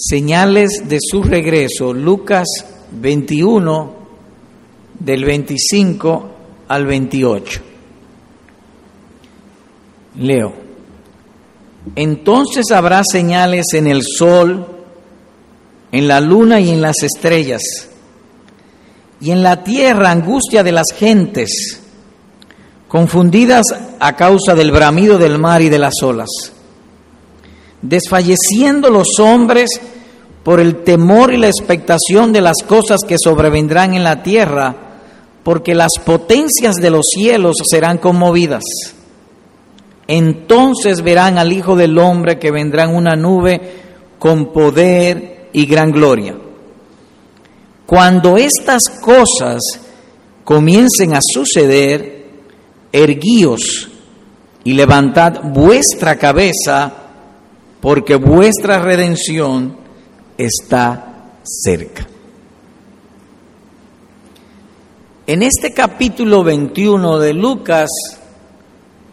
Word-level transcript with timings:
señales 0.00 0.88
de 0.88 0.98
su 0.98 1.22
regreso, 1.22 1.92
Lucas 1.92 2.46
21, 2.90 3.94
del 4.98 5.24
25 5.24 6.30
al 6.68 6.86
28. 6.86 7.60
Leo. 10.16 10.54
Entonces 11.94 12.70
habrá 12.70 13.02
señales 13.04 13.66
en 13.74 13.86
el 13.86 14.02
sol, 14.02 14.66
en 15.92 16.08
la 16.08 16.20
luna 16.20 16.60
y 16.60 16.70
en 16.70 16.80
las 16.80 17.02
estrellas, 17.02 17.62
y 19.20 19.32
en 19.32 19.42
la 19.42 19.62
tierra 19.62 20.10
angustia 20.10 20.62
de 20.62 20.72
las 20.72 20.92
gentes, 20.96 21.82
confundidas 22.88 23.66
a 23.98 24.16
causa 24.16 24.54
del 24.54 24.72
bramido 24.72 25.18
del 25.18 25.38
mar 25.38 25.60
y 25.60 25.68
de 25.68 25.78
las 25.78 26.02
olas 26.02 26.54
desfalleciendo 27.82 28.90
los 28.90 29.18
hombres 29.18 29.80
por 30.42 30.60
el 30.60 30.82
temor 30.84 31.32
y 31.32 31.36
la 31.36 31.48
expectación 31.48 32.32
de 32.32 32.40
las 32.40 32.58
cosas 32.66 33.00
que 33.06 33.16
sobrevendrán 33.22 33.94
en 33.94 34.04
la 34.04 34.22
tierra, 34.22 34.74
porque 35.42 35.74
las 35.74 35.92
potencias 36.04 36.76
de 36.76 36.90
los 36.90 37.06
cielos 37.14 37.56
serán 37.70 37.98
conmovidas. 37.98 38.62
Entonces 40.06 41.02
verán 41.02 41.38
al 41.38 41.52
Hijo 41.52 41.76
del 41.76 41.98
Hombre 41.98 42.38
que 42.38 42.50
vendrá 42.50 42.84
en 42.84 42.94
una 42.94 43.14
nube 43.14 43.60
con 44.18 44.52
poder 44.52 45.48
y 45.52 45.66
gran 45.66 45.92
gloria. 45.92 46.36
Cuando 47.86 48.36
estas 48.36 48.84
cosas 48.88 49.60
comiencen 50.44 51.14
a 51.14 51.20
suceder, 51.22 52.26
erguíos 52.92 53.88
y 54.64 54.74
levantad 54.74 55.40
vuestra 55.44 56.16
cabeza, 56.16 56.99
porque 57.80 58.16
vuestra 58.16 58.78
redención 58.78 59.76
está 60.36 61.32
cerca. 61.42 62.06
En 65.26 65.42
este 65.42 65.72
capítulo 65.72 66.42
21 66.42 67.18
de 67.18 67.32
Lucas 67.32 67.88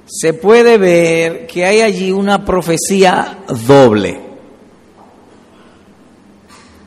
se 0.08 0.34
puede 0.34 0.78
ver 0.78 1.48
que 1.48 1.66
hay 1.66 1.82
allí 1.82 2.12
una 2.12 2.44
profecía 2.44 3.40
doble 3.48 4.22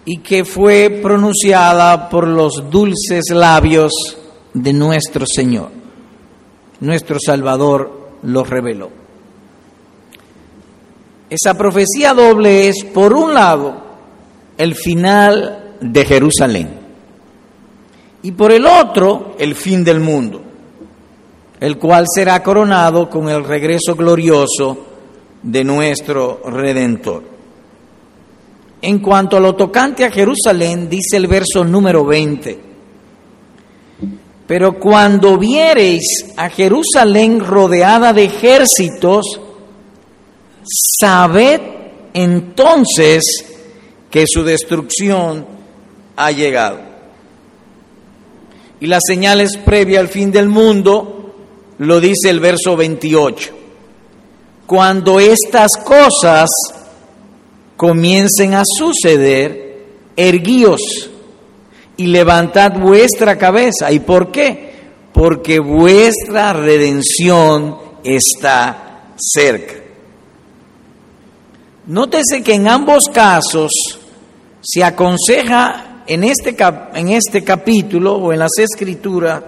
y 0.05 0.19
que 0.19 0.45
fue 0.45 0.99
pronunciada 1.03 2.09
por 2.09 2.27
los 2.27 2.71
dulces 2.71 3.31
labios 3.31 3.93
de 4.53 4.73
nuestro 4.73 5.27
Señor. 5.27 5.71
Nuestro 6.81 7.19
Salvador 7.25 8.11
lo 8.23 8.43
reveló. 8.43 9.00
Esa 11.31 11.55
profecía 11.55 12.13
doble 12.13 12.69
es, 12.69 12.85
por 12.85 13.15
un 13.15 13.33
lado, 13.33 13.75
el 14.59 14.75
final 14.75 15.77
de 15.81 16.05
Jerusalén 16.05 16.81
y 18.23 18.33
por 18.33 18.53
el 18.53 18.67
otro, 18.67 19.35
el 19.39 19.55
fin 19.55 19.83
del 19.83 20.01
mundo, 20.01 20.43
el 21.59 21.79
cual 21.79 22.07
será 22.13 22.43
coronado 22.43 23.09
con 23.09 23.29
el 23.29 23.45
regreso 23.45 23.95
glorioso 23.95 24.87
de 25.43 25.65
nuestro 25.65 26.43
Redentor. 26.45 27.23
En 28.83 28.99
cuanto 28.99 29.37
a 29.37 29.41
lo 29.41 29.55
tocante 29.55 30.05
a 30.05 30.11
Jerusalén, 30.11 30.89
dice 30.89 31.17
el 31.17 31.27
verso 31.27 31.65
número 31.65 32.05
20, 32.05 32.61
pero 34.47 34.79
cuando 34.79 35.39
viereis 35.39 36.27
a 36.37 36.51
Jerusalén 36.51 37.41
rodeada 37.41 38.13
de 38.13 38.25
ejércitos, 38.25 39.41
sabed 40.65 41.61
entonces 42.15 43.23
que 44.11 44.25
su 44.27 44.43
destrucción 44.43 45.47
ha 46.17 46.31
llegado. 46.33 46.81
Y 48.81 48.87
las 48.87 49.03
señales 49.07 49.57
previas 49.59 50.01
al 50.01 50.09
fin 50.09 50.33
del 50.33 50.49
mundo 50.49 51.35
lo 51.79 52.01
dice 52.01 52.31
el 52.31 52.41
verso 52.41 52.77
28. 52.77 53.53
Cuando 54.67 55.21
estas 55.21 55.77
cosas 55.77 56.49
comiencen 57.77 58.55
a 58.55 58.63
suceder, 58.65 59.87
erguíos 60.17 61.11
y 61.97 62.07
levantad 62.07 62.73
vuestra 62.79 63.37
cabeza. 63.37 63.93
¿Y 63.93 64.01
por 64.01 64.31
qué? 64.31 64.71
Porque 65.13 65.59
vuestra 65.59 66.53
redención 66.53 67.77
está 68.05 69.15
cerca. 69.17 69.80
Nótese 71.91 72.45
que 72.45 72.55
en 72.55 72.69
ambos 72.69 73.09
casos 73.09 73.73
se 74.61 74.85
aconseja 74.85 76.05
en 76.07 76.23
este, 76.23 76.57
en 76.95 77.09
este 77.09 77.43
capítulo 77.43 78.15
o 78.15 78.33
en 78.33 78.39
las 78.39 78.57
escrituras 78.59 79.43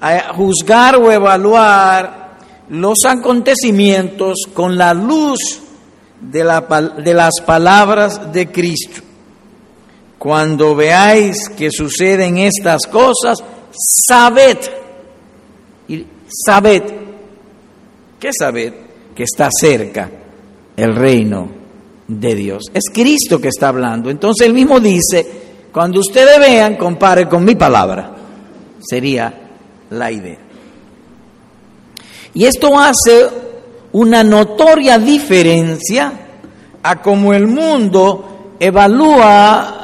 a 0.00 0.32
juzgar 0.32 0.96
o 0.96 1.12
evaluar 1.12 2.38
los 2.70 3.04
acontecimientos 3.04 4.46
con 4.54 4.78
la 4.78 4.94
luz 4.94 5.60
de, 6.18 6.42
la, 6.42 6.62
de 6.62 7.12
las 7.12 7.34
palabras 7.44 8.32
de 8.32 8.50
Cristo. 8.50 9.02
Cuando 10.18 10.74
veáis 10.74 11.50
que 11.50 11.70
suceden 11.70 12.38
estas 12.38 12.86
cosas, 12.86 13.44
sabed, 14.06 14.56
y 15.86 16.06
sabed, 16.46 16.82
¿qué 18.18 18.30
sabed? 18.32 18.72
Que 19.14 19.24
está 19.24 19.50
cerca 19.52 20.08
el 20.74 20.96
reino 20.96 21.57
de 22.08 22.34
Dios. 22.34 22.64
Es 22.72 22.84
Cristo 22.92 23.40
que 23.40 23.48
está 23.48 23.68
hablando. 23.68 24.10
Entonces 24.10 24.46
él 24.46 24.54
mismo 24.54 24.80
dice, 24.80 25.24
cuando 25.72 26.00
ustedes 26.00 26.38
vean, 26.40 26.76
compare 26.76 27.28
con 27.28 27.44
mi 27.44 27.54
palabra. 27.54 28.16
Sería 28.80 29.32
la 29.90 30.10
idea. 30.10 30.38
Y 32.34 32.44
esto 32.44 32.78
hace 32.78 33.28
una 33.92 34.24
notoria 34.24 34.98
diferencia 34.98 36.12
a 36.82 37.02
cómo 37.02 37.34
el 37.34 37.46
mundo 37.46 38.54
evalúa 38.58 39.74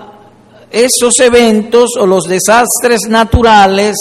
esos 0.71 1.19
eventos 1.21 1.91
o 1.99 2.07
los 2.07 2.25
desastres 2.25 3.03
naturales, 3.09 3.97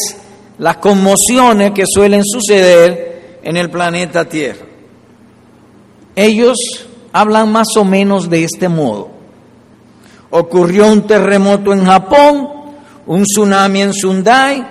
las 0.57 0.77
conmociones 0.77 1.71
que 1.71 1.85
suelen 1.85 2.23
suceder 2.23 3.39
en 3.43 3.57
el 3.57 3.69
planeta 3.69 4.25
Tierra. 4.25 4.65
Ellos 6.15 6.87
hablan 7.13 7.51
más 7.51 7.67
o 7.77 7.85
menos 7.85 8.29
de 8.29 8.43
este 8.43 8.67
modo. 8.67 9.09
Ocurrió 10.31 10.87
un 10.87 11.05
terremoto 11.05 11.71
en 11.71 11.85
Japón, 11.85 12.49
un 13.05 13.23
tsunami 13.23 13.83
en 13.83 13.93
Sundai, 13.93 14.65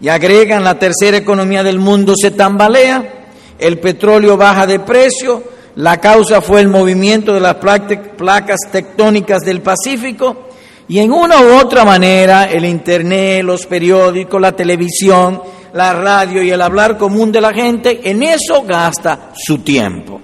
y 0.00 0.08
agregan 0.08 0.64
la 0.64 0.78
tercera 0.78 1.18
economía 1.18 1.62
del 1.62 1.78
mundo 1.78 2.14
se 2.16 2.32
tambalea, 2.32 3.28
el 3.58 3.78
petróleo 3.78 4.36
baja 4.36 4.66
de 4.66 4.80
precio, 4.80 5.44
la 5.76 5.98
causa 5.98 6.40
fue 6.40 6.60
el 6.60 6.68
movimiento 6.68 7.32
de 7.32 7.40
las 7.40 7.56
placas 7.56 8.58
tectónicas 8.72 9.42
del 9.42 9.60
Pacífico, 9.60 10.48
y 10.88 10.98
en 10.98 11.12
una 11.12 11.40
u 11.40 11.60
otra 11.60 11.84
manera 11.84 12.44
el 12.44 12.64
Internet, 12.64 13.44
los 13.44 13.66
periódicos, 13.66 14.40
la 14.40 14.52
televisión, 14.52 15.42
la 15.74 15.92
radio 15.92 16.42
y 16.42 16.50
el 16.50 16.60
hablar 16.60 16.98
común 16.98 17.30
de 17.30 17.40
la 17.40 17.52
gente, 17.52 18.00
en 18.04 18.22
eso 18.22 18.62
gasta 18.66 19.30
su 19.34 19.58
tiempo. 19.58 20.20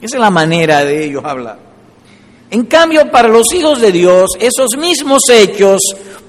Esa 0.00 0.16
es 0.16 0.20
la 0.20 0.30
manera 0.30 0.84
de 0.84 1.04
ellos 1.04 1.24
hablar. 1.24 1.58
En 2.50 2.64
cambio, 2.64 3.10
para 3.10 3.28
los 3.28 3.52
hijos 3.52 3.80
de 3.80 3.92
Dios, 3.92 4.30
esos 4.38 4.76
mismos 4.78 5.22
hechos 5.30 5.80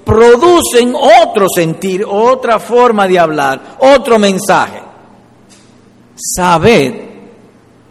producen 0.03 0.94
otro 0.96 1.47
sentir, 1.53 2.03
otra 2.06 2.59
forma 2.59 3.07
de 3.07 3.19
hablar, 3.19 3.78
otro 3.80 4.19
mensaje. 4.19 4.81
Sabed 6.16 6.94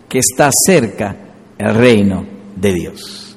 que 0.09 0.19
está 0.19 0.51
cerca 0.67 1.17
el 1.57 1.75
reino 1.75 2.27
de 2.57 2.75
Dios. 2.75 3.37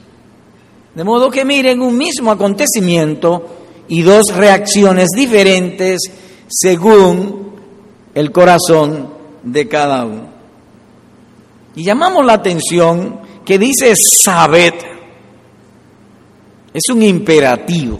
De 0.93 1.03
modo 1.03 1.29
que 1.29 1.45
miren 1.45 1.81
un 1.81 1.97
mismo 1.97 2.31
acontecimiento 2.31 3.45
y 3.87 4.01
dos 4.01 4.25
reacciones 4.35 5.09
diferentes 5.15 6.01
según 6.49 7.51
el 8.13 8.31
corazón 8.31 9.09
de 9.43 9.67
cada 9.67 10.05
uno. 10.05 10.30
Y 11.75 11.83
llamamos 11.83 12.25
la 12.25 12.33
atención 12.33 13.21
que 13.45 13.57
dice 13.57 13.93
sabed. 13.95 14.73
Es 16.73 16.83
un 16.89 17.01
imperativo. 17.03 17.99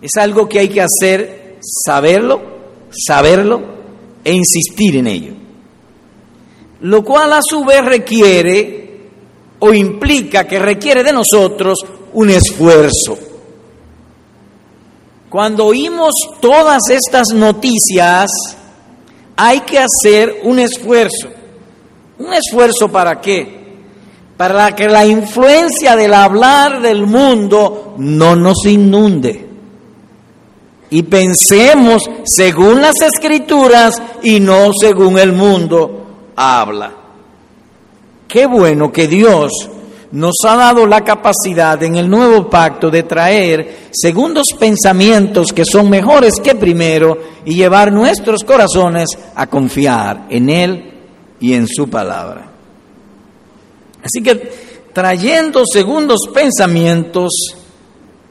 Es 0.00 0.10
algo 0.16 0.48
que 0.48 0.58
hay 0.58 0.68
que 0.68 0.82
hacer, 0.82 1.58
saberlo, 1.60 2.40
saberlo 2.90 3.62
e 4.24 4.32
insistir 4.32 4.96
en 4.96 5.06
ello. 5.06 5.32
Lo 6.80 7.04
cual 7.04 7.32
a 7.32 7.40
su 7.42 7.64
vez 7.64 7.84
requiere 7.84 8.82
o 9.60 9.72
implica 9.72 10.46
que 10.46 10.58
requiere 10.58 11.04
de 11.04 11.12
nosotros 11.12 11.78
un 12.14 12.30
esfuerzo. 12.30 13.16
Cuando 15.30 15.66
oímos 15.66 16.12
todas 16.40 16.90
estas 16.90 17.28
noticias, 17.32 18.28
hay 19.36 19.60
que 19.60 19.78
hacer 19.78 20.40
un 20.42 20.58
esfuerzo. 20.58 21.28
¿Un 22.24 22.34
esfuerzo 22.34 22.88
para 22.88 23.20
qué? 23.20 23.62
para 24.42 24.74
que 24.74 24.88
la 24.88 25.06
influencia 25.06 25.94
del 25.94 26.12
hablar 26.12 26.80
del 26.80 27.06
mundo 27.06 27.94
no 27.98 28.34
nos 28.34 28.66
inunde. 28.66 29.48
Y 30.90 31.04
pensemos 31.04 32.02
según 32.24 32.82
las 32.82 33.00
escrituras 33.02 34.02
y 34.20 34.40
no 34.40 34.72
según 34.78 35.18
el 35.20 35.32
mundo 35.32 36.06
habla. 36.34 36.92
Qué 38.26 38.46
bueno 38.46 38.90
que 38.90 39.06
Dios 39.06 39.52
nos 40.10 40.34
ha 40.44 40.56
dado 40.56 40.88
la 40.88 41.02
capacidad 41.02 41.80
en 41.82 41.94
el 41.94 42.10
nuevo 42.10 42.50
pacto 42.50 42.90
de 42.90 43.04
traer 43.04 43.90
segundos 43.92 44.48
pensamientos 44.58 45.52
que 45.54 45.64
son 45.64 45.88
mejores 45.88 46.40
que 46.42 46.56
primero 46.56 47.16
y 47.44 47.54
llevar 47.54 47.92
nuestros 47.92 48.42
corazones 48.42 49.08
a 49.36 49.46
confiar 49.46 50.26
en 50.28 50.50
Él 50.50 50.91
y 51.42 51.52
en 51.52 51.66
su 51.68 51.90
palabra. 51.90 52.50
Así 54.02 54.22
que 54.22 54.34
trayendo 54.94 55.64
segundos 55.70 56.20
pensamientos, 56.32 57.32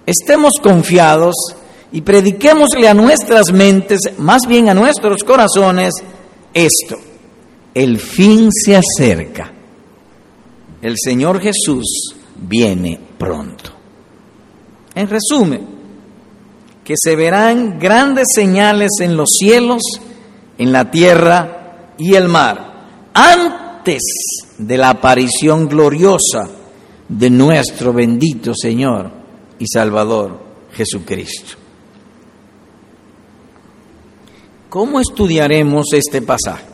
estemos 0.08 0.54
confiados 0.60 1.36
y 1.92 2.02
prediquémosle 2.02 2.88
a 2.88 2.96
nuestras 2.96 3.52
mentes, 3.52 4.00
más 4.18 4.48
bien 4.48 4.68
a 4.68 4.74
nuestros 4.74 5.24
corazones, 5.24 5.94
esto. 6.56 6.98
El 7.76 8.00
fin 8.00 8.50
se 8.52 8.76
acerca 8.76 9.52
el 10.82 10.96
Señor 10.98 11.40
Jesús 11.40 12.16
viene 12.36 13.00
pronto. 13.18 13.72
En 14.96 15.08
resumen, 15.08 15.62
que 16.84 16.96
se 16.98 17.16
verán 17.16 17.78
grandes 17.80 18.28
señales 18.34 18.90
en 19.00 19.16
los 19.16 19.30
cielos, 19.38 19.84
en 20.58 20.72
la 20.72 20.90
tierra 20.90 21.94
y 21.98 22.16
el 22.16 22.28
mar, 22.28 22.71
antes 23.14 24.02
de 24.58 24.78
la 24.78 24.92
aparición 24.92 25.68
gloriosa 25.68 26.50
de 27.08 27.30
nuestro 27.30 27.94
bendito 27.94 28.54
Señor 28.56 29.12
y 29.60 29.66
Salvador 29.68 30.40
Jesucristo. 30.72 31.58
¿Cómo 34.70 35.00
estudiaremos 35.00 35.88
este 35.94 36.22
pasaje? 36.22 36.72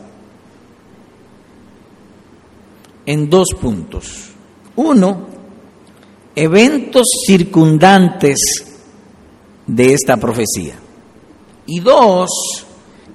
en 3.08 3.30
dos 3.30 3.48
puntos. 3.58 4.28
Uno, 4.76 5.26
eventos 6.36 7.06
circundantes 7.26 8.38
de 9.66 9.94
esta 9.94 10.18
profecía. 10.18 10.74
Y 11.64 11.80
dos, 11.80 12.28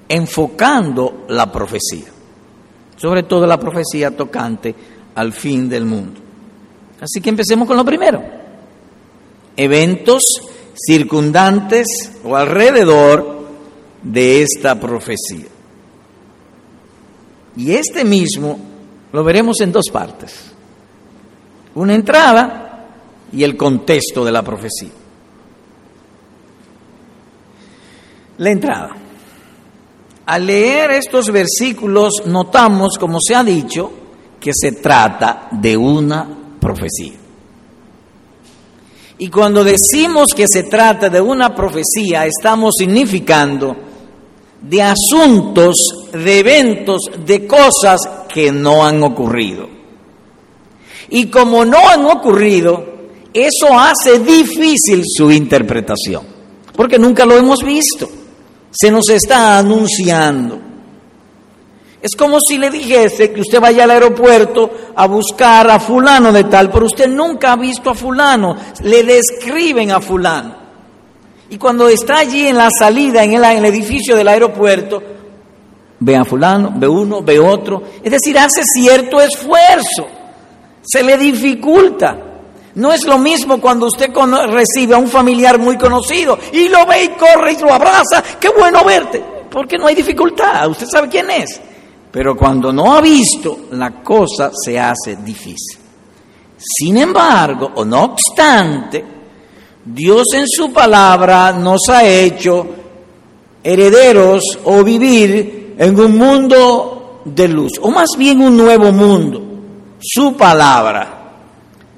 enfocando 0.08 1.24
la 1.28 1.50
profecía, 1.50 2.08
sobre 3.04 3.24
todo 3.24 3.46
la 3.46 3.60
profecía 3.60 4.16
tocante 4.16 4.74
al 5.14 5.34
fin 5.34 5.68
del 5.68 5.84
mundo. 5.84 6.18
Así 6.98 7.20
que 7.20 7.28
empecemos 7.28 7.68
con 7.68 7.76
lo 7.76 7.84
primero. 7.84 8.24
Eventos 9.54 10.24
circundantes 10.74 11.86
o 12.24 12.34
alrededor 12.34 13.46
de 14.02 14.40
esta 14.40 14.80
profecía. 14.80 15.44
Y 17.58 17.72
este 17.72 18.06
mismo 18.06 18.58
lo 19.12 19.22
veremos 19.22 19.60
en 19.60 19.70
dos 19.70 19.90
partes. 19.92 20.52
Una 21.74 21.94
entrada 21.94 22.86
y 23.34 23.44
el 23.44 23.54
contexto 23.54 24.24
de 24.24 24.32
la 24.32 24.42
profecía. 24.42 24.92
La 28.38 28.50
entrada. 28.50 29.03
Al 30.26 30.46
leer 30.46 30.92
estos 30.92 31.30
versículos 31.30 32.22
notamos, 32.26 32.98
como 32.98 33.18
se 33.20 33.34
ha 33.34 33.44
dicho, 33.44 33.90
que 34.40 34.52
se 34.54 34.72
trata 34.72 35.48
de 35.50 35.76
una 35.76 36.26
profecía. 36.60 37.12
Y 39.18 39.28
cuando 39.28 39.62
decimos 39.62 40.32
que 40.34 40.46
se 40.48 40.64
trata 40.64 41.08
de 41.08 41.20
una 41.20 41.54
profecía, 41.54 42.26
estamos 42.26 42.74
significando 42.78 43.76
de 44.60 44.82
asuntos, 44.82 45.76
de 46.12 46.38
eventos, 46.38 47.10
de 47.24 47.46
cosas 47.46 48.00
que 48.28 48.50
no 48.50 48.84
han 48.84 49.02
ocurrido. 49.02 49.68
Y 51.10 51.26
como 51.26 51.64
no 51.64 51.78
han 51.88 52.06
ocurrido, 52.06 52.84
eso 53.32 53.78
hace 53.78 54.20
difícil 54.20 55.02
su 55.06 55.30
interpretación, 55.30 56.24
porque 56.74 56.98
nunca 56.98 57.26
lo 57.26 57.36
hemos 57.36 57.62
visto. 57.62 58.08
Se 58.74 58.90
nos 58.90 59.08
está 59.08 59.58
anunciando. 59.58 60.58
Es 62.02 62.16
como 62.16 62.38
si 62.40 62.58
le 62.58 62.68
dijese 62.70 63.32
que 63.32 63.40
usted 63.40 63.60
vaya 63.60 63.84
al 63.84 63.92
aeropuerto 63.92 64.70
a 64.94 65.06
buscar 65.06 65.70
a 65.70 65.80
fulano 65.80 66.32
de 66.32 66.44
tal, 66.44 66.70
pero 66.70 66.84
usted 66.84 67.08
nunca 67.08 67.52
ha 67.52 67.56
visto 67.56 67.88
a 67.88 67.94
fulano, 67.94 68.56
le 68.82 69.04
describen 69.04 69.90
a 69.90 70.00
fulano. 70.00 70.54
Y 71.48 71.56
cuando 71.56 71.88
está 71.88 72.18
allí 72.18 72.48
en 72.48 72.56
la 72.56 72.68
salida, 72.76 73.22
en 73.22 73.34
el, 73.34 73.44
en 73.44 73.58
el 73.58 73.64
edificio 73.66 74.16
del 74.16 74.28
aeropuerto, 74.28 75.02
ve 76.00 76.16
a 76.16 76.24
fulano, 76.24 76.72
ve 76.76 76.88
uno, 76.88 77.22
ve 77.22 77.38
otro. 77.38 77.82
Es 78.02 78.10
decir, 78.10 78.38
hace 78.38 78.62
cierto 78.64 79.20
esfuerzo, 79.20 80.06
se 80.82 81.02
le 81.02 81.16
dificulta. 81.16 82.18
No 82.76 82.92
es 82.92 83.04
lo 83.04 83.18
mismo 83.18 83.60
cuando 83.60 83.86
usted 83.86 84.10
recibe 84.50 84.94
a 84.94 84.98
un 84.98 85.08
familiar 85.08 85.58
muy 85.58 85.78
conocido 85.78 86.38
y 86.52 86.68
lo 86.68 86.84
ve 86.86 87.04
y 87.04 87.08
corre 87.10 87.52
y 87.52 87.58
lo 87.58 87.72
abraza, 87.72 88.22
qué 88.40 88.48
bueno 88.48 88.84
verte, 88.84 89.22
porque 89.50 89.78
no 89.78 89.86
hay 89.86 89.94
dificultad, 89.94 90.68
usted 90.68 90.86
sabe 90.86 91.08
quién 91.08 91.30
es. 91.30 91.60
Pero 92.10 92.36
cuando 92.36 92.72
no 92.72 92.94
ha 92.94 93.00
visto, 93.00 93.66
la 93.72 94.02
cosa 94.02 94.50
se 94.52 94.78
hace 94.78 95.16
difícil. 95.16 95.78
Sin 96.56 96.96
embargo, 96.96 97.72
o 97.76 97.84
no 97.84 98.04
obstante, 98.04 99.04
Dios 99.84 100.26
en 100.34 100.48
su 100.48 100.72
palabra 100.72 101.52
nos 101.52 101.88
ha 101.88 102.04
hecho 102.04 102.66
herederos 103.62 104.42
o 104.64 104.82
vivir 104.82 105.74
en 105.78 105.98
un 105.98 106.16
mundo 106.16 107.20
de 107.24 107.48
luz, 107.48 107.72
o 107.80 107.90
más 107.90 108.10
bien 108.16 108.40
un 108.40 108.56
nuevo 108.56 108.92
mundo, 108.92 109.42
su 110.00 110.36
palabra. 110.36 111.13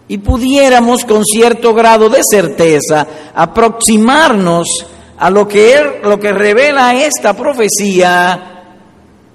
Y 0.08 0.18
pudiéramos 0.18 1.04
con 1.04 1.24
cierto 1.24 1.74
grado 1.74 2.08
de 2.08 2.20
certeza 2.22 3.06
aproximarnos 3.34 4.86
a 5.18 5.30
lo 5.30 5.48
que, 5.48 6.00
lo 6.02 6.18
que 6.20 6.32
revela 6.32 6.94
esta 6.94 7.34
profecía 7.34 8.52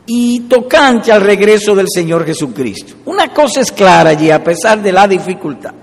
y 0.05 0.41
tocante 0.41 1.11
al 1.11 1.21
regreso 1.21 1.75
del 1.75 1.87
Señor 1.93 2.25
Jesucristo. 2.25 2.95
Una 3.05 3.33
cosa 3.33 3.61
es 3.61 3.71
clara 3.71 4.11
allí, 4.11 4.31
a 4.31 4.43
pesar 4.43 4.81
de 4.81 4.91
la 4.91 5.07
dificultad 5.07 5.73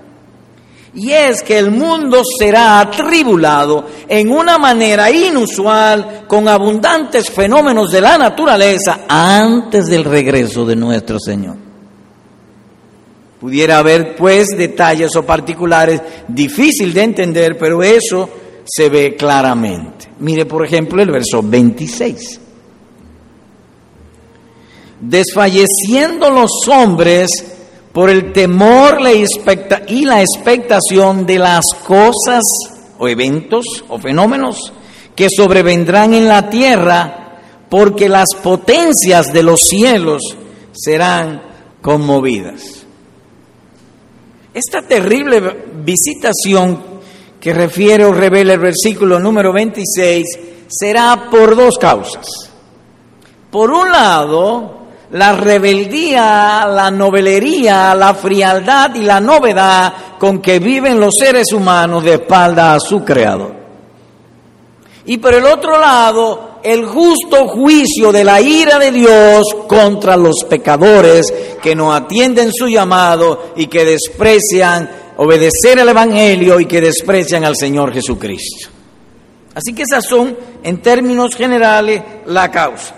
y 0.93 1.11
es 1.11 1.43
que 1.43 1.57
el 1.57 1.71
mundo 1.71 2.21
será 2.37 2.79
atribulado 2.79 3.85
en 4.07 4.31
una 4.31 4.57
manera 4.57 5.11
inusual 5.11 6.25
con 6.27 6.47
abundantes 6.47 7.29
fenómenos 7.29 7.91
de 7.91 8.01
la 8.01 8.17
naturaleza 8.17 9.01
antes 9.07 9.85
del 9.85 10.03
regreso 10.03 10.65
de 10.65 10.75
nuestro 10.75 11.19
Señor. 11.19 11.68
Pudiera 13.39 13.77
haber 13.77 14.15
pues 14.15 14.49
detalles 14.49 15.15
o 15.15 15.25
particulares 15.25 16.01
difícil 16.27 16.93
de 16.93 17.03
entender, 17.03 17.57
pero 17.57 17.81
eso 17.81 18.29
se 18.65 18.89
ve 18.89 19.15
claramente. 19.15 20.09
Mire 20.19 20.45
por 20.45 20.65
ejemplo 20.65 21.01
el 21.01 21.11
verso 21.11 21.41
26. 21.41 22.39
Desfalleciendo 25.01 26.29
los 26.29 26.51
hombres, 26.67 27.29
por 27.93 28.09
el 28.09 28.31
temor 28.31 28.99
y 29.87 30.05
la 30.05 30.21
expectación 30.21 31.25
de 31.25 31.39
las 31.39 31.65
cosas 31.85 32.43
o 32.97 33.07
eventos 33.07 33.65
o 33.87 33.97
fenómenos 33.97 34.71
que 35.15 35.27
sobrevendrán 35.29 36.13
en 36.13 36.27
la 36.27 36.49
tierra, 36.49 37.41
porque 37.69 38.07
las 38.07 38.29
potencias 38.41 39.33
de 39.33 39.43
los 39.43 39.59
cielos 39.61 40.21
serán 40.71 41.41
conmovidas. 41.81 42.78
Esta 44.59 44.81
terrible 44.81 45.39
visitación 45.85 46.83
que 47.39 47.53
refiere 47.53 48.03
o 48.03 48.11
revela 48.11 48.51
el 48.55 48.59
versículo 48.59 49.17
número 49.17 49.53
26 49.53 50.25
será 50.67 51.29
por 51.31 51.55
dos 51.55 51.77
causas. 51.77 52.27
Por 53.49 53.71
un 53.71 53.89
lado, 53.89 54.79
la 55.11 55.31
rebeldía, 55.31 56.67
la 56.67 56.91
novelería, 56.91 57.95
la 57.95 58.13
frialdad 58.13 58.93
y 58.95 59.03
la 59.03 59.21
novedad 59.21 59.93
con 60.19 60.41
que 60.41 60.59
viven 60.59 60.99
los 60.99 61.15
seres 61.17 61.53
humanos 61.53 62.03
de 62.03 62.15
espalda 62.15 62.73
a 62.73 62.81
su 62.81 63.05
Creador. 63.05 63.55
Y 65.05 65.19
por 65.19 65.35
el 65.35 65.45
otro 65.45 65.79
lado, 65.79 66.48
el 66.63 66.85
justo 66.85 67.47
juicio 67.47 68.11
de 68.11 68.23
la 68.23 68.41
ira 68.41 68.79
de 68.79 68.91
Dios 68.91 69.43
contra 69.67 70.17
los 70.17 70.43
pecadores 70.49 71.33
que 71.61 71.75
no 71.75 71.93
atienden 71.93 72.51
su 72.53 72.67
llamado 72.67 73.53
y 73.55 73.67
que 73.67 73.85
desprecian 73.85 74.89
obedecer 75.17 75.79
el 75.79 75.89
Evangelio 75.89 76.59
y 76.59 76.65
que 76.65 76.81
desprecian 76.81 77.43
al 77.43 77.55
Señor 77.55 77.93
Jesucristo. 77.93 78.69
Así 79.53 79.73
que 79.73 79.83
esas 79.83 80.05
son, 80.05 80.37
en 80.63 80.81
términos 80.81 81.35
generales, 81.35 82.01
la 82.27 82.49
causa. 82.49 82.95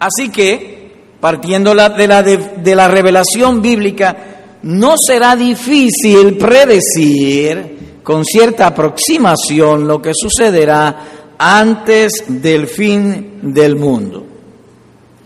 Así 0.00 0.30
que, 0.30 0.92
partiendo 1.20 1.70
de 1.70 2.06
la, 2.08 2.22
de 2.22 2.74
la 2.74 2.88
revelación 2.88 3.60
bíblica, 3.60 4.16
no 4.62 4.94
será 4.96 5.36
difícil 5.36 6.36
predecir 6.36 8.00
con 8.02 8.24
cierta 8.24 8.66
aproximación 8.66 9.86
lo 9.86 10.02
que 10.02 10.12
sucederá 10.14 11.19
antes 11.42 12.24
del 12.28 12.66
fin 12.66 13.40
del 13.54 13.74
mundo. 13.74 14.26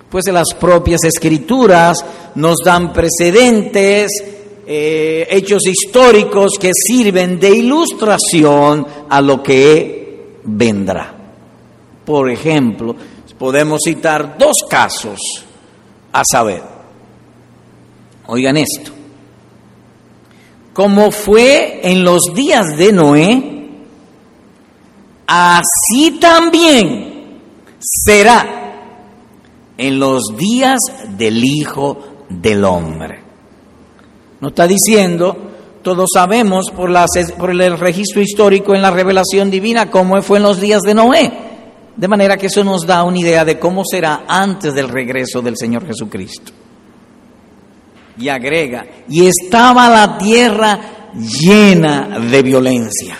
Pues 0.08 0.26
las 0.28 0.54
propias 0.54 1.02
escrituras 1.02 1.98
nos 2.36 2.58
dan 2.64 2.92
precedentes, 2.92 4.12
eh, 4.64 5.26
hechos 5.28 5.66
históricos 5.66 6.52
que 6.58 6.70
sirven 6.72 7.40
de 7.40 7.50
ilustración 7.50 8.86
a 9.10 9.20
lo 9.20 9.42
que 9.42 10.38
vendrá. 10.44 11.12
Por 12.04 12.30
ejemplo, 12.30 12.94
podemos 13.36 13.80
citar 13.84 14.38
dos 14.38 14.58
casos 14.70 15.18
a 16.12 16.22
saber. 16.30 16.62
Oigan 18.28 18.56
esto. 18.56 18.92
Como 20.72 21.10
fue 21.10 21.80
en 21.82 22.04
los 22.04 22.32
días 22.34 22.76
de 22.76 22.92
Noé, 22.92 23.53
así 25.26 26.18
también 26.20 27.40
será 27.78 28.64
en 29.76 29.98
los 29.98 30.22
días 30.36 30.80
del 31.16 31.44
Hijo 31.44 31.98
del 32.28 32.64
Hombre. 32.64 33.22
No 34.40 34.48
está 34.48 34.66
diciendo, 34.66 35.36
todos 35.82 36.10
sabemos 36.12 36.70
por, 36.70 36.90
por 37.38 37.50
el 37.50 37.78
registro 37.78 38.20
histórico 38.20 38.74
en 38.74 38.82
la 38.82 38.90
revelación 38.90 39.50
divina 39.50 39.90
cómo 39.90 40.20
fue 40.22 40.38
en 40.38 40.44
los 40.44 40.60
días 40.60 40.82
de 40.82 40.94
Noé. 40.94 41.32
De 41.96 42.08
manera 42.08 42.36
que 42.36 42.46
eso 42.46 42.64
nos 42.64 42.86
da 42.86 43.04
una 43.04 43.20
idea 43.20 43.44
de 43.44 43.58
cómo 43.58 43.82
será 43.84 44.24
antes 44.26 44.74
del 44.74 44.88
regreso 44.88 45.40
del 45.40 45.56
Señor 45.56 45.86
Jesucristo. 45.86 46.52
Y 48.18 48.28
agrega, 48.28 48.86
y 49.08 49.26
estaba 49.26 49.88
la 49.88 50.18
tierra 50.18 50.80
llena 51.14 52.18
de 52.18 52.42
violencia. 52.42 53.16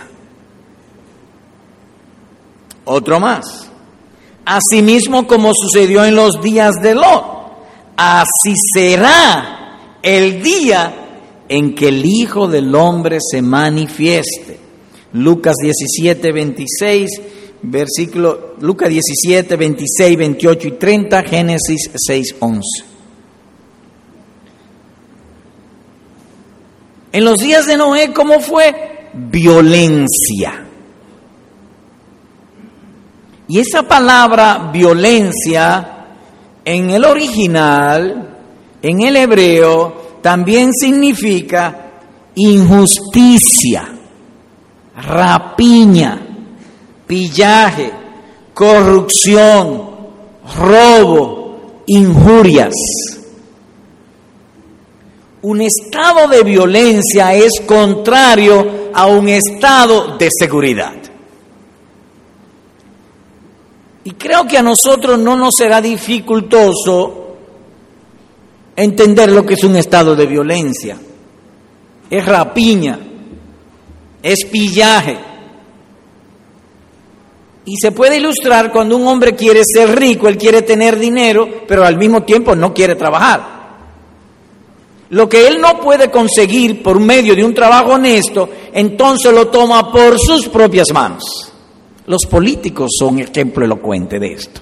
Otro 2.85 3.21
más. 3.21 3.69
Asimismo 4.45 5.27
como 5.27 5.53
sucedió 5.55 6.05
en 6.05 6.15
los 6.15 6.41
días 6.43 6.75
de 6.83 6.95
Lot, 6.95 7.25
así 7.97 8.55
será 8.75 9.99
el 10.03 10.43
día 10.43 10.95
en 11.49 11.75
que 11.75 11.89
el 11.89 12.05
Hijo 12.05 12.47
del 12.47 12.75
Hombre 12.75 13.19
se 13.21 13.41
manifieste. 13.41 14.59
Lucas 15.13 15.55
17, 15.63 16.33
26 16.33 17.11
versículo 17.67 18.55
Lucas 18.61 18.89
17, 18.89 19.57
26, 19.57 20.17
28 20.17 20.69
y 20.69 20.71
30, 20.73 21.23
Génesis 21.23 21.91
6, 21.95 22.37
11. 22.41 22.61
En 27.13 27.25
los 27.25 27.39
días 27.41 27.67
de 27.67 27.77
Noé, 27.77 28.13
¿cómo 28.13 28.41
fue? 28.41 28.75
Violencia. 29.15 30.64
Y 33.47 33.59
esa 33.59 33.83
palabra 33.83 34.71
violencia 34.73 35.95
en 36.65 36.91
el 36.91 37.05
original, 37.05 38.37
en 38.81 39.01
el 39.03 39.17
hebreo, 39.17 40.19
también 40.23 40.73
significa 40.73 41.91
injusticia, 42.35 43.89
rapiña, 44.97 46.21
pillaje, 47.07 47.93
corrupción, 48.55 49.83
robo, 50.57 51.83
injurias. 51.87 52.73
Un 55.43 55.61
estado 55.61 56.29
de 56.29 56.43
violencia 56.43 57.35
es 57.35 57.61
contrario 57.67 58.91
a 58.95 59.07
un 59.07 59.29
estado 59.29 60.17
de 60.17 60.31
seguridad. 60.31 61.04
Y 64.05 64.13
creo 64.13 64.47
que 64.47 64.59
a 64.59 64.63
nosotros 64.63 65.19
no 65.19 65.37
nos 65.37 65.55
será 65.57 65.81
dificultoso 65.81 67.37
entender 68.77 69.33
lo 69.33 69.45
que 69.45 69.55
es 69.55 69.65
un 69.65 69.77
estado 69.77 70.15
de 70.15 70.27
violencia. 70.27 70.99
Es 72.11 72.25
rapiña, 72.25 72.99
es 74.23 74.45
pillaje, 74.45 75.17
y 77.67 77.77
se 77.81 77.93
puede 77.93 78.19
ilustrar 78.19 78.71
cuando 78.71 78.97
un 78.97 79.07
hombre 79.07 79.35
quiere 79.35 79.63
ser 79.65 79.99
rico, 79.99 80.29
él 80.29 80.37
quiere 80.37 80.63
tener 80.63 80.99
dinero, 80.99 81.63
pero 81.67 81.85
al 81.85 81.97
mismo 81.97 82.23
tiempo 82.23 82.55
no 82.55 82.75
quiere 82.75 82.95
trabajar. 82.95 83.55
Lo 85.11 85.29
que 85.29 85.47
él 85.47 85.61
no 85.61 85.81
puede 85.81 86.11
conseguir 86.11 86.83
por 86.83 87.01
medio 87.01 87.35
de 87.35 87.45
un 87.45 87.55
trabajo 87.55 87.93
honesto, 87.93 88.51
entonces 88.73 89.33
lo 89.33 89.49
toma 89.49 89.91
por 89.91 90.19
sus 90.19 90.49
propias 90.49 90.89
manos. 90.93 91.54
Los 92.07 92.27
políticos 92.27 92.93
son 92.99 93.19
ejemplo 93.19 93.65
elocuente 93.65 94.19
de 94.19 94.33
esto. 94.33 94.61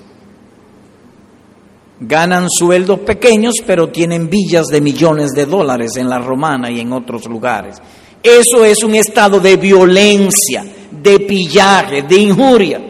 Ganan 2.01 2.49
sueldos 2.51 3.01
pequeños, 3.01 3.55
pero 3.67 3.89
tienen 3.89 4.29
villas 4.29 4.67
de 4.67 4.81
millones 4.81 5.31
de 5.33 5.47
dólares 5.47 5.97
en 5.97 6.09
la 6.09 6.19
romana 6.19 6.71
y 6.71 6.81
en 6.81 6.93
otros 6.93 7.27
lugares. 7.27 7.79
Eso 8.23 8.65
es 8.65 8.83
un 8.83 8.95
estado 8.95 9.41
de 9.41 9.57
violencia, 9.57 10.65
de 10.91 11.21
pillaje, 11.21 12.03
de 12.03 12.17
injuria. 12.17 12.81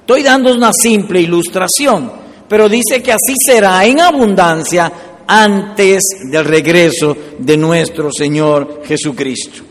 Estoy 0.00 0.22
dando 0.22 0.54
una 0.54 0.72
simple 0.72 1.20
ilustración, 1.20 2.10
pero 2.48 2.68
dice 2.68 3.02
que 3.02 3.12
así 3.12 3.34
será 3.44 3.84
en 3.84 4.00
abundancia 4.00 4.92
antes 5.26 6.02
del 6.30 6.44
regreso 6.44 7.16
de 7.38 7.56
nuestro 7.56 8.10
Señor 8.10 8.82
Jesucristo. 8.84 9.62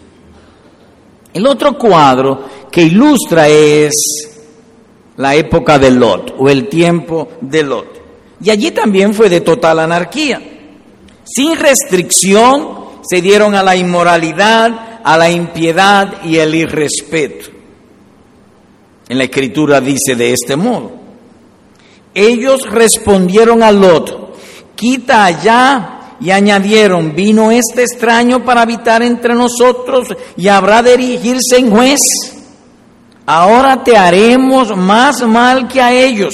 El 1.33 1.47
otro 1.47 1.77
cuadro 1.77 2.45
que 2.75 2.83
ilustra 2.83 3.47
es 3.47 3.93
la 5.15 5.33
época 5.33 5.79
de 5.79 5.91
Lot 5.91 6.35
o 6.37 6.49
el 6.49 6.67
tiempo 6.67 7.29
de 7.39 7.63
Lot. 7.63 8.01
Y 8.43 8.49
allí 8.49 8.71
también 8.71 9.13
fue 9.13 9.29
de 9.29 9.39
total 9.39 9.79
anarquía. 9.79 10.41
Sin 11.23 11.55
restricción 11.55 12.99
se 13.01 13.21
dieron 13.21 13.55
a 13.55 13.63
la 13.63 13.77
inmoralidad, 13.77 14.99
a 15.05 15.17
la 15.17 15.29
impiedad 15.29 16.21
y 16.25 16.35
el 16.35 16.53
irrespeto. 16.53 17.49
En 19.07 19.19
la 19.19 19.23
escritura 19.23 19.79
dice 19.79 20.17
de 20.17 20.33
este 20.33 20.57
modo, 20.57 20.91
ellos 22.13 22.69
respondieron 22.69 23.63
a 23.63 23.71
Lot, 23.71 24.37
quita 24.75 25.23
allá 25.23 26.17
y 26.19 26.29
añadieron, 26.29 27.15
vino 27.15 27.51
este 27.51 27.83
extraño 27.83 28.43
para 28.43 28.63
habitar 28.63 29.01
entre 29.01 29.33
nosotros 29.33 30.09
y 30.35 30.49
habrá 30.49 30.83
de 30.83 30.95
erigirse 30.95 31.57
en 31.57 31.71
juez. 31.71 32.01
Ahora 33.25 33.83
te 33.83 33.97
haremos 33.97 34.75
más 34.77 35.21
mal 35.23 35.67
que 35.67 35.81
a 35.81 35.91
ellos. 35.91 36.33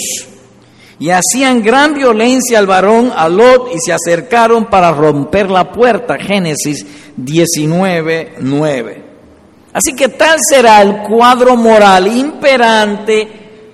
Y 1.00 1.10
hacían 1.10 1.63
gran 1.63 1.93
violencia 1.93 2.60
al 2.60 2.67
varón, 2.67 3.12
a 3.15 3.27
Lot, 3.27 3.71
y 3.74 3.79
se 3.79 3.91
acercaron 3.91 4.65
para 4.65 4.91
romper 4.91 5.50
la 5.50 5.71
puerta. 5.71 6.17
Génesis 6.19 6.86
19, 7.15 8.36
9. 8.39 9.03
Así 9.74 9.95
que 9.95 10.10
tal 10.10 10.38
será 10.48 10.81
el 10.81 10.98
cuadro 10.98 11.55
moral 11.55 12.07
imperante 12.07 13.27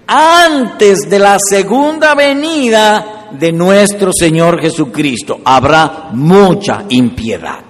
antes 0.08 1.10
de 1.10 1.20
la 1.20 1.38
segunda 1.40 2.16
venida 2.16 3.28
de 3.32 3.52
nuestro 3.52 4.12
Señor 4.14 4.62
Jesucristo. 4.62 5.42
Habrá 5.44 6.10
mucha 6.14 6.86
impiedad. 6.90 7.66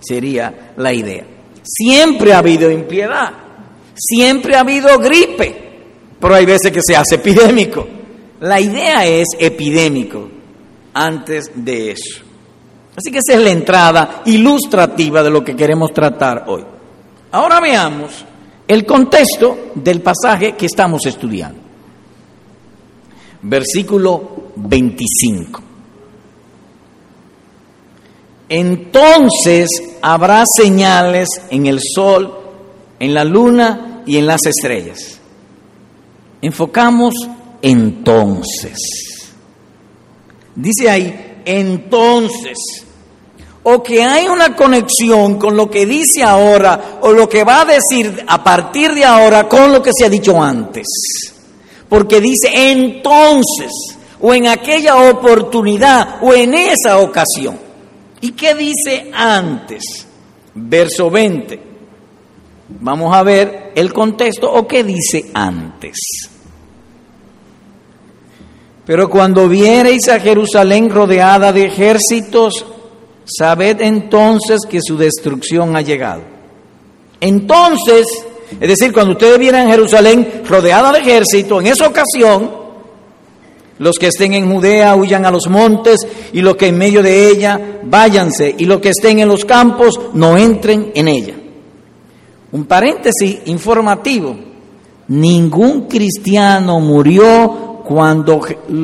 Sería 0.00 0.72
la 0.76 0.92
idea. 0.92 1.24
Siempre 1.62 2.34
ha 2.34 2.38
habido 2.38 2.70
impiedad. 2.70 3.43
Siempre 3.94 4.56
ha 4.56 4.60
habido 4.60 4.98
gripe. 4.98 5.64
Pero 6.20 6.34
hay 6.34 6.46
veces 6.46 6.72
que 6.72 6.80
se 6.82 6.96
hace 6.96 7.16
epidémico. 7.16 7.86
La 8.40 8.60
idea 8.60 9.06
es 9.06 9.28
epidémico 9.38 10.28
antes 10.92 11.50
de 11.54 11.92
eso. 11.92 12.22
Así 12.96 13.10
que 13.10 13.18
esa 13.18 13.38
es 13.38 13.42
la 13.42 13.50
entrada 13.50 14.22
ilustrativa 14.26 15.22
de 15.22 15.30
lo 15.30 15.42
que 15.44 15.56
queremos 15.56 15.92
tratar 15.92 16.44
hoy. 16.46 16.64
Ahora 17.32 17.60
veamos 17.60 18.24
el 18.66 18.86
contexto 18.86 19.72
del 19.74 20.00
pasaje 20.00 20.54
que 20.54 20.66
estamos 20.66 21.04
estudiando. 21.06 21.60
Versículo 23.42 24.52
25. 24.56 25.62
Entonces 28.48 29.68
habrá 30.00 30.44
señales 30.46 31.28
en 31.50 31.66
el 31.66 31.80
sol, 31.80 32.43
en 33.04 33.14
la 33.14 33.24
luna 33.24 34.02
y 34.06 34.16
en 34.16 34.26
las 34.26 34.40
estrellas. 34.46 35.18
Enfocamos 36.42 37.14
entonces. 37.62 38.78
Dice 40.54 40.88
ahí, 40.88 41.40
entonces 41.44 42.84
o 43.64 43.82
que 43.82 44.02
hay 44.02 44.26
una 44.28 44.54
conexión 44.54 45.38
con 45.38 45.56
lo 45.56 45.70
que 45.70 45.86
dice 45.86 46.22
ahora 46.22 46.98
o 47.00 47.12
lo 47.12 47.28
que 47.28 47.44
va 47.44 47.62
a 47.62 47.64
decir 47.64 48.24
a 48.26 48.44
partir 48.44 48.94
de 48.94 49.04
ahora 49.04 49.48
con 49.48 49.72
lo 49.72 49.82
que 49.82 49.90
se 49.96 50.04
ha 50.04 50.10
dicho 50.10 50.40
antes. 50.40 50.86
Porque 51.88 52.20
dice 52.20 52.50
entonces, 52.52 53.70
o 54.20 54.34
en 54.34 54.48
aquella 54.48 55.10
oportunidad, 55.10 56.16
o 56.22 56.34
en 56.34 56.54
esa 56.54 56.98
ocasión. 56.98 57.58
¿Y 58.20 58.32
qué 58.32 58.54
dice 58.54 59.10
antes? 59.12 60.06
Verso 60.54 61.10
20. 61.10 61.73
Vamos 62.80 63.14
a 63.14 63.22
ver 63.22 63.72
el 63.74 63.92
contexto 63.92 64.52
o 64.52 64.66
qué 64.66 64.84
dice 64.84 65.30
antes. 65.32 65.96
Pero 68.86 69.08
cuando 69.08 69.48
viereis 69.48 70.08
a 70.08 70.20
Jerusalén 70.20 70.90
rodeada 70.90 71.52
de 71.52 71.66
ejércitos, 71.66 72.66
sabed 73.24 73.80
entonces 73.80 74.60
que 74.68 74.80
su 74.82 74.98
destrucción 74.98 75.74
ha 75.76 75.80
llegado. 75.80 76.22
Entonces, 77.20 78.06
es 78.60 78.68
decir, 78.68 78.92
cuando 78.92 79.12
ustedes 79.12 79.38
vieran 79.38 79.70
Jerusalén 79.70 80.42
rodeada 80.46 80.92
de 80.92 80.98
ejércitos, 80.98 81.60
en 81.62 81.68
esa 81.68 81.88
ocasión, 81.88 82.50
los 83.78 83.98
que 83.98 84.08
estén 84.08 84.34
en 84.34 84.52
Judea 84.52 84.94
huyan 84.94 85.24
a 85.24 85.30
los 85.30 85.48
montes 85.48 86.00
y 86.32 86.42
los 86.42 86.56
que 86.56 86.66
en 86.66 86.78
medio 86.78 87.02
de 87.02 87.28
ella 87.28 87.80
váyanse 87.84 88.54
y 88.58 88.66
los 88.66 88.80
que 88.80 88.90
estén 88.90 89.18
en 89.18 89.28
los 89.28 89.44
campos 89.44 89.98
no 90.12 90.36
entren 90.36 90.92
en 90.94 91.08
ella. 91.08 91.34
Un 92.54 92.66
paréntesis 92.66 93.40
informativo. 93.46 94.36
Ningún 95.08 95.88
cristiano 95.88 96.78
murió 96.78 97.80
cuando 97.84 98.40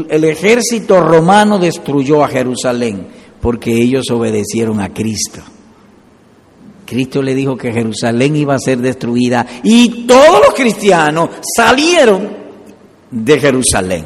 el 0.08 0.24
ejército 0.24 1.00
romano 1.00 1.56
destruyó 1.56 2.24
a 2.24 2.28
Jerusalén, 2.28 3.06
porque 3.40 3.72
ellos 3.72 4.10
obedecieron 4.10 4.80
a 4.80 4.92
Cristo. 4.92 5.40
Cristo 6.84 7.22
le 7.22 7.32
dijo 7.32 7.56
que 7.56 7.72
Jerusalén 7.72 8.34
iba 8.34 8.56
a 8.56 8.58
ser 8.58 8.78
destruida 8.78 9.46
y 9.62 10.04
todos 10.04 10.40
los 10.44 10.54
cristianos 10.54 11.30
salieron 11.56 12.28
de 13.08 13.38
Jerusalén. 13.38 14.04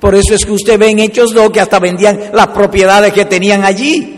Por 0.00 0.16
eso 0.16 0.34
es 0.34 0.44
que 0.44 0.50
usted 0.50 0.76
ve 0.76 0.90
en 0.90 0.98
Hechos 0.98 1.32
2 1.32 1.50
que 1.50 1.60
hasta 1.60 1.78
vendían 1.78 2.18
las 2.32 2.48
propiedades 2.48 3.12
que 3.12 3.26
tenían 3.26 3.64
allí. 3.64 4.17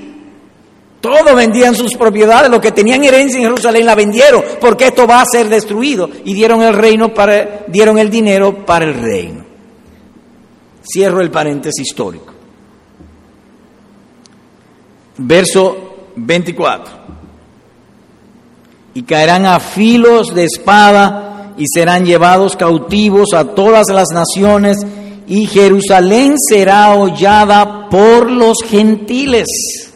Todos 1.00 1.34
vendían 1.34 1.74
sus 1.74 1.94
propiedades, 1.94 2.50
los 2.50 2.60
que 2.60 2.72
tenían 2.72 3.02
herencia 3.02 3.38
en 3.38 3.44
Jerusalén 3.44 3.86
la 3.86 3.94
vendieron, 3.94 4.44
porque 4.60 4.88
esto 4.88 5.06
va 5.06 5.22
a 5.22 5.24
ser 5.24 5.48
destruido. 5.48 6.10
Y 6.24 6.34
dieron 6.34 6.62
el 6.62 6.74
reino 6.74 7.14
para, 7.14 7.64
dieron 7.68 7.98
el 7.98 8.10
dinero 8.10 8.66
para 8.66 8.84
el 8.84 8.94
reino. 8.94 9.44
Cierro 10.82 11.22
el 11.22 11.30
paréntesis 11.30 11.86
histórico. 11.86 12.34
Verso 15.16 16.10
24. 16.16 16.92
Y 18.92 19.02
caerán 19.02 19.46
a 19.46 19.58
filos 19.58 20.34
de 20.34 20.44
espada 20.44 21.54
y 21.56 21.64
serán 21.72 22.04
llevados 22.04 22.56
cautivos 22.56 23.32
a 23.32 23.44
todas 23.44 23.86
las 23.88 24.08
naciones 24.12 24.76
y 25.26 25.46
Jerusalén 25.46 26.34
será 26.38 26.94
hollada 26.94 27.88
por 27.88 28.30
los 28.30 28.58
gentiles 28.66 29.89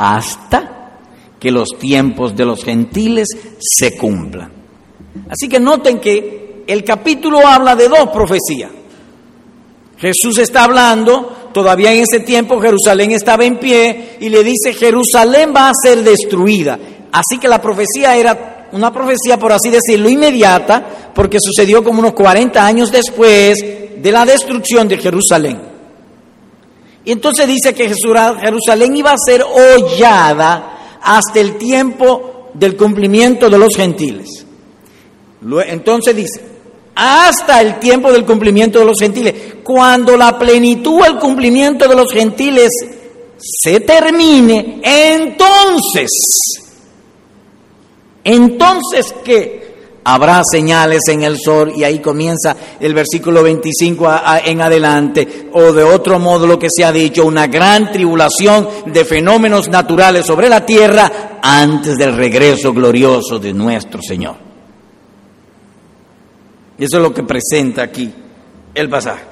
hasta 0.00 0.92
que 1.38 1.50
los 1.50 1.68
tiempos 1.78 2.34
de 2.34 2.46
los 2.46 2.64
gentiles 2.64 3.28
se 3.60 3.98
cumplan. 3.98 4.50
Así 5.28 5.46
que 5.46 5.60
noten 5.60 6.00
que 6.00 6.64
el 6.66 6.82
capítulo 6.82 7.46
habla 7.46 7.76
de 7.76 7.88
dos 7.88 8.08
profecías. 8.10 8.70
Jesús 9.98 10.38
está 10.38 10.64
hablando, 10.64 11.50
todavía 11.52 11.92
en 11.92 12.02
ese 12.02 12.20
tiempo 12.20 12.60
Jerusalén 12.60 13.12
estaba 13.12 13.44
en 13.44 13.58
pie 13.58 14.16
y 14.20 14.30
le 14.30 14.42
dice, 14.42 14.72
Jerusalén 14.72 15.52
va 15.54 15.68
a 15.68 15.72
ser 15.74 16.02
destruida. 16.02 16.78
Así 17.12 17.38
que 17.38 17.48
la 17.48 17.60
profecía 17.60 18.16
era 18.16 18.68
una 18.72 18.90
profecía, 18.90 19.38
por 19.38 19.52
así 19.52 19.68
decirlo, 19.68 20.08
inmediata, 20.08 21.12
porque 21.14 21.36
sucedió 21.38 21.84
como 21.84 22.00
unos 22.00 22.14
40 22.14 22.64
años 22.64 22.90
después 22.90 23.58
de 24.02 24.12
la 24.12 24.24
destrucción 24.24 24.88
de 24.88 24.96
Jerusalén. 24.96 25.69
Y 27.04 27.12
entonces 27.12 27.46
dice 27.46 27.74
que 27.74 27.88
Jerusalén 27.88 28.96
iba 28.96 29.12
a 29.12 29.18
ser 29.18 29.42
hollada 29.42 30.98
hasta 31.02 31.40
el 31.40 31.56
tiempo 31.56 32.50
del 32.54 32.76
cumplimiento 32.76 33.48
de 33.48 33.58
los 33.58 33.74
gentiles. 33.74 34.46
Entonces 35.66 36.14
dice, 36.14 36.40
hasta 36.94 37.62
el 37.62 37.78
tiempo 37.78 38.12
del 38.12 38.26
cumplimiento 38.26 38.78
de 38.78 38.84
los 38.84 38.98
gentiles. 38.98 39.34
Cuando 39.64 40.16
la 40.16 40.38
plenitud, 40.38 41.00
el 41.06 41.16
cumplimiento 41.16 41.88
de 41.88 41.94
los 41.94 42.12
gentiles 42.12 42.68
se 43.38 43.80
termine, 43.80 44.80
entonces, 44.82 46.10
entonces 48.22 49.14
¿qué? 49.24 49.59
Habrá 50.02 50.40
señales 50.50 51.02
en 51.08 51.22
el 51.22 51.38
sol 51.38 51.72
y 51.76 51.84
ahí 51.84 51.98
comienza 51.98 52.56
el 52.80 52.94
versículo 52.94 53.42
25 53.42 54.08
en 54.44 54.62
adelante, 54.62 55.48
o 55.52 55.72
de 55.72 55.84
otro 55.84 56.18
modo 56.18 56.46
lo 56.46 56.58
que 56.58 56.68
se 56.70 56.84
ha 56.84 56.90
dicho, 56.90 57.26
una 57.26 57.46
gran 57.48 57.92
tribulación 57.92 58.66
de 58.86 59.04
fenómenos 59.04 59.68
naturales 59.68 60.24
sobre 60.24 60.48
la 60.48 60.64
tierra 60.64 61.38
antes 61.42 61.96
del 61.98 62.16
regreso 62.16 62.72
glorioso 62.72 63.38
de 63.38 63.52
nuestro 63.52 64.00
Señor. 64.00 64.36
Eso 66.78 66.96
es 66.96 67.02
lo 67.02 67.12
que 67.12 67.22
presenta 67.22 67.82
aquí 67.82 68.10
el 68.74 68.88
pasaje. 68.88 69.24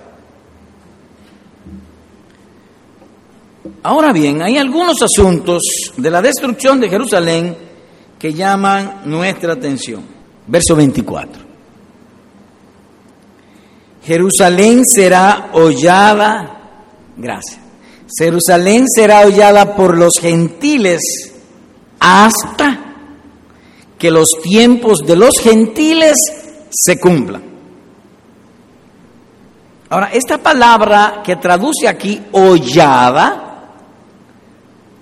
Ahora 3.84 4.12
bien, 4.12 4.42
hay 4.42 4.58
algunos 4.58 5.00
asuntos 5.00 5.62
de 5.96 6.10
la 6.10 6.20
destrucción 6.20 6.78
de 6.78 6.90
Jerusalén 6.90 7.56
que 8.18 8.34
llaman 8.34 9.02
nuestra 9.06 9.54
atención. 9.54 10.17
Verso 10.48 10.74
24. 10.74 11.48
Jerusalén 14.04 14.84
será 14.86 15.50
hollada, 15.52 16.60
gracias. 17.16 17.60
Jerusalén 18.18 18.86
será 18.88 19.26
hollada 19.26 19.76
por 19.76 19.98
los 19.98 20.14
gentiles 20.18 21.02
hasta 22.00 22.78
que 23.98 24.10
los 24.10 24.30
tiempos 24.42 25.00
de 25.06 25.16
los 25.16 25.38
gentiles 25.42 26.16
se 26.70 26.98
cumplan. 26.98 27.42
Ahora, 29.90 30.10
esta 30.12 30.38
palabra 30.38 31.22
que 31.22 31.36
traduce 31.36 31.86
aquí 31.86 32.20
hollada, 32.32 33.48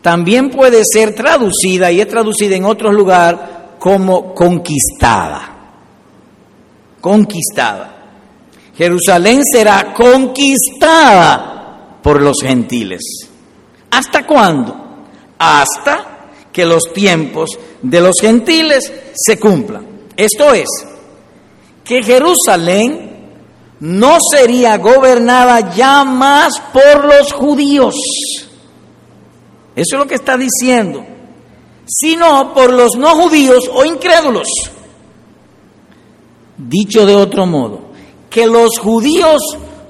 también 0.02 0.50
puede 0.50 0.82
ser 0.84 1.14
traducida 1.14 1.92
y 1.92 2.00
es 2.00 2.08
traducida 2.08 2.56
en 2.56 2.64
otro 2.64 2.92
lugar 2.92 3.65
como 3.78 4.34
conquistada. 4.34 5.54
Conquistada. 7.00 7.92
Jerusalén 8.76 9.42
será 9.50 9.94
conquistada 9.94 11.46
por 12.02 12.20
los 12.20 12.38
gentiles. 12.42 13.02
¿Hasta 13.90 14.26
cuándo? 14.26 14.76
Hasta 15.38 16.30
que 16.52 16.64
los 16.64 16.92
tiempos 16.92 17.58
de 17.82 18.00
los 18.00 18.16
gentiles 18.20 18.92
se 19.14 19.38
cumplan. 19.38 19.86
Esto 20.16 20.52
es, 20.52 20.68
que 21.84 22.02
Jerusalén 22.02 23.30
no 23.80 24.18
sería 24.30 24.78
gobernada 24.78 25.74
ya 25.74 26.04
más 26.04 26.60
por 26.72 27.04
los 27.04 27.32
judíos. 27.32 27.94
Eso 29.74 29.96
es 29.96 29.98
lo 29.98 30.06
que 30.06 30.14
está 30.14 30.36
diciendo 30.36 31.15
sino 31.86 32.52
por 32.52 32.72
los 32.72 32.96
no 32.96 33.14
judíos 33.14 33.70
o 33.72 33.84
incrédulos. 33.84 34.48
Dicho 36.58 37.06
de 37.06 37.14
otro 37.14 37.46
modo, 37.46 37.90
que 38.28 38.46
los 38.46 38.78
judíos 38.78 39.40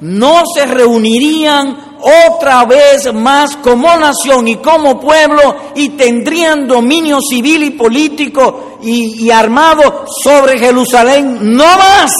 no 0.00 0.42
se 0.54 0.66
reunirían 0.66 1.96
otra 2.28 2.64
vez 2.64 3.12
más 3.14 3.56
como 3.56 3.96
nación 3.96 4.46
y 4.48 4.56
como 4.56 5.00
pueblo 5.00 5.56
y 5.74 5.90
tendrían 5.90 6.66
dominio 6.66 7.18
civil 7.20 7.64
y 7.64 7.70
político 7.70 8.78
y, 8.82 9.30
armado 9.30 10.04
sobre 10.22 10.58
Jerusalén, 10.58 11.56
no 11.56 11.64
más 11.64 12.12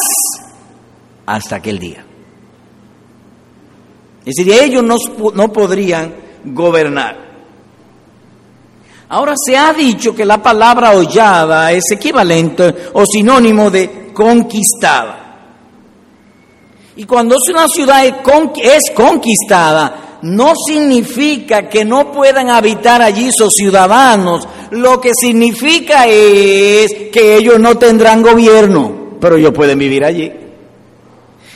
hasta 1.27 1.57
aquel 1.57 1.79
día. 1.79 2.05
Es 4.25 4.35
decir, 4.35 4.53
ellos 4.53 4.83
no, 4.83 4.97
no 5.35 5.53
podrían 5.53 6.15
gobernar. 6.45 7.26
Ahora 9.09 9.35
se 9.37 9.57
ha 9.57 9.73
dicho 9.73 10.15
que 10.15 10.25
la 10.25 10.43
palabra 10.43 10.93
hollada 10.93 11.71
es 11.71 11.85
equivalente 11.93 12.75
o 12.93 13.05
sinónimo 13.07 13.71
de 13.71 14.13
conquistada. 14.13 15.23
Y 16.97 17.05
cuando 17.05 17.37
una 17.51 17.69
ciudad 17.69 18.05
es 18.05 18.91
conquistada, 18.95 20.19
no 20.23 20.55
significa 20.67 21.69
que 21.69 21.85
no 21.85 22.11
puedan 22.11 22.49
habitar 22.49 23.01
allí 23.01 23.31
sus 23.33 23.55
ciudadanos. 23.55 24.49
Lo 24.71 25.01
que 25.01 25.13
significa 25.15 26.07
es 26.07 26.93
que 27.13 27.37
ellos 27.37 27.61
no 27.61 27.77
tendrán 27.77 28.23
gobierno, 28.23 29.19
pero 29.21 29.37
ellos 29.37 29.53
pueden 29.53 29.79
vivir 29.79 30.05
allí. 30.05 30.33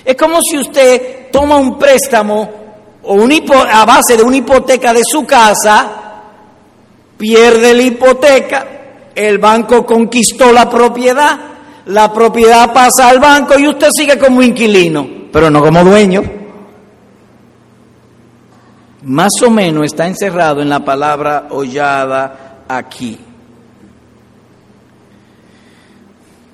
Es 0.05 0.15
como 0.15 0.41
si 0.43 0.59
usted 0.59 1.31
toma 1.33 1.57
un 1.57 1.79
préstamo 1.79 2.49
o 3.03 3.15
un 3.15 3.33
a 3.71 3.85
base 3.85 4.17
de 4.17 4.23
una 4.23 4.37
hipoteca 4.37 4.93
de 4.93 5.03
su 5.05 5.25
casa 5.25 6.00
pierde 7.21 7.75
la 7.75 7.83
hipoteca, 7.83 8.67
el 9.15 9.37
banco 9.37 9.85
conquistó 9.85 10.51
la 10.53 10.71
propiedad, 10.71 11.39
la 11.85 12.11
propiedad 12.11 12.73
pasa 12.73 13.11
al 13.11 13.21
banco 13.21 13.59
y 13.59 13.69
usted 13.69 13.89
sigue 13.95 14.19
como 14.19 14.43
inquilino, 14.43 15.07
pero 15.31 15.51
no 15.51 15.61
como 15.61 15.85
dueño. 15.85 16.23
más 19.03 19.33
o 19.47 19.51
menos 19.51 19.85
está 19.85 20.07
encerrado 20.07 20.63
en 20.63 20.71
la 20.71 20.83
palabra 20.83 21.49
hollada 21.51 22.65
aquí. 22.67 23.19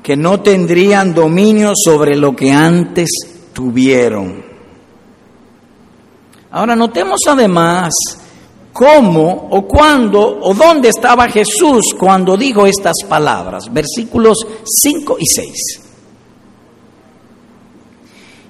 Que 0.02 0.16
no 0.16 0.40
tendrían 0.40 1.14
dominio 1.14 1.72
sobre 1.76 2.16
lo 2.16 2.35
que 2.35 2.50
antes 2.52 3.09
tuvieron. 3.52 4.44
Ahora 6.50 6.74
notemos 6.74 7.20
además 7.29 7.92
cómo 8.77 9.49
o 9.51 9.62
cuándo 9.67 10.39
o 10.43 10.53
dónde 10.53 10.91
estaba 10.91 11.29
Jesús 11.29 11.95
cuando 11.99 12.37
dijo 12.37 12.67
estas 12.67 12.97
palabras, 13.09 13.73
versículos 13.73 14.37
5 14.65 15.17
y 15.19 15.27
6. 15.27 15.53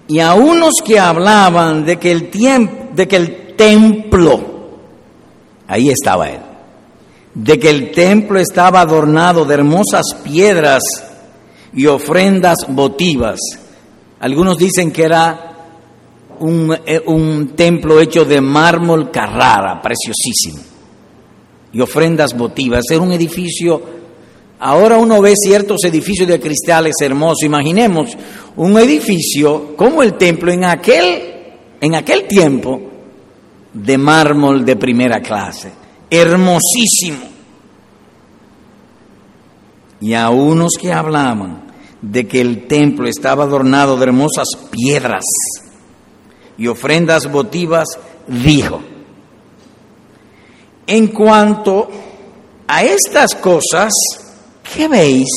Y 0.09 0.19
a 0.19 0.35
unos 0.35 0.83
que 0.85 0.99
hablaban 0.99 1.85
de 1.85 1.97
que 1.99 2.11
el 2.11 2.29
tiempo, 2.29 2.89
de 2.93 3.07
que 3.07 3.17
el 3.17 3.55
templo, 3.57 4.41
ahí 5.69 5.91
estaba 5.91 6.29
él, 6.29 6.41
de 7.33 7.59
que 7.61 7.71
el 7.71 7.93
templo 7.93 8.41
estaba 8.41 8.81
adornado 8.81 9.45
de 9.45 9.55
hermosas 9.55 10.07
piedras 10.25 10.83
y 11.73 11.87
ofrendas 11.87 12.67
votivas. 12.69 13.39
Algunos 14.19 14.59
dicen 14.59 14.91
que 14.91 15.05
era 15.05 15.56
un, 16.41 16.77
eh, 16.87 17.03
un 17.07 17.49
templo 17.57 18.01
hecho 18.01 18.25
de 18.25 18.41
mármol 18.41 19.11
Carrara, 19.11 19.81
preciosísimo, 19.81 20.61
y 21.73 21.81
ofrendas 21.81 22.37
votivas. 22.37 22.85
Era 22.91 23.01
un 23.01 23.13
edificio, 23.13 23.83
ahora 24.59 24.99
uno 24.99 25.21
ve 25.21 25.35
ciertos 25.37 25.85
edificios 25.85 26.29
de 26.29 26.41
cristales 26.41 26.95
hermosos, 27.01 27.43
imaginemos 27.43 28.17
un 28.57 28.79
edificio 28.79 29.77
como 29.77 30.03
el 30.03 30.15
templo 30.15 30.53
en 30.53 30.65
aquel, 30.65 31.23
en 31.81 31.95
aquel 31.95 32.27
tiempo 32.27 32.81
de 33.73 33.99
mármol 33.99 34.65
de 34.65 34.77
primera 34.77 35.21
clase, 35.21 35.71
hermosísimo. 36.11 37.37
Y 40.01 40.15
a 40.15 40.31
unos 40.31 40.73
que 40.81 40.93
hablaban 40.93 41.67
de 42.01 42.27
que 42.27 42.41
el 42.41 42.67
templo 42.67 43.09
estaba 43.09 43.45
adornado 43.45 43.97
de 43.97 44.05
hermosas 44.05 44.47
piedras, 44.71 45.25
y 46.59 46.67
ofrendas 46.67 47.31
votivas, 47.31 47.87
dijo, 48.27 48.81
en 50.87 51.09
cuanto 51.09 51.89
a 52.67 52.85
estas 52.85 53.35
cosas, 53.35 53.93
¿qué 54.75 54.89
veis? 54.89 55.29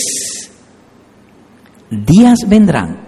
Días 1.89 2.39
vendrán 2.47 2.99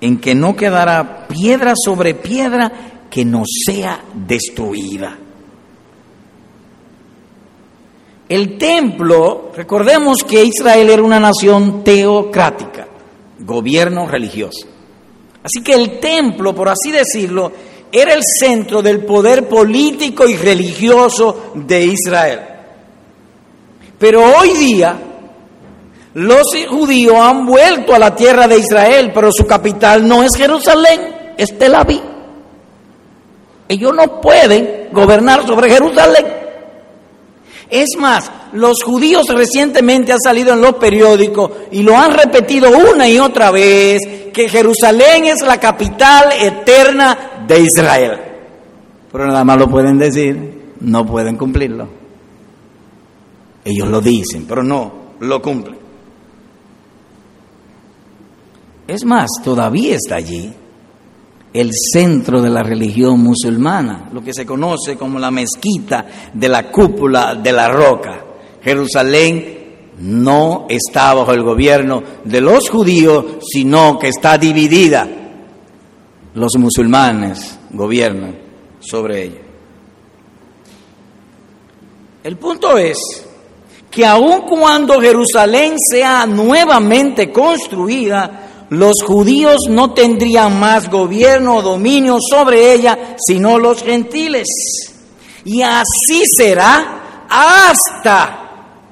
en 0.00 0.18
que 0.18 0.34
no 0.34 0.56
quedará 0.56 1.26
piedra 1.28 1.74
sobre 1.76 2.14
piedra 2.14 2.72
que 3.10 3.24
no 3.24 3.42
sea 3.46 4.02
destruida. 4.14 5.16
El 8.28 8.58
templo, 8.58 9.52
recordemos 9.56 10.22
que 10.22 10.44
Israel 10.44 10.90
era 10.90 11.02
una 11.02 11.18
nación 11.18 11.82
teocrática, 11.82 12.86
gobierno 13.40 14.06
religioso. 14.06 14.66
Así 15.42 15.62
que 15.62 15.72
el 15.74 16.00
templo, 16.00 16.54
por 16.54 16.68
así 16.68 16.90
decirlo, 16.90 17.52
era 17.90 18.12
el 18.12 18.22
centro 18.22 18.82
del 18.82 19.04
poder 19.04 19.48
político 19.48 20.28
y 20.28 20.36
religioso 20.36 21.52
de 21.54 21.86
Israel. 21.86 22.40
Pero 23.98 24.22
hoy 24.38 24.52
día 24.54 24.98
los 26.14 26.48
judíos 26.68 27.16
han 27.16 27.46
vuelto 27.46 27.94
a 27.94 27.98
la 27.98 28.14
tierra 28.14 28.48
de 28.48 28.58
Israel, 28.58 29.10
pero 29.14 29.30
su 29.32 29.46
capital 29.46 30.06
no 30.06 30.22
es 30.22 30.34
Jerusalén, 30.36 31.34
es 31.36 31.56
Tel 31.56 31.74
Aviv. 31.74 32.02
Ellos 33.68 33.92
no 33.94 34.20
pueden 34.20 34.88
gobernar 34.92 35.46
sobre 35.46 35.70
Jerusalén. 35.70 36.26
Es 37.70 37.96
más, 37.98 38.30
los 38.52 38.82
judíos 38.82 39.26
recientemente 39.28 40.12
han 40.12 40.20
salido 40.20 40.54
en 40.54 40.62
los 40.62 40.74
periódicos 40.74 41.50
y 41.70 41.82
lo 41.82 41.96
han 41.96 42.12
repetido 42.12 42.70
una 42.70 43.06
y 43.06 43.18
otra 43.18 43.50
vez, 43.50 44.00
que 44.32 44.48
Jerusalén 44.48 45.26
es 45.26 45.42
la 45.42 45.58
capital 45.58 46.32
eterna 46.40 47.44
de 47.46 47.60
Israel. 47.60 48.12
Pero 49.10 49.26
nada 49.26 49.44
más 49.44 49.58
lo 49.58 49.68
pueden 49.68 49.98
decir, 49.98 50.74
no 50.80 51.06
pueden 51.06 51.36
cumplirlo. 51.36 51.88
Ellos 53.64 53.88
lo 53.88 54.00
dicen, 54.00 54.46
pero 54.48 54.62
no 54.62 54.92
lo 55.20 55.42
cumplen. 55.42 55.78
Es 58.86 59.04
más, 59.04 59.28
todavía 59.42 59.96
está 59.96 60.16
allí 60.16 60.52
el 61.52 61.70
centro 61.72 62.40
de 62.40 62.50
la 62.50 62.62
religión 62.62 63.20
musulmana, 63.20 64.08
lo 64.12 64.22
que 64.22 64.32
se 64.32 64.46
conoce 64.46 64.96
como 64.96 65.18
la 65.18 65.30
mezquita 65.30 66.06
de 66.32 66.48
la 66.48 66.70
cúpula 66.70 67.34
de 67.34 67.52
la 67.52 67.68
roca. 67.68 68.24
Jerusalén 68.62 69.57
no 70.00 70.66
está 70.68 71.14
bajo 71.14 71.32
el 71.32 71.42
gobierno 71.42 72.02
de 72.24 72.40
los 72.40 72.68
judíos, 72.68 73.24
sino 73.50 73.98
que 73.98 74.08
está 74.08 74.38
dividida. 74.38 75.08
Los 76.34 76.52
musulmanes 76.56 77.58
gobiernan 77.70 78.38
sobre 78.80 79.24
ella. 79.24 79.40
El 82.22 82.36
punto 82.36 82.76
es 82.76 82.98
que 83.90 84.04
aun 84.04 84.42
cuando 84.42 85.00
Jerusalén 85.00 85.74
sea 85.78 86.26
nuevamente 86.26 87.32
construida, 87.32 88.66
los 88.70 89.02
judíos 89.04 89.62
no 89.68 89.94
tendrían 89.94 90.60
más 90.60 90.90
gobierno 90.90 91.56
o 91.56 91.62
dominio 91.62 92.18
sobre 92.20 92.72
ella, 92.72 93.16
sino 93.16 93.58
los 93.58 93.82
gentiles. 93.82 94.46
Y 95.44 95.62
así 95.62 96.22
será 96.36 97.26
hasta 97.28 98.37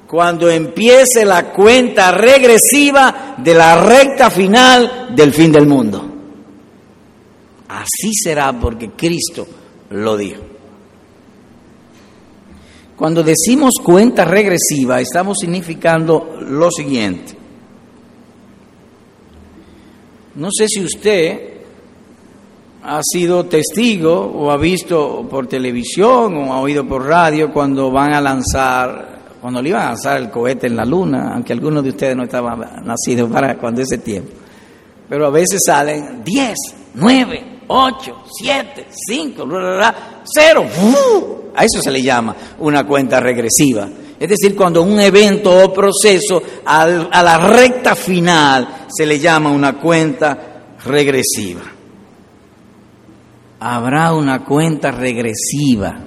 cuando 0.07 0.49
empiece 0.51 1.25
la 1.25 1.53
cuenta 1.53 2.13
regresiva 2.13 3.35
de 3.39 3.55
la 3.55 3.85
recta 3.85 4.31
final 4.31 5.15
del 5.15 5.33
fin 5.33 5.51
del 5.51 5.67
mundo. 5.67 6.05
Así 7.69 8.13
será 8.15 8.53
porque 8.53 8.91
Cristo 8.91 9.47
lo 9.91 10.17
dijo. 10.17 10.43
Cuando 12.97 13.23
decimos 13.23 13.75
cuenta 13.83 14.25
regresiva, 14.25 15.01
estamos 15.01 15.37
significando 15.39 16.39
lo 16.41 16.71
siguiente. 16.71 17.35
No 20.37 20.49
sé 20.51 20.67
si 20.69 20.83
usted 20.83 21.57
ha 22.83 23.01
sido 23.03 23.47
testigo 23.47 24.15
o 24.15 24.51
ha 24.51 24.57
visto 24.57 25.27
por 25.29 25.47
televisión 25.47 26.37
o 26.37 26.53
ha 26.55 26.61
oído 26.61 26.87
por 26.87 27.05
radio 27.05 27.53
cuando 27.53 27.91
van 27.91 28.15
a 28.15 28.21
lanzar, 28.21 29.16
cuando 29.47 29.63
le 29.63 29.69
iban 29.69 29.83
a 29.83 29.87
lanzar 29.91 30.17
el 30.17 30.29
cohete 30.29 30.67
en 30.67 30.75
la 30.75 30.85
luna, 30.85 31.31
aunque 31.33 31.53
algunos 31.53 31.85
de 31.85 31.91
ustedes 31.91 32.17
no 32.17 32.25
estaban 32.25 32.85
nacidos 32.85 33.31
para 33.31 33.57
cuando 33.57 33.81
ese 33.81 33.99
tiempo. 33.99 34.33
Pero 35.09 35.25
a 35.25 35.31
veces 35.31 35.61
salen 35.65 36.25
10, 36.25 36.55
9, 36.95 37.61
8, 37.69 38.25
7, 38.43 38.87
5, 38.91 39.49
0. 40.25 40.67
A 41.55 41.65
eso 41.65 41.81
se 41.81 41.93
le 41.93 42.03
llama 42.03 42.35
una 42.59 42.85
cuenta 42.85 43.21
regresiva. 43.21 43.89
Es 44.19 44.29
decir, 44.29 44.57
cuando 44.57 44.83
un 44.83 44.99
evento 44.99 45.65
o 45.65 45.73
proceso 45.73 46.43
a 46.65 46.89
la 46.89 47.39
recta 47.39 47.95
final 47.95 48.87
se 48.89 49.07
le 49.07 49.21
llama 49.21 49.53
una 49.53 49.75
cuenta 49.75 50.65
regresiva. 50.85 51.63
Habrá 53.61 54.13
una 54.13 54.45
cuenta 54.45 54.91
regresiva 54.91 56.01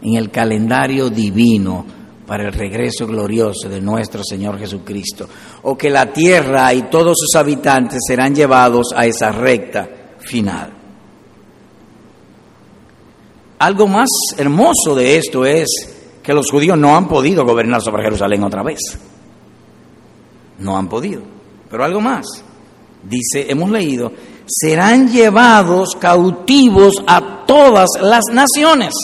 en 0.00 0.14
el 0.14 0.30
calendario 0.30 1.10
divino 1.10 2.03
para 2.26 2.44
el 2.44 2.52
regreso 2.52 3.06
glorioso 3.06 3.68
de 3.68 3.80
nuestro 3.80 4.22
Señor 4.24 4.58
Jesucristo, 4.58 5.28
o 5.62 5.76
que 5.76 5.90
la 5.90 6.12
tierra 6.12 6.72
y 6.72 6.84
todos 6.84 7.16
sus 7.18 7.34
habitantes 7.36 8.00
serán 8.06 8.34
llevados 8.34 8.88
a 8.94 9.06
esa 9.06 9.30
recta 9.30 9.88
final. 10.18 10.72
Algo 13.58 13.86
más 13.86 14.08
hermoso 14.36 14.94
de 14.94 15.16
esto 15.16 15.44
es 15.44 15.68
que 16.22 16.32
los 16.32 16.50
judíos 16.50 16.78
no 16.78 16.96
han 16.96 17.06
podido 17.06 17.44
gobernar 17.44 17.82
sobre 17.82 18.02
Jerusalén 18.02 18.42
otra 18.42 18.62
vez. 18.62 18.78
No 20.58 20.76
han 20.76 20.88
podido. 20.88 21.22
Pero 21.70 21.84
algo 21.84 22.00
más. 22.00 22.26
Dice, 23.02 23.50
hemos 23.50 23.70
leído, 23.70 24.12
serán 24.46 25.10
llevados 25.10 25.90
cautivos 25.98 26.94
a 27.06 27.44
todas 27.46 27.88
las 28.00 28.24
naciones. 28.32 28.94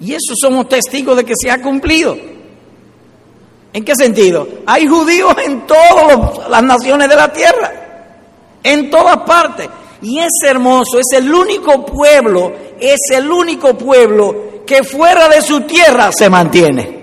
Y 0.00 0.12
eso 0.12 0.34
somos 0.40 0.68
testigos 0.68 1.16
de 1.16 1.24
que 1.24 1.34
se 1.36 1.50
ha 1.50 1.60
cumplido. 1.60 2.16
¿En 3.72 3.84
qué 3.84 3.94
sentido? 3.94 4.48
Hay 4.66 4.86
judíos 4.86 5.34
en 5.44 5.66
todas 5.66 6.48
las 6.48 6.62
naciones 6.62 7.08
de 7.08 7.16
la 7.16 7.32
tierra, 7.32 7.72
en 8.62 8.90
todas 8.90 9.18
partes. 9.18 9.68
Y 10.02 10.18
es 10.18 10.32
hermoso, 10.46 10.98
es 10.98 11.18
el 11.18 11.32
único 11.32 11.84
pueblo, 11.84 12.52
es 12.80 12.98
el 13.12 13.30
único 13.30 13.76
pueblo 13.76 14.64
que 14.66 14.82
fuera 14.82 15.28
de 15.28 15.42
su 15.42 15.60
tierra 15.62 16.10
se 16.10 16.30
mantiene. 16.30 17.00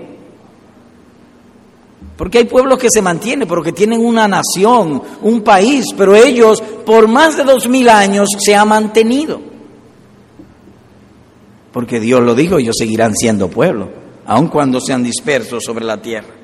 Porque 2.16 2.38
hay 2.38 2.44
pueblos 2.44 2.78
que 2.78 2.90
se 2.90 3.00
mantienen, 3.00 3.46
porque 3.46 3.72
tienen 3.72 4.04
una 4.04 4.26
nación, 4.26 5.00
un 5.22 5.42
país, 5.42 5.84
pero 5.96 6.16
ellos 6.16 6.60
por 6.84 7.06
más 7.06 7.36
de 7.36 7.44
dos 7.44 7.68
mil 7.68 7.88
años 7.88 8.28
se 8.38 8.56
han 8.56 8.68
mantenido. 8.68 9.40
Porque 11.72 12.00
Dios 12.00 12.22
lo 12.22 12.34
dijo, 12.34 12.58
ellos 12.58 12.76
seguirán 12.78 13.14
siendo 13.14 13.48
pueblo, 13.48 13.90
aun 14.26 14.48
cuando 14.48 14.80
sean 14.80 15.02
dispersos 15.02 15.62
sobre 15.64 15.84
la 15.84 16.00
tierra. 16.00 16.34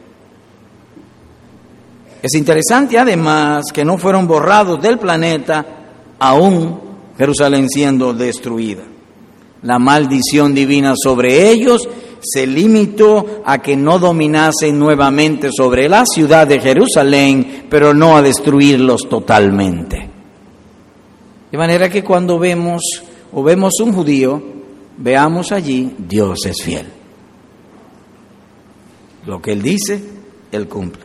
Es 2.22 2.34
interesante 2.34 2.98
además 2.98 3.66
que 3.72 3.84
no 3.84 3.98
fueron 3.98 4.26
borrados 4.26 4.80
del 4.80 4.98
planeta, 4.98 5.66
aún 6.18 6.80
Jerusalén 7.18 7.68
siendo 7.68 8.14
destruida. 8.14 8.84
La 9.62 9.78
maldición 9.78 10.54
divina 10.54 10.94
sobre 10.96 11.50
ellos 11.50 11.88
se 12.20 12.46
limitó 12.46 13.42
a 13.44 13.58
que 13.58 13.76
no 13.76 13.98
dominasen 13.98 14.78
nuevamente 14.78 15.50
sobre 15.54 15.88
la 15.88 16.04
ciudad 16.06 16.46
de 16.46 16.60
Jerusalén, 16.60 17.66
pero 17.68 17.92
no 17.92 18.16
a 18.16 18.22
destruirlos 18.22 19.02
totalmente. 19.08 20.08
De 21.50 21.58
manera 21.58 21.88
que 21.90 22.02
cuando 22.02 22.38
vemos 22.38 22.82
o 23.32 23.42
vemos 23.42 23.74
un 23.80 23.92
judío, 23.92 24.42
veamos 24.98 25.52
allí, 25.52 25.94
Dios 25.98 26.38
es 26.46 26.62
fiel. 26.62 26.86
Lo 29.26 29.40
que 29.40 29.52
Él 29.52 29.62
dice, 29.62 30.02
Él 30.52 30.68
cumple. 30.68 31.04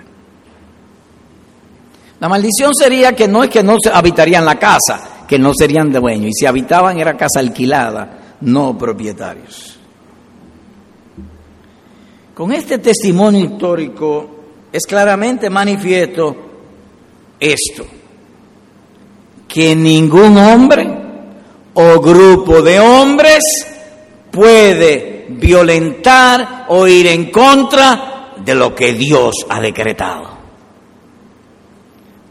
La 2.19 2.27
maldición 2.27 2.73
sería 2.75 3.15
que 3.15 3.27
no 3.27 3.43
es 3.43 3.49
que 3.49 3.63
no 3.63 3.77
habitarían 3.93 4.43
la 4.43 4.59
casa, 4.59 5.25
que 5.27 5.39
no 5.39 5.53
serían 5.57 5.91
de 5.91 5.99
dueño, 5.99 6.27
y 6.27 6.33
si 6.33 6.45
habitaban 6.45 6.99
era 6.99 7.15
casa 7.15 7.39
alquilada, 7.39 8.35
no 8.41 8.77
propietarios. 8.77 9.77
Con 12.33 12.51
este 12.51 12.77
testimonio 12.79 13.45
histórico 13.45 14.39
es 14.71 14.85
claramente 14.85 15.49
manifiesto 15.49 16.35
esto, 17.39 17.85
que 19.47 19.75
ningún 19.75 20.37
hombre 20.37 20.87
o 21.73 22.01
grupo 22.01 22.61
de 22.61 22.79
hombres 22.79 23.43
puede 24.31 25.27
violentar 25.29 26.65
o 26.69 26.87
ir 26.87 27.07
en 27.07 27.31
contra 27.31 28.35
de 28.43 28.55
lo 28.55 28.73
que 28.73 28.93
Dios 28.93 29.45
ha 29.49 29.59
decretado. 29.61 30.37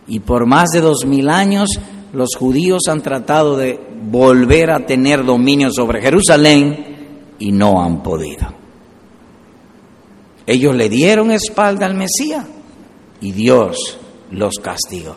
Y 0.07 0.21
por 0.21 0.47
más 0.47 0.71
de 0.71 0.81
dos 0.81 1.05
mil 1.05 1.29
años 1.29 1.69
los 2.13 2.31
judíos 2.37 2.83
han 2.89 3.03
tratado 3.03 3.57
de 3.57 3.79
volver 4.11 4.71
a 4.71 4.87
tener 4.87 5.25
dominio 5.25 5.71
sobre 5.71 6.01
Jerusalén 6.01 7.35
y 7.39 7.53
no 7.53 7.83
han 7.83 8.03
podido. 8.03 8.47
Ellos 10.47 10.75
le 10.75 10.89
dieron 10.89 11.31
espalda 11.31 11.85
al 11.85 11.95
Mesías 11.95 12.47
y 13.21 13.33
Dios 13.33 13.99
los 14.31 14.55
castigó. 14.55 15.15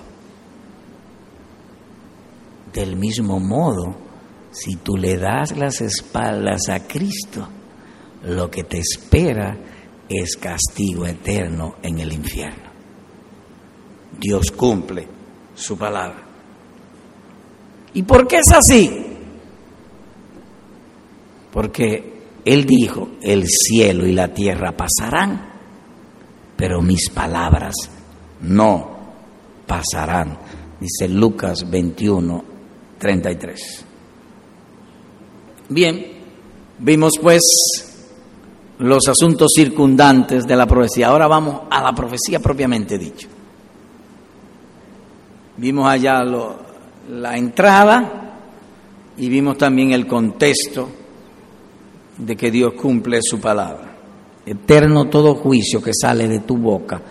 Del 2.74 2.98
mismo 2.98 3.40
modo, 3.40 3.96
si 4.52 4.76
tú 4.76 4.98
le 4.98 5.18
das 5.18 5.58
las 5.58 5.82
espaldas 5.82 6.70
a 6.70 6.86
Cristo, 6.86 7.48
lo 8.26 8.52
que 8.52 8.64
te 8.66 8.80
espera 8.80 9.58
es 10.08 10.36
castigo 10.36 11.06
eterno 11.06 11.76
en 11.82 12.00
el 12.00 12.12
infierno. 12.12 12.70
Dios 14.20 14.52
cumple 14.52 15.08
su 15.56 15.78
palabra. 15.78 16.22
¿Y 17.94 18.04
por 18.04 18.28
qué 18.28 18.40
es 18.40 18.52
así? 18.52 19.06
Porque 21.52 22.12
él 22.46 22.66
dijo, 22.66 23.10
el 23.22 23.46
cielo 23.48 24.06
y 24.06 24.14
la 24.14 24.34
tierra 24.34 24.76
pasarán, 24.76 25.50
pero 26.56 26.82
mis 26.82 27.10
palabras 27.10 27.74
no 28.42 29.00
pasarán. 29.66 30.38
Dice 30.80 31.08
Lucas 31.08 31.70
21, 31.70 32.44
33. 32.98 33.86
Bien, 35.72 36.06
vimos 36.80 37.14
pues 37.22 37.42
los 38.80 39.08
asuntos 39.08 39.54
circundantes 39.56 40.46
de 40.46 40.56
la 40.58 40.66
profecía. 40.66 41.08
Ahora 41.08 41.28
vamos 41.28 41.62
a 41.70 41.82
la 41.82 41.94
profecía 41.94 42.42
propiamente 42.42 42.98
dicha. 42.98 43.30
Vimos 45.56 45.88
allá 45.90 46.26
la 47.10 47.38
entrada 47.38 48.34
y 49.18 49.30
vimos 49.30 49.58
también 49.58 49.94
el 49.94 50.06
contexto 50.06 50.90
de 52.18 52.36
que 52.36 52.52
Dios 52.52 52.74
cumple 52.74 53.20
su 53.22 53.40
palabra. 53.40 53.96
Eterno 54.46 55.08
todo 55.08 55.36
juicio 55.36 55.82
que 55.82 55.94
sale 55.94 56.28
de 56.28 56.40
tu 56.40 56.58
boca, 56.58 57.02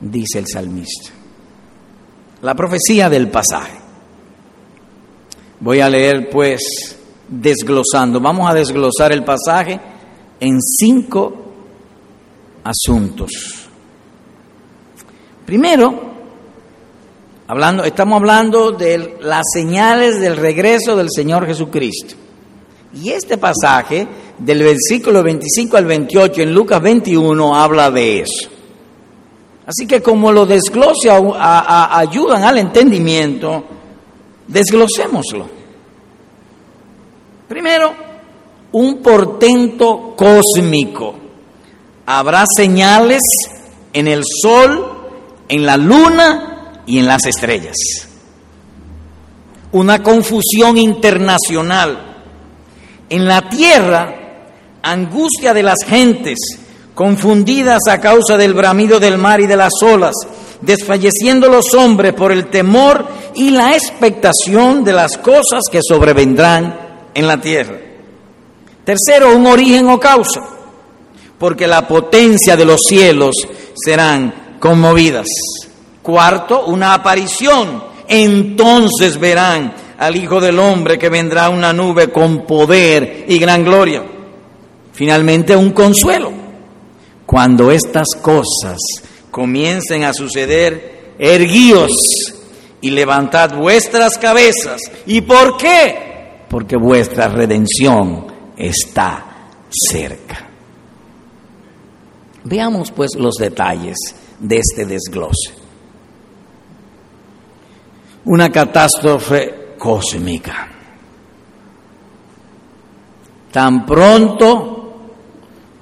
dice 0.00 0.38
el 0.38 0.46
salmista. 0.46 1.10
La 2.42 2.54
profecía 2.54 3.10
del 3.10 3.28
pasaje. 3.28 3.76
Voy 5.58 5.80
a 5.80 5.90
leer 5.90 6.30
pues 6.30 6.97
desglosando. 7.28 8.20
Vamos 8.20 8.50
a 8.50 8.54
desglosar 8.54 9.12
el 9.12 9.24
pasaje 9.24 9.80
en 10.40 10.60
cinco 10.60 11.34
asuntos. 12.64 13.30
Primero, 15.44 15.94
hablando, 17.46 17.84
estamos 17.84 18.16
hablando 18.16 18.72
de 18.72 19.18
las 19.20 19.44
señales 19.52 20.20
del 20.20 20.36
regreso 20.36 20.96
del 20.96 21.08
Señor 21.10 21.46
Jesucristo. 21.46 22.14
Y 22.94 23.10
este 23.10 23.36
pasaje 23.36 24.06
del 24.38 24.62
versículo 24.62 25.22
25 25.22 25.76
al 25.76 25.84
28 25.84 26.42
en 26.42 26.54
Lucas 26.54 26.80
21 26.80 27.54
habla 27.54 27.90
de 27.90 28.20
eso. 28.20 28.48
Así 29.66 29.86
que 29.86 30.00
como 30.00 30.32
lo 30.32 30.46
desglose 30.46 31.10
ayudan 31.10 32.44
al 32.44 32.56
entendimiento, 32.56 33.64
desglosémoslo. 34.46 35.57
Primero, 37.48 37.94
un 38.72 38.98
portento 38.98 40.14
cósmico. 40.14 41.14
Habrá 42.04 42.44
señales 42.46 43.22
en 43.92 44.06
el 44.06 44.22
sol, 44.42 44.86
en 45.48 45.64
la 45.64 45.78
luna 45.78 46.82
y 46.86 46.98
en 46.98 47.06
las 47.06 47.24
estrellas. 47.24 47.76
Una 49.72 50.02
confusión 50.02 50.76
internacional. 50.76 52.04
En 53.08 53.26
la 53.26 53.48
tierra 53.48 54.14
angustia 54.82 55.54
de 55.54 55.62
las 55.62 55.78
gentes, 55.86 56.36
confundidas 56.94 57.80
a 57.88 57.98
causa 57.98 58.36
del 58.36 58.52
bramido 58.52 59.00
del 59.00 59.16
mar 59.16 59.40
y 59.40 59.46
de 59.46 59.56
las 59.56 59.72
olas, 59.82 60.14
desfalleciendo 60.60 61.48
los 61.48 61.72
hombres 61.72 62.12
por 62.12 62.30
el 62.30 62.48
temor 62.48 63.06
y 63.34 63.50
la 63.50 63.74
expectación 63.74 64.84
de 64.84 64.92
las 64.92 65.16
cosas 65.16 65.62
que 65.70 65.80
sobrevendrán 65.82 66.87
en 67.14 67.26
la 67.26 67.40
tierra. 67.40 67.78
Tercero, 68.84 69.36
un 69.36 69.46
origen 69.46 69.88
o 69.88 70.00
causa, 70.00 70.42
porque 71.38 71.66
la 71.66 71.86
potencia 71.86 72.56
de 72.56 72.64
los 72.64 72.80
cielos 72.86 73.36
serán 73.74 74.56
conmovidas. 74.58 75.26
Cuarto, 76.02 76.66
una 76.66 76.94
aparición, 76.94 77.84
entonces 78.08 79.18
verán 79.18 79.74
al 79.98 80.16
Hijo 80.16 80.40
del 80.40 80.58
Hombre 80.58 80.98
que 80.98 81.08
vendrá 81.08 81.50
una 81.50 81.72
nube 81.72 82.08
con 82.08 82.46
poder 82.46 83.26
y 83.28 83.38
gran 83.38 83.64
gloria. 83.64 84.02
Finalmente, 84.92 85.54
un 85.54 85.72
consuelo. 85.72 86.32
Cuando 87.26 87.70
estas 87.70 88.08
cosas 88.22 88.78
comiencen 89.30 90.04
a 90.04 90.14
suceder, 90.14 91.14
erguíos 91.18 91.92
y 92.80 92.90
levantad 92.90 93.54
vuestras 93.54 94.16
cabezas. 94.16 94.80
¿Y 95.06 95.20
por 95.20 95.56
qué? 95.56 96.17
Porque 96.48 96.76
vuestra 96.76 97.28
redención 97.28 98.26
está 98.56 99.24
cerca. 99.68 100.48
Veamos 102.44 102.90
pues 102.90 103.14
los 103.16 103.34
detalles 103.34 103.96
de 104.38 104.58
este 104.58 104.86
desglose. 104.86 105.52
Una 108.24 108.50
catástrofe 108.50 109.74
cósmica. 109.78 110.68
Tan 113.52 113.84
pronto 113.84 114.87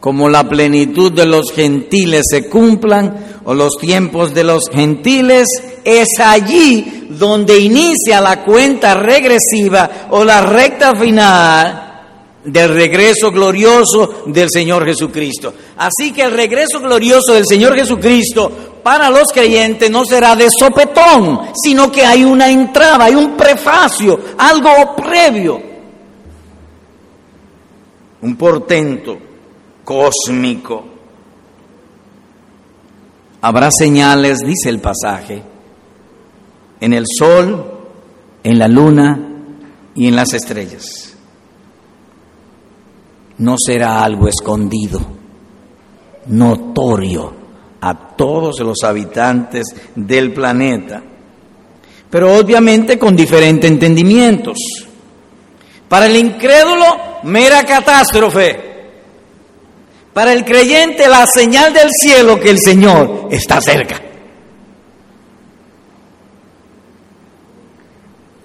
como 0.00 0.28
la 0.28 0.48
plenitud 0.48 1.12
de 1.12 1.26
los 1.26 1.52
gentiles 1.52 2.22
se 2.30 2.48
cumplan 2.48 3.40
o 3.44 3.54
los 3.54 3.76
tiempos 3.80 4.34
de 4.34 4.44
los 4.44 4.68
gentiles, 4.70 5.46
es 5.84 6.08
allí 6.20 7.06
donde 7.10 7.58
inicia 7.58 8.20
la 8.20 8.44
cuenta 8.44 8.94
regresiva 8.94 10.08
o 10.10 10.24
la 10.24 10.42
recta 10.42 10.94
final 10.94 11.82
del 12.44 12.74
regreso 12.74 13.32
glorioso 13.32 14.22
del 14.26 14.48
Señor 14.50 14.84
Jesucristo. 14.84 15.52
Así 15.76 16.12
que 16.12 16.22
el 16.22 16.32
regreso 16.32 16.80
glorioso 16.80 17.32
del 17.32 17.46
Señor 17.46 17.74
Jesucristo 17.74 18.80
para 18.82 19.10
los 19.10 19.32
creyentes 19.32 19.90
no 19.90 20.04
será 20.04 20.36
de 20.36 20.48
sopetón, 20.50 21.40
sino 21.54 21.90
que 21.90 22.04
hay 22.04 22.22
una 22.22 22.48
entrada, 22.48 23.06
hay 23.06 23.14
un 23.14 23.36
prefacio, 23.36 24.20
algo 24.38 24.94
previo, 24.94 25.60
un 28.22 28.36
portento 28.36 29.18
cósmico. 29.86 30.84
Habrá 33.40 33.70
señales, 33.70 34.40
dice 34.40 34.68
el 34.68 34.80
pasaje, 34.80 35.42
en 36.80 36.92
el 36.92 37.04
sol, 37.06 37.64
en 38.42 38.58
la 38.58 38.66
luna 38.66 39.18
y 39.94 40.08
en 40.08 40.16
las 40.16 40.34
estrellas. 40.34 41.12
no 43.38 43.56
será 43.58 44.02
algo 44.02 44.28
escondido, 44.28 44.98
notorio 46.28 47.34
a 47.82 48.16
todos 48.16 48.60
los 48.60 48.82
habitantes 48.82 49.66
del 49.94 50.32
planeta, 50.32 51.02
pero 52.10 52.34
obviamente 52.34 52.98
con 52.98 53.14
diferentes 53.14 53.70
entendimientos. 53.70 54.56
Para 55.86 56.06
el 56.06 56.16
incrédulo, 56.16 56.86
mera 57.24 57.62
catástrofe. 57.62 58.75
Para 60.16 60.32
el 60.32 60.46
creyente, 60.46 61.08
la 61.08 61.26
señal 61.26 61.74
del 61.74 61.90
cielo 61.90 62.40
que 62.40 62.48
el 62.48 62.58
Señor 62.58 63.28
está 63.30 63.60
cerca. 63.60 64.00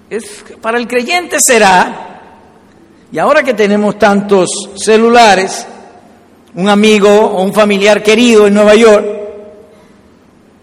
Es, 0.09 0.43
para 0.61 0.77
el 0.77 0.85
creyente 0.85 1.39
será, 1.39 2.23
y 3.09 3.17
ahora 3.17 3.41
que 3.41 3.53
tenemos 3.53 3.97
tantos 3.97 4.49
celulares, 4.75 5.65
un 6.55 6.67
amigo 6.67 7.09
o 7.09 7.41
un 7.41 7.53
familiar 7.53 8.03
querido 8.03 8.47
en 8.47 8.53
Nueva 8.53 8.75
York, 8.75 9.05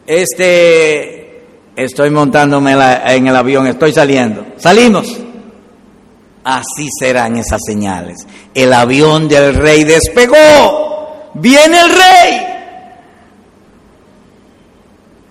este, 0.07 1.43
estoy 1.75 2.11
montándome 2.11 2.73
en 3.07 3.27
el 3.29 3.35
avión, 3.35 3.67
estoy 3.67 3.95
saliendo, 3.95 4.45
salimos. 4.59 5.09
Así 6.45 6.87
serán 7.01 7.39
esas 7.39 7.63
señales. 7.67 8.27
El 8.53 8.75
avión 8.75 9.27
del 9.27 9.55
rey 9.55 9.85
despegó, 9.85 10.88
viene 11.35 11.81
el 11.81 11.91
rey. 11.91 12.47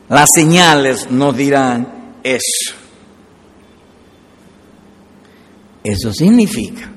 Las 0.10 0.29
señales 0.33 1.12
nos 1.12 1.36
dirán 1.36 2.19
eso. 2.23 2.75
Eso 5.83 6.13
significa, 6.13 6.89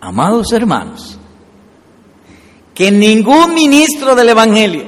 amados 0.00 0.52
hermanos, 0.52 1.18
que 2.74 2.90
ningún 2.90 3.54
ministro 3.54 4.14
del 4.14 4.28
Evangelio, 4.28 4.84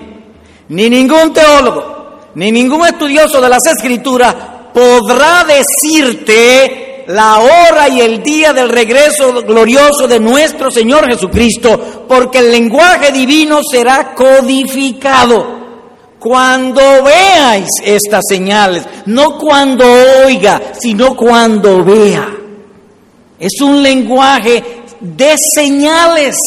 ni 0.69 0.89
ningún 0.89 1.33
teólogo, 1.33 2.31
ni 2.35 2.51
ningún 2.51 2.87
estudioso 2.87 3.41
de 3.41 3.49
las 3.49 3.67
Escrituras 3.67 4.35
podrá 4.73 5.45
decirte 5.45 6.94
la 7.09 7.39
hora 7.39 7.89
y 7.89 8.01
el 8.01 8.23
día 8.23 8.53
del 8.53 8.69
regreso 8.69 9.43
glorioso 9.43 10.07
de 10.09 10.21
nuestro 10.21 10.71
Señor 10.71 11.07
Jesucristo, 11.07 12.07
porque 12.09 12.39
el 12.39 12.51
lenguaje 12.51 13.13
divino 13.13 13.61
será 13.63 14.15
codificado. 14.15 15.63
Cuando 16.19 16.81
veáis 17.03 17.69
estas 17.85 18.25
señales, 18.27 18.87
no 19.07 19.39
cuando 19.39 19.85
oiga, 20.25 20.73
sino 20.79 21.15
cuando 21.15 21.85
vea. 21.85 22.29
Es 23.39 23.61
un 23.61 23.83
lenguaje 23.83 24.63
de 25.01 25.35
señales 25.55 26.39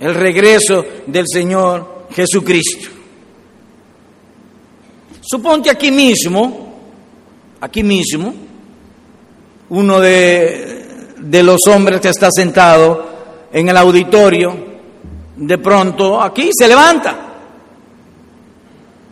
el 0.00 0.14
regreso 0.14 0.84
del 1.06 1.24
Señor 1.26 2.06
Jesucristo. 2.10 2.88
Suponte 5.20 5.70
aquí 5.70 5.90
mismo, 5.90 6.74
aquí 7.60 7.82
mismo, 7.82 8.32
uno 9.70 10.00
de, 10.00 11.14
de, 11.18 11.42
los 11.42 11.60
hombres 11.68 12.00
que 12.00 12.08
está 12.08 12.28
sentado 12.30 13.04
en 13.52 13.68
el 13.68 13.76
auditorio, 13.76 14.56
de 15.36 15.58
pronto 15.58 16.20
aquí 16.20 16.50
se 16.56 16.68
levanta 16.68 17.16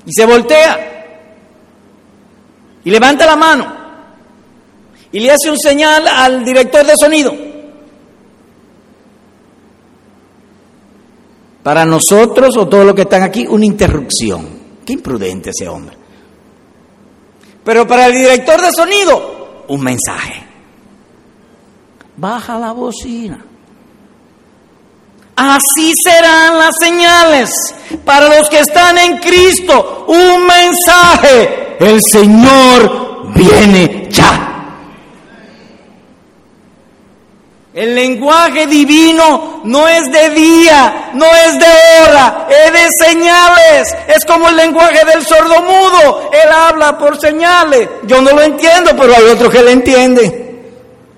y 0.06 0.12
se 0.12 0.26
voltea 0.26 0.90
y 2.84 2.90
levanta 2.90 3.26
la 3.26 3.36
mano 3.36 3.84
y 5.14 5.20
le 5.20 5.30
hace 5.30 5.50
un 5.50 5.58
señal 5.58 6.06
al 6.08 6.44
director 6.44 6.84
de 6.84 6.94
sonido. 6.96 7.32
Para 11.62 11.86
nosotros 11.86 12.56
o 12.58 12.68
todos 12.68 12.84
los 12.84 12.94
que 12.94 13.02
están 13.02 13.22
aquí, 13.22 13.46
una 13.46 13.64
interrupción. 13.64 14.48
Qué 14.84 14.92
imprudente 14.92 15.50
ese 15.50 15.68
hombre. 15.68 15.96
Pero 17.64 17.86
para 17.86 18.08
el 18.08 18.12
director 18.12 18.60
de 18.60 18.72
sonido, 18.72 19.43
un 19.68 19.82
mensaje. 19.82 20.44
Baja 22.16 22.58
la 22.58 22.72
bocina. 22.72 23.44
Así 25.36 25.92
serán 26.04 26.58
las 26.58 26.74
señales 26.80 27.50
para 28.04 28.28
los 28.38 28.48
que 28.48 28.60
están 28.60 28.96
en 28.98 29.18
Cristo. 29.18 30.04
Un 30.06 30.46
mensaje. 30.46 31.76
El 31.80 32.00
Señor 32.02 33.32
viene 33.34 34.08
ya. 34.10 34.53
El 37.74 37.92
lenguaje 37.92 38.68
divino 38.68 39.62
no 39.64 39.88
es 39.88 40.04
de 40.12 40.30
día, 40.30 41.10
no 41.14 41.26
es 41.26 41.58
de 41.58 41.66
hora, 42.08 42.46
es 42.48 42.72
de 42.72 43.04
señales. 43.04 43.96
Es 44.06 44.24
como 44.24 44.48
el 44.48 44.54
lenguaje 44.54 45.04
del 45.04 45.26
sordomudo. 45.26 46.30
Él 46.32 46.52
habla 46.56 46.96
por 46.96 47.20
señales. 47.20 47.88
Yo 48.04 48.20
no 48.22 48.30
lo 48.30 48.42
entiendo, 48.42 48.92
pero 48.96 49.16
hay 49.16 49.24
otros 49.24 49.52
que 49.52 49.64
le 49.64 49.72
entienden. 49.72 50.62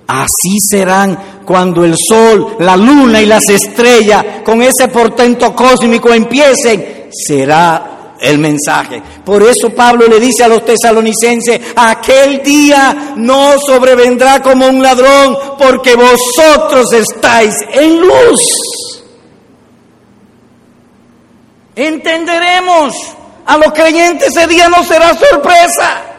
Así 0.07 0.57
serán 0.67 1.43
cuando 1.45 1.85
el 1.85 1.95
sol, 1.99 2.57
la 2.61 2.75
luna 2.75 3.21
y 3.21 3.27
las 3.27 3.47
estrellas 3.51 4.25
con 4.43 4.63
ese 4.63 4.89
portento 4.89 5.55
cósmico 5.55 6.11
empiecen. 6.15 7.11
Será 7.13 7.96
el 8.27 8.39
mensaje. 8.39 9.03
Por 9.25 9.43
eso 9.43 9.71
Pablo 9.71 10.07
le 10.09 10.19
dice 10.21 10.45
a 10.45 10.49
los 10.49 10.65
tesalonicenses, 10.65 11.61
aquel 11.77 12.43
día 12.43 13.15
no 13.17 13.59
sobrevendrá 13.59 14.43
como 14.43 14.67
un 14.67 14.83
ladrón, 14.83 15.37
porque 15.59 15.95
vosotros 15.95 16.93
estáis 16.93 17.55
en 17.73 18.01
luz. 18.01 18.43
Entenderemos, 21.75 22.95
a 23.45 23.57
los 23.59 23.73
creyentes 23.73 24.35
ese 24.35 24.47
día 24.47 24.69
no 24.69 24.83
será 24.83 25.15
sorpresa. 25.15 26.16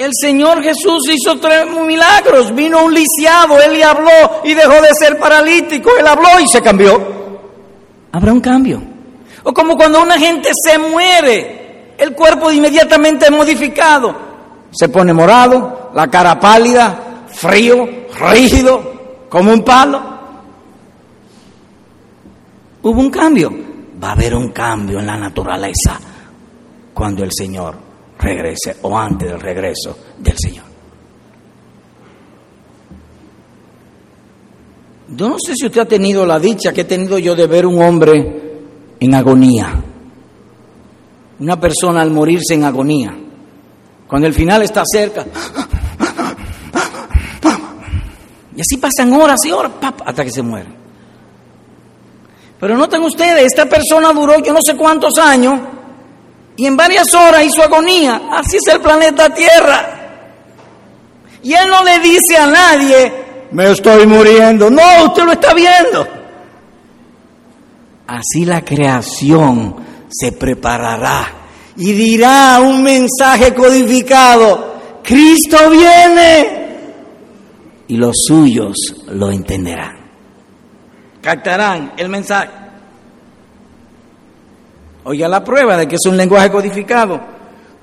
El 0.00 0.12
Señor 0.18 0.62
Jesús 0.62 1.02
hizo 1.10 1.38
tres 1.38 1.66
milagros. 1.70 2.54
Vino 2.54 2.86
un 2.86 2.94
lisiado, 2.94 3.60
Él 3.60 3.74
le 3.74 3.84
habló 3.84 4.40
y 4.44 4.54
dejó 4.54 4.80
de 4.80 4.94
ser 4.98 5.18
paralítico. 5.18 5.90
Él 5.98 6.06
habló 6.06 6.40
y 6.42 6.48
se 6.48 6.62
cambió. 6.62 6.98
Habrá 8.10 8.32
un 8.32 8.40
cambio. 8.40 8.82
O 9.42 9.52
como 9.52 9.76
cuando 9.76 10.02
una 10.02 10.18
gente 10.18 10.52
se 10.54 10.78
muere, 10.78 11.94
el 11.98 12.14
cuerpo 12.14 12.50
inmediatamente 12.50 13.26
es 13.26 13.30
modificado. 13.30 14.14
Se 14.70 14.88
pone 14.88 15.12
morado, 15.12 15.90
la 15.94 16.08
cara 16.08 16.40
pálida, 16.40 17.26
frío, 17.34 17.86
rígido, 18.18 19.26
como 19.28 19.52
un 19.52 19.62
palo. 19.62 20.00
Hubo 22.82 23.00
un 23.00 23.10
cambio. 23.10 23.52
Va 24.02 24.08
a 24.08 24.12
haber 24.12 24.34
un 24.34 24.48
cambio 24.48 24.98
en 24.98 25.06
la 25.06 25.18
naturaleza 25.18 26.00
cuando 26.94 27.22
el 27.22 27.30
Señor 27.32 27.89
regrese 28.20 28.76
o 28.82 28.96
antes 28.96 29.28
del 29.28 29.40
regreso 29.40 29.96
del 30.18 30.36
Señor. 30.38 30.64
Yo 35.08 35.28
no 35.28 35.36
sé 35.44 35.54
si 35.56 35.66
usted 35.66 35.80
ha 35.80 35.86
tenido 35.86 36.24
la 36.24 36.38
dicha 36.38 36.72
que 36.72 36.82
he 36.82 36.84
tenido 36.84 37.18
yo 37.18 37.34
de 37.34 37.46
ver 37.46 37.66
un 37.66 37.82
hombre 37.82 38.52
en 39.00 39.14
agonía, 39.14 39.82
una 41.40 41.58
persona 41.58 42.00
al 42.00 42.10
morirse 42.10 42.54
en 42.54 42.64
agonía, 42.64 43.16
cuando 44.06 44.28
el 44.28 44.34
final 44.34 44.62
está 44.62 44.84
cerca. 44.86 45.26
Y 48.54 48.60
así 48.60 48.76
pasan 48.76 49.12
horas 49.14 49.40
y 49.44 49.52
horas 49.52 49.72
hasta 50.04 50.24
que 50.24 50.30
se 50.30 50.42
muere. 50.42 50.68
Pero 52.60 52.76
noten 52.76 53.02
ustedes, 53.02 53.46
esta 53.46 53.66
persona 53.66 54.12
duró 54.12 54.38
yo 54.40 54.52
no 54.52 54.60
sé 54.62 54.76
cuántos 54.76 55.16
años 55.18 55.58
y 56.60 56.66
en 56.66 56.76
varias 56.76 57.14
horas 57.14 57.42
hizo 57.42 57.62
agonía. 57.62 58.20
Así 58.32 58.58
es 58.58 58.74
el 58.74 58.82
planeta 58.82 59.32
Tierra. 59.32 59.96
Y 61.42 61.54
Él 61.54 61.70
no 61.70 61.82
le 61.82 62.00
dice 62.00 62.36
a 62.36 62.46
nadie, 62.46 63.12
me 63.52 63.70
estoy 63.70 64.06
muriendo. 64.06 64.68
No, 64.68 65.06
usted 65.06 65.24
lo 65.24 65.32
está 65.32 65.54
viendo. 65.54 66.06
Así 68.06 68.44
la 68.44 68.62
creación 68.62 69.74
se 70.10 70.32
preparará 70.32 71.28
y 71.78 71.92
dirá 71.94 72.60
un 72.60 72.82
mensaje 72.82 73.54
codificado. 73.54 75.00
Cristo 75.02 75.70
viene. 75.70 76.58
Y 77.88 77.96
los 77.96 78.14
suyos 78.26 78.76
lo 79.08 79.30
entenderán. 79.30 79.96
Captarán 81.22 81.94
el 81.96 82.10
mensaje. 82.10 82.59
Oiga 85.04 85.28
la 85.28 85.42
prueba 85.42 85.76
de 85.76 85.88
que 85.88 85.96
es 85.96 86.06
un 86.06 86.16
lenguaje 86.16 86.50
codificado. 86.50 87.20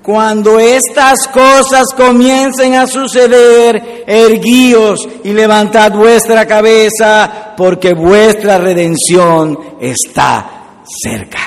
Cuando 0.03 0.59
estas 0.59 1.27
cosas 1.27 1.87
comiencen 1.95 2.75
a 2.75 2.87
suceder, 2.87 4.05
erguíos 4.07 5.07
y 5.23 5.33
levantad 5.33 5.91
vuestra 5.91 6.45
cabeza, 6.45 7.53
porque 7.57 7.93
vuestra 7.93 8.57
redención 8.57 9.59
está 9.81 10.83
cerca. 11.03 11.39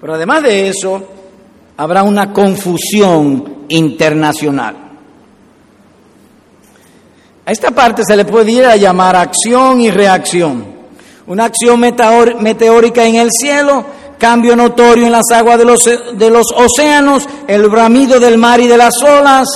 Pero 0.00 0.14
además 0.14 0.42
de 0.42 0.68
eso, 0.68 1.02
habrá 1.76 2.02
una 2.02 2.32
confusión 2.32 3.64
internacional. 3.68 4.76
A 7.44 7.50
esta 7.50 7.72
parte 7.72 8.04
se 8.04 8.16
le 8.16 8.24
podría 8.24 8.76
llamar 8.76 9.16
acción 9.16 9.80
y 9.80 9.90
reacción. 9.90 10.71
Una 11.32 11.46
acción 11.46 11.80
meteórica 11.80 13.06
en 13.06 13.14
el 13.14 13.30
cielo, 13.32 13.86
cambio 14.18 14.54
notorio 14.54 15.06
en 15.06 15.12
las 15.12 15.30
aguas 15.32 15.56
de 15.56 15.64
los, 15.64 15.82
de 15.82 16.28
los 16.28 16.48
océanos, 16.54 17.26
el 17.48 17.70
bramido 17.70 18.20
del 18.20 18.36
mar 18.36 18.60
y 18.60 18.66
de 18.66 18.76
las 18.76 19.02
olas. 19.02 19.48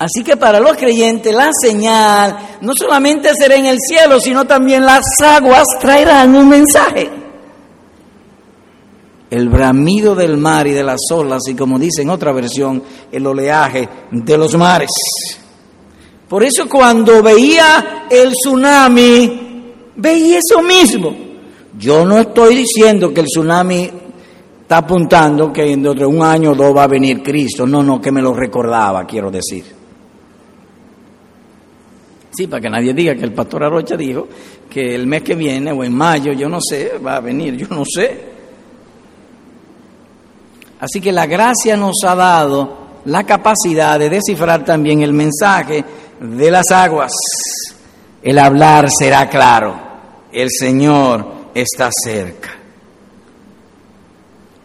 Así 0.00 0.24
que 0.24 0.36
para 0.36 0.58
los 0.58 0.76
creyentes 0.76 1.32
la 1.32 1.50
señal 1.52 2.58
no 2.60 2.72
solamente 2.76 3.30
será 3.38 3.54
en 3.54 3.66
el 3.66 3.78
cielo, 3.78 4.18
sino 4.18 4.48
también 4.48 4.84
las 4.84 5.04
aguas 5.20 5.68
traerán 5.80 6.34
un 6.34 6.48
mensaje. 6.48 7.08
El 9.30 9.48
bramido 9.48 10.16
del 10.16 10.38
mar 10.38 10.66
y 10.66 10.72
de 10.72 10.82
las 10.82 11.02
olas, 11.12 11.42
y 11.46 11.54
como 11.54 11.78
dice 11.78 12.02
en 12.02 12.10
otra 12.10 12.32
versión, 12.32 12.82
el 13.12 13.24
oleaje 13.24 13.88
de 14.10 14.38
los 14.38 14.56
mares. 14.56 14.90
Por 16.28 16.42
eso 16.42 16.68
cuando 16.68 17.22
veía 17.22 18.06
el 18.10 18.32
tsunami, 18.32 19.41
veía 19.96 20.38
eso 20.38 20.62
mismo. 20.62 21.14
Yo 21.78 22.04
no 22.04 22.18
estoy 22.18 22.56
diciendo 22.56 23.12
que 23.12 23.20
el 23.20 23.26
tsunami 23.26 23.90
está 24.62 24.78
apuntando 24.78 25.52
que 25.52 25.62
dentro 25.62 25.94
de 25.94 26.06
un 26.06 26.22
año 26.22 26.52
o 26.52 26.54
dos 26.54 26.76
va 26.76 26.84
a 26.84 26.88
venir 26.88 27.22
Cristo. 27.22 27.66
No, 27.66 27.82
no, 27.82 28.00
que 28.00 28.12
me 28.12 28.22
lo 28.22 28.34
recordaba, 28.34 29.06
quiero 29.06 29.30
decir. 29.30 29.64
Sí, 32.34 32.46
para 32.46 32.62
que 32.62 32.70
nadie 32.70 32.94
diga 32.94 33.14
que 33.14 33.24
el 33.24 33.32
pastor 33.32 33.64
Arrocha 33.64 33.96
dijo 33.96 34.26
que 34.70 34.94
el 34.94 35.06
mes 35.06 35.22
que 35.22 35.34
viene 35.34 35.70
o 35.70 35.84
en 35.84 35.94
mayo, 35.94 36.32
yo 36.32 36.48
no 36.48 36.60
sé, 36.60 36.92
va 37.04 37.16
a 37.16 37.20
venir, 37.20 37.56
yo 37.56 37.66
no 37.68 37.84
sé. 37.84 38.32
Así 40.80 41.00
que 41.00 41.12
la 41.12 41.26
gracia 41.26 41.76
nos 41.76 41.96
ha 42.06 42.14
dado 42.14 42.82
la 43.04 43.24
capacidad 43.24 43.98
de 43.98 44.08
descifrar 44.08 44.64
también 44.64 45.02
el 45.02 45.12
mensaje 45.12 45.84
de 46.20 46.50
las 46.50 46.70
aguas. 46.70 47.12
El 48.22 48.38
hablar 48.38 48.88
será 48.96 49.28
claro. 49.28 49.74
El 50.32 50.48
Señor 50.50 51.26
está 51.54 51.90
cerca. 52.04 52.50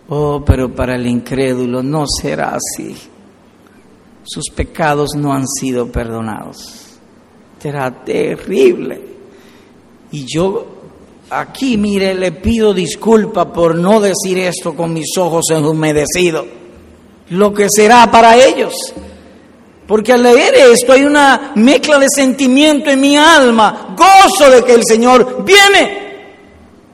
Oh, 0.09 0.43
pero 0.45 0.73
para 0.73 0.95
el 0.95 1.05
incrédulo 1.05 1.83
no 1.83 2.05
será 2.07 2.55
así. 2.55 2.95
Sus 4.23 4.49
pecados 4.53 5.11
no 5.15 5.33
han 5.33 5.47
sido 5.47 5.91
perdonados. 5.91 6.99
Será 7.59 8.03
terrible. 8.03 9.01
Y 10.11 10.25
yo 10.25 10.67
aquí, 11.29 11.77
mire, 11.77 12.13
le 12.13 12.31
pido 12.31 12.73
disculpa 12.73 13.51
por 13.51 13.75
no 13.75 13.99
decir 13.99 14.37
esto 14.37 14.75
con 14.75 14.93
mis 14.93 15.17
ojos 15.17 15.45
enhumedecidos. 15.49 16.45
Lo 17.29 17.53
que 17.53 17.67
será 17.69 18.09
para 18.09 18.37
ellos. 18.37 18.73
Porque 19.87 20.11
al 20.11 20.23
leer 20.23 20.53
esto 20.73 20.91
hay 20.91 21.05
una 21.05 21.53
mezcla 21.55 21.97
de 21.97 22.07
sentimiento 22.13 22.89
en 22.89 22.99
mi 22.99 23.17
alma, 23.17 23.95
gozo 23.95 24.49
de 24.51 24.63
que 24.63 24.73
el 24.73 24.83
Señor 24.85 25.45
viene, 25.45 26.07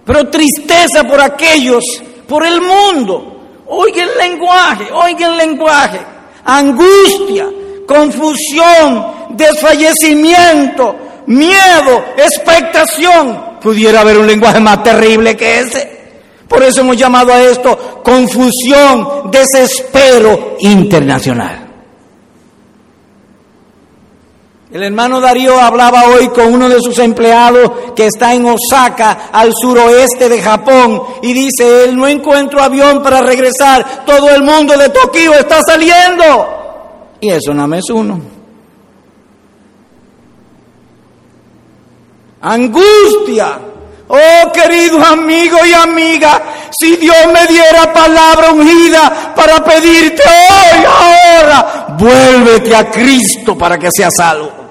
pero 0.05 0.29
tristeza 0.29 1.03
por 1.03 1.19
aquellos, 1.19 1.83
por 2.27 2.45
el 2.45 2.61
mundo. 2.61 3.63
Oiga 3.65 4.03
el 4.03 4.15
lenguaje, 4.15 4.89
oiga 4.93 5.25
el 5.25 5.37
lenguaje, 5.37 5.99
angustia, 6.45 7.47
confusión, 7.87 9.05
desfallecimiento, 9.31 10.95
miedo, 11.25 12.05
expectación. 12.15 13.53
Pudiera 13.59 14.01
haber 14.01 14.19
un 14.19 14.27
lenguaje 14.27 14.59
más 14.59 14.83
terrible 14.83 15.35
que 15.35 15.61
ese. 15.61 15.93
Por 16.47 16.61
eso 16.61 16.81
hemos 16.81 16.97
llamado 16.97 17.33
a 17.33 17.41
esto 17.41 18.01
confusión, 18.03 19.31
desespero 19.31 20.57
internacional. 20.59 21.62
El 24.73 24.81
hermano 24.81 25.21
Darío 25.21 25.61
hablaba 25.61 26.05
hoy 26.07 26.29
con 26.29 26.51
uno 26.51 26.67
de 26.67 26.81
sus 26.81 26.97
empleados 26.97 27.93
que 27.95 28.07
está 28.07 28.33
en 28.33 28.47
Osaka, 28.47 29.29
al 29.31 29.51
suroeste 29.53 30.27
de 30.27 30.41
Japón, 30.41 30.99
y 31.21 31.31
dice, 31.31 31.83
él 31.83 31.95
no 31.95 32.07
encuentro 32.07 32.59
avión 32.59 33.03
para 33.03 33.21
regresar, 33.21 34.03
todo 34.03 34.31
el 34.31 34.41
mundo 34.41 34.75
de 34.75 34.89
Tokio 34.89 35.35
está 35.35 35.61
saliendo. 35.61 37.13
Y 37.21 37.29
eso 37.29 37.53
no 37.53 37.75
es 37.75 37.87
uno. 37.91 38.19
Angustia. 42.41 43.59
Oh 44.07 44.51
querido 44.51 45.03
amigo 45.05 45.57
y 45.65 45.73
amiga, 45.73 46.41
si 46.77 46.95
Dios 46.97 47.15
me 47.31 47.45
diera 47.47 47.93
palabra 47.93 48.51
ungida 48.51 49.33
para 49.35 49.63
pedirte 49.63 50.21
hoy, 50.23 50.83
ahora, 50.85 51.95
vuélvete 51.97 52.75
a 52.75 52.89
Cristo 52.89 53.55
para 53.55 53.77
que 53.77 53.89
seas 53.95 54.13
salvo. 54.17 54.62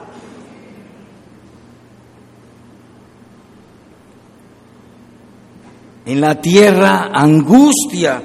En 6.12 6.20
la 6.20 6.38
tierra 6.38 7.08
angustia 7.10 8.22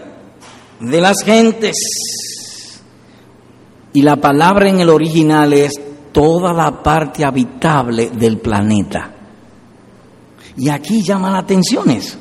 de 0.77 1.01
las 1.01 1.23
gentes. 1.23 1.73
Y 3.93 4.01
la 4.01 4.17
palabra 4.17 4.67
en 4.67 4.81
el 4.81 4.89
original 4.89 5.53
es 5.53 5.71
toda 6.11 6.51
la 6.51 6.83
parte 6.83 7.23
habitable 7.23 8.09
del 8.09 8.39
planeta. 8.39 9.09
Y 10.57 10.67
aquí 10.67 11.01
llama 11.01 11.31
la 11.31 11.39
atención 11.39 11.89
eso, 11.89 12.17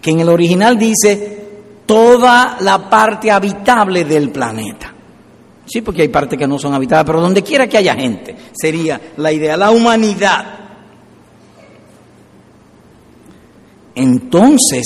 que 0.00 0.12
en 0.12 0.20
el 0.20 0.28
original 0.28 0.78
dice 0.78 1.46
toda 1.84 2.58
la 2.60 2.88
parte 2.88 3.32
habitable 3.32 4.04
del 4.04 4.30
planeta. 4.30 4.94
Sí, 5.66 5.80
porque 5.80 6.02
hay 6.02 6.08
partes 6.08 6.38
que 6.38 6.46
no 6.46 6.60
son 6.60 6.74
habitables, 6.74 7.06
pero 7.06 7.20
donde 7.20 7.42
quiera 7.42 7.66
que 7.66 7.78
haya 7.78 7.96
gente, 7.96 8.36
sería 8.52 9.00
la 9.16 9.32
idea, 9.32 9.56
la 9.56 9.72
humanidad. 9.72 10.55
Entonces, 13.96 14.84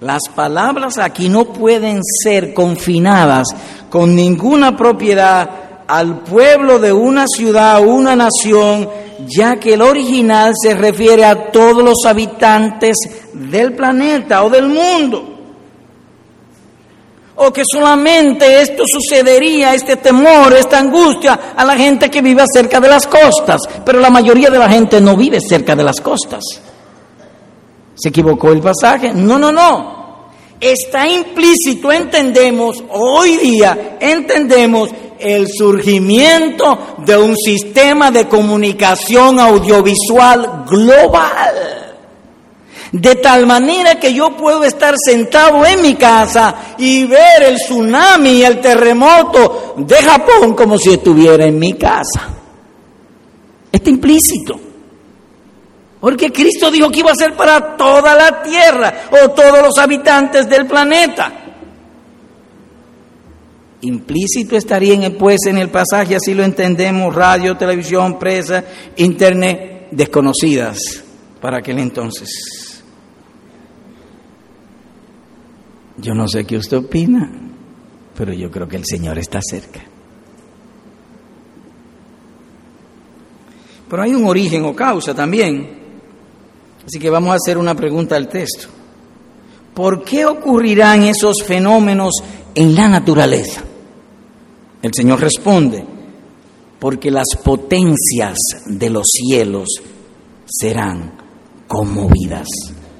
las 0.00 0.22
palabras 0.34 0.98
aquí 0.98 1.30
no 1.30 1.46
pueden 1.46 2.00
ser 2.22 2.52
confinadas 2.52 3.48
con 3.88 4.14
ninguna 4.14 4.76
propiedad 4.76 5.48
al 5.88 6.20
pueblo 6.20 6.78
de 6.78 6.92
una 6.92 7.24
ciudad 7.26 7.80
o 7.80 7.82
una 7.82 8.14
nación, 8.14 8.88
ya 9.26 9.56
que 9.56 9.74
el 9.74 9.82
original 9.82 10.52
se 10.54 10.74
refiere 10.74 11.24
a 11.24 11.50
todos 11.50 11.82
los 11.82 12.04
habitantes 12.06 12.96
del 13.32 13.72
planeta 13.72 14.44
o 14.44 14.50
del 14.50 14.68
mundo. 14.68 15.26
O 17.36 17.50
que 17.50 17.62
solamente 17.64 18.60
esto 18.60 18.84
sucedería, 18.86 19.74
este 19.74 19.96
temor, 19.96 20.52
esta 20.52 20.78
angustia, 20.78 21.54
a 21.56 21.64
la 21.64 21.74
gente 21.74 22.10
que 22.10 22.20
vive 22.20 22.44
cerca 22.52 22.80
de 22.80 22.88
las 22.88 23.06
costas, 23.06 23.62
pero 23.84 23.98
la 23.98 24.10
mayoría 24.10 24.50
de 24.50 24.58
la 24.58 24.68
gente 24.68 25.00
no 25.00 25.16
vive 25.16 25.40
cerca 25.40 25.74
de 25.74 25.84
las 25.84 26.00
costas. 26.02 26.42
¿Se 28.00 28.08
equivocó 28.08 28.50
el 28.50 28.60
pasaje? 28.60 29.12
No, 29.12 29.38
no, 29.38 29.52
no. 29.52 30.00
Está 30.58 31.06
implícito, 31.06 31.92
entendemos, 31.92 32.82
hoy 32.90 33.36
día 33.36 33.98
entendemos 34.00 34.90
el 35.18 35.48
surgimiento 35.48 36.96
de 36.98 37.16
un 37.16 37.36
sistema 37.36 38.10
de 38.10 38.26
comunicación 38.26 39.38
audiovisual 39.38 40.64
global. 40.66 41.54
De 42.92 43.16
tal 43.16 43.46
manera 43.46 44.00
que 44.00 44.14
yo 44.14 44.34
puedo 44.34 44.64
estar 44.64 44.94
sentado 44.98 45.64
en 45.66 45.82
mi 45.82 45.94
casa 45.94 46.74
y 46.78 47.04
ver 47.04 47.42
el 47.42 47.56
tsunami 47.56 48.30
y 48.30 48.44
el 48.44 48.60
terremoto 48.60 49.74
de 49.76 49.96
Japón 49.96 50.54
como 50.54 50.78
si 50.78 50.94
estuviera 50.94 51.44
en 51.44 51.58
mi 51.58 51.74
casa. 51.74 52.28
Está 53.70 53.90
implícito. 53.90 54.69
Porque 56.00 56.32
Cristo 56.32 56.70
dijo 56.70 56.90
que 56.90 57.00
iba 57.00 57.12
a 57.12 57.14
ser 57.14 57.34
para 57.34 57.76
toda 57.76 58.14
la 58.14 58.42
tierra 58.42 59.02
o 59.22 59.30
todos 59.30 59.62
los 59.62 59.76
habitantes 59.78 60.48
del 60.48 60.66
planeta. 60.66 61.32
Implícito 63.82 64.56
estaría 64.56 64.94
en, 64.94 65.16
pues 65.16 65.40
en 65.46 65.58
el 65.58 65.68
pasaje, 65.68 66.16
así 66.16 66.34
lo 66.34 66.42
entendemos, 66.42 67.14
radio, 67.14 67.56
televisión, 67.56 68.18
presa, 68.18 68.64
internet, 68.96 69.88
desconocidas 69.90 70.78
para 71.40 71.58
aquel 71.58 71.78
entonces. 71.78 72.82
Yo 75.98 76.14
no 76.14 76.26
sé 76.28 76.46
qué 76.46 76.56
usted 76.56 76.78
opina, 76.78 77.30
pero 78.16 78.32
yo 78.32 78.50
creo 78.50 78.66
que 78.66 78.76
el 78.76 78.84
Señor 78.86 79.18
está 79.18 79.40
cerca. 79.42 79.80
Pero 83.88 84.02
hay 84.02 84.14
un 84.14 84.24
origen 84.24 84.64
o 84.64 84.74
causa 84.74 85.14
también. 85.14 85.79
Así 86.86 86.98
que 86.98 87.10
vamos 87.10 87.32
a 87.32 87.36
hacer 87.36 87.58
una 87.58 87.74
pregunta 87.74 88.16
al 88.16 88.28
texto. 88.28 88.68
¿Por 89.74 90.02
qué 90.02 90.26
ocurrirán 90.26 91.04
esos 91.04 91.42
fenómenos 91.44 92.14
en 92.54 92.74
la 92.74 92.88
naturaleza? 92.88 93.62
El 94.82 94.90
Señor 94.94 95.20
responde, 95.20 95.84
porque 96.78 97.10
las 97.10 97.28
potencias 97.44 98.36
de 98.66 98.90
los 98.90 99.06
cielos 99.06 99.68
serán 100.46 101.12
conmovidas, 101.68 102.48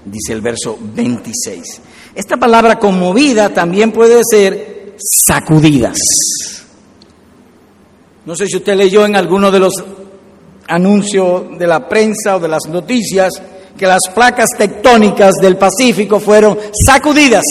dice 0.05 0.33
el 0.33 0.43
verso 0.43 0.79
26. 0.95 1.81
Esta 2.15 2.37
palabra 2.37 2.79
conmovida 2.79 3.49
también 3.49 3.91
puede 3.93 4.21
ser 4.29 4.97
sacudidas. 4.99 5.97
No 8.27 8.37
sé 8.37 8.47
si 8.47 8.59
usted 8.59 8.77
leyó 8.77 9.07
en 9.07 9.17
alguno 9.17 9.51
de 9.51 9.59
los 9.59 9.73
anuncios 10.69 11.59
de 11.59 11.67
la 11.67 11.89
prensa 11.89 12.37
o 12.37 12.41
de 12.41 12.49
las 12.49 12.69
noticias 12.69 13.33
que 13.81 13.87
las 13.87 14.03
placas 14.15 14.51
tectónicas 14.59 15.37
del 15.41 15.57
Pacífico 15.57 16.21
fueron 16.21 16.59
sacudidas. 16.85 17.45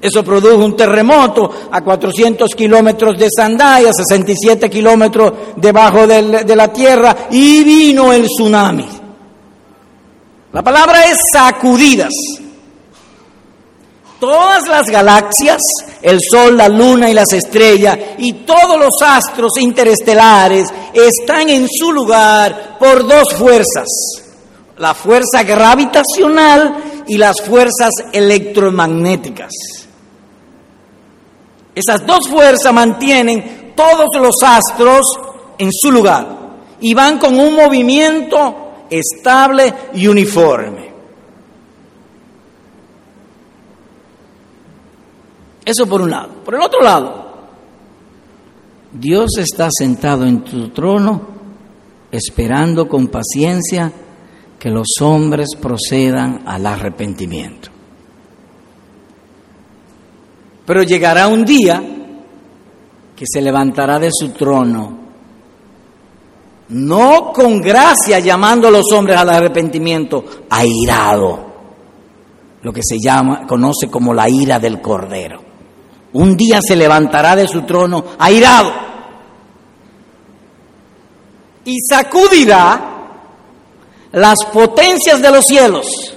Eso 0.00 0.24
produjo 0.24 0.64
un 0.64 0.74
terremoto 0.74 1.50
a 1.70 1.82
400 1.82 2.48
kilómetros 2.54 3.18
de 3.18 3.28
Sandaya, 3.30 3.92
67 3.92 4.70
kilómetros 4.70 5.32
debajo 5.56 6.06
de 6.06 6.56
la 6.56 6.72
tierra, 6.72 7.28
y 7.30 7.62
vino 7.62 8.10
el 8.10 8.26
tsunami. 8.26 8.88
La 10.50 10.62
palabra 10.62 11.04
es 11.04 11.18
sacudidas. 11.30 12.14
Todas 14.18 14.66
las 14.66 14.86
galaxias, 14.86 15.60
el 16.00 16.20
Sol, 16.22 16.56
la 16.56 16.70
Luna 16.70 17.10
y 17.10 17.12
las 17.12 17.34
estrellas, 17.34 17.98
y 18.16 18.32
todos 18.46 18.78
los 18.78 18.94
astros 19.04 19.58
interestelares 19.60 20.68
están 20.94 21.50
en 21.50 21.68
su 21.68 21.92
lugar 21.92 22.78
por 22.78 23.06
dos 23.06 23.34
fuerzas. 23.34 24.21
La 24.82 24.94
fuerza 24.94 25.44
gravitacional 25.44 27.04
y 27.06 27.16
las 27.16 27.40
fuerzas 27.40 27.90
electromagnéticas. 28.12 29.52
Esas 31.72 32.04
dos 32.04 32.28
fuerzas 32.28 32.74
mantienen 32.74 33.74
todos 33.76 34.08
los 34.20 34.34
astros 34.42 35.02
en 35.56 35.70
su 35.72 35.92
lugar 35.92 36.26
y 36.80 36.94
van 36.94 37.20
con 37.20 37.38
un 37.38 37.54
movimiento 37.54 38.86
estable 38.90 39.72
y 39.94 40.08
uniforme. 40.08 40.92
Eso 45.64 45.86
por 45.86 46.00
un 46.00 46.10
lado. 46.10 46.28
Por 46.44 46.56
el 46.56 46.60
otro 46.60 46.82
lado, 46.82 47.26
Dios 48.90 49.30
está 49.38 49.68
sentado 49.70 50.26
en 50.26 50.42
tu 50.42 50.70
trono 50.70 51.22
esperando 52.10 52.88
con 52.88 53.06
paciencia 53.06 53.92
que 54.62 54.70
los 54.70 54.86
hombres 55.00 55.56
procedan 55.60 56.44
al 56.46 56.64
arrepentimiento. 56.64 57.68
Pero 60.64 60.84
llegará 60.84 61.26
un 61.26 61.44
día 61.44 61.82
que 63.16 63.24
se 63.26 63.42
levantará 63.42 63.98
de 63.98 64.10
su 64.12 64.28
trono, 64.28 64.98
no 66.68 67.32
con 67.32 67.60
gracia 67.60 68.20
llamando 68.20 68.68
a 68.68 68.70
los 68.70 68.92
hombres 68.92 69.16
al 69.16 69.30
arrepentimiento, 69.30 70.24
airado, 70.48 71.44
lo 72.62 72.72
que 72.72 72.82
se 72.84 72.98
llama, 73.00 73.44
conoce 73.48 73.88
como 73.90 74.14
la 74.14 74.28
ira 74.30 74.60
del 74.60 74.80
Cordero. 74.80 75.42
Un 76.12 76.36
día 76.36 76.60
se 76.62 76.76
levantará 76.76 77.34
de 77.34 77.48
su 77.48 77.62
trono 77.62 78.04
airado 78.16 78.72
y 81.64 81.80
sacudirá 81.80 82.91
las 84.12 84.44
potencias 84.52 85.20
de 85.20 85.30
los 85.30 85.46
cielos, 85.46 86.14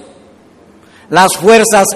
las 1.10 1.36
fuerzas 1.36 1.86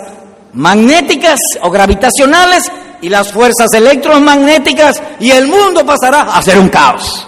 magnéticas 0.53 1.39
o 1.63 1.71
gravitacionales 1.71 2.71
y 3.03 3.09
las 3.09 3.33
fuerzas 3.33 3.73
electromagnéticas 3.73 5.03
y 5.21 5.31
el 5.31 5.47
mundo 5.47 5.85
pasará 5.85 6.23
a 6.23 6.43
ser 6.43 6.59
un 6.59 6.69
caos. 6.69 7.27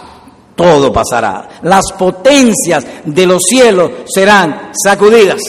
Todo 0.57 0.93
pasará. 0.93 1.49
Las 1.63 1.93
potencias 1.93 2.85
de 3.05 3.27
los 3.27 3.43
cielos 3.43 3.91
serán 4.07 4.71
sacudidas. 4.73 5.41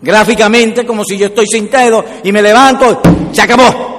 Gráficamente, 0.00 0.84
como 0.84 1.04
si 1.04 1.16
yo 1.16 1.26
estoy 1.26 1.46
sentado 1.46 2.04
y 2.24 2.32
me 2.32 2.42
levanto, 2.42 3.00
se 3.30 3.42
acabó. 3.42 3.90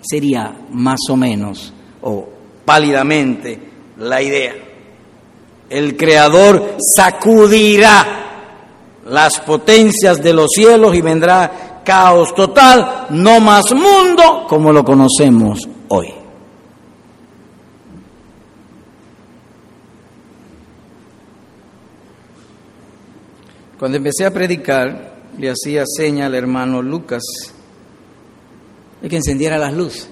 Sería 0.00 0.52
más 0.70 0.98
o 1.10 1.16
menos, 1.16 1.72
o 2.00 2.28
pálidamente, 2.64 3.58
la 3.98 4.20
idea. 4.20 4.71
El 5.72 5.96
Creador 5.96 6.76
sacudirá 6.94 8.22
las 9.06 9.40
potencias 9.40 10.22
de 10.22 10.34
los 10.34 10.50
cielos 10.54 10.94
y 10.94 11.00
vendrá 11.00 11.80
caos 11.82 12.34
total, 12.34 13.06
no 13.10 13.40
más 13.40 13.72
mundo 13.72 14.44
como 14.48 14.70
lo 14.70 14.84
conocemos 14.84 15.66
hoy. 15.88 16.12
Cuando 23.78 23.96
empecé 23.96 24.26
a 24.26 24.30
predicar, 24.30 25.14
le 25.38 25.50
hacía 25.50 25.84
seña 25.86 26.26
al 26.26 26.34
hermano 26.34 26.82
Lucas 26.82 27.22
de 29.00 29.08
que 29.08 29.16
encendiera 29.16 29.56
las 29.56 29.72
luces. 29.72 30.11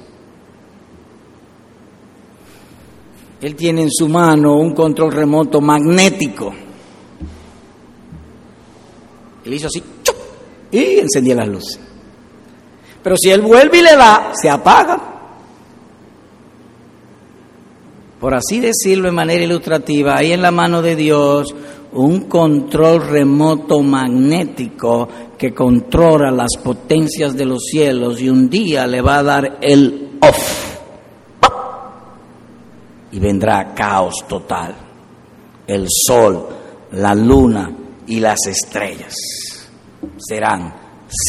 Él 3.41 3.57
tiene 3.57 3.83
en 3.83 3.91
su 3.91 4.09
mano 4.09 4.57
un 4.57 4.75
control 4.75 5.13
remoto 5.13 5.61
magnético. 5.61 6.53
Él 9.45 9.55
hizo 9.55 9.69
así 9.69 9.83
y 10.71 10.99
encendía 10.99 11.35
las 11.35 11.49
luces. 11.49 11.81
Pero 13.03 13.17
si 13.17 13.31
él 13.31 13.41
vuelve 13.41 13.79
y 13.79 13.83
le 13.83 13.97
da, 13.97 14.33
se 14.35 14.51
apaga. 14.51 15.01
Por 18.21 18.35
así 18.35 18.61
decirlo 18.61 19.07
de 19.07 19.13
manera 19.13 19.43
ilustrativa, 19.43 20.17
hay 20.19 20.33
en 20.33 20.43
la 20.43 20.51
mano 20.51 20.83
de 20.83 20.95
Dios 20.95 21.55
un 21.93 22.29
control 22.29 23.09
remoto 23.09 23.81
magnético 23.81 25.09
que 25.39 25.55
controla 25.55 26.31
las 26.31 26.51
potencias 26.63 27.35
de 27.35 27.47
los 27.47 27.65
cielos 27.65 28.21
y 28.21 28.29
un 28.29 28.51
día 28.51 28.87
le 28.87 29.01
va 29.01 29.19
a 29.19 29.23
dar 29.23 29.59
el 29.63 30.19
off. 30.21 30.70
Y 33.13 33.19
vendrá 33.19 33.75
caos 33.75 34.25
total. 34.29 34.75
El 35.67 35.87
sol, 35.89 36.49
la 36.93 37.15
luna 37.15 37.71
y 38.07 38.21
las 38.21 38.39
estrellas 38.47 39.15
serán 40.19 40.75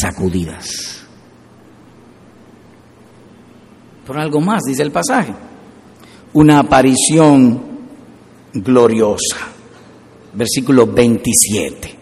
sacudidas. 0.00 0.66
Por 4.06 4.18
algo 4.18 4.40
más, 4.40 4.62
dice 4.66 4.82
el 4.82 4.90
pasaje. 4.90 5.34
Una 6.32 6.60
aparición 6.60 7.60
gloriosa 8.52 9.52
versículo 10.32 10.86
27. 10.86 11.98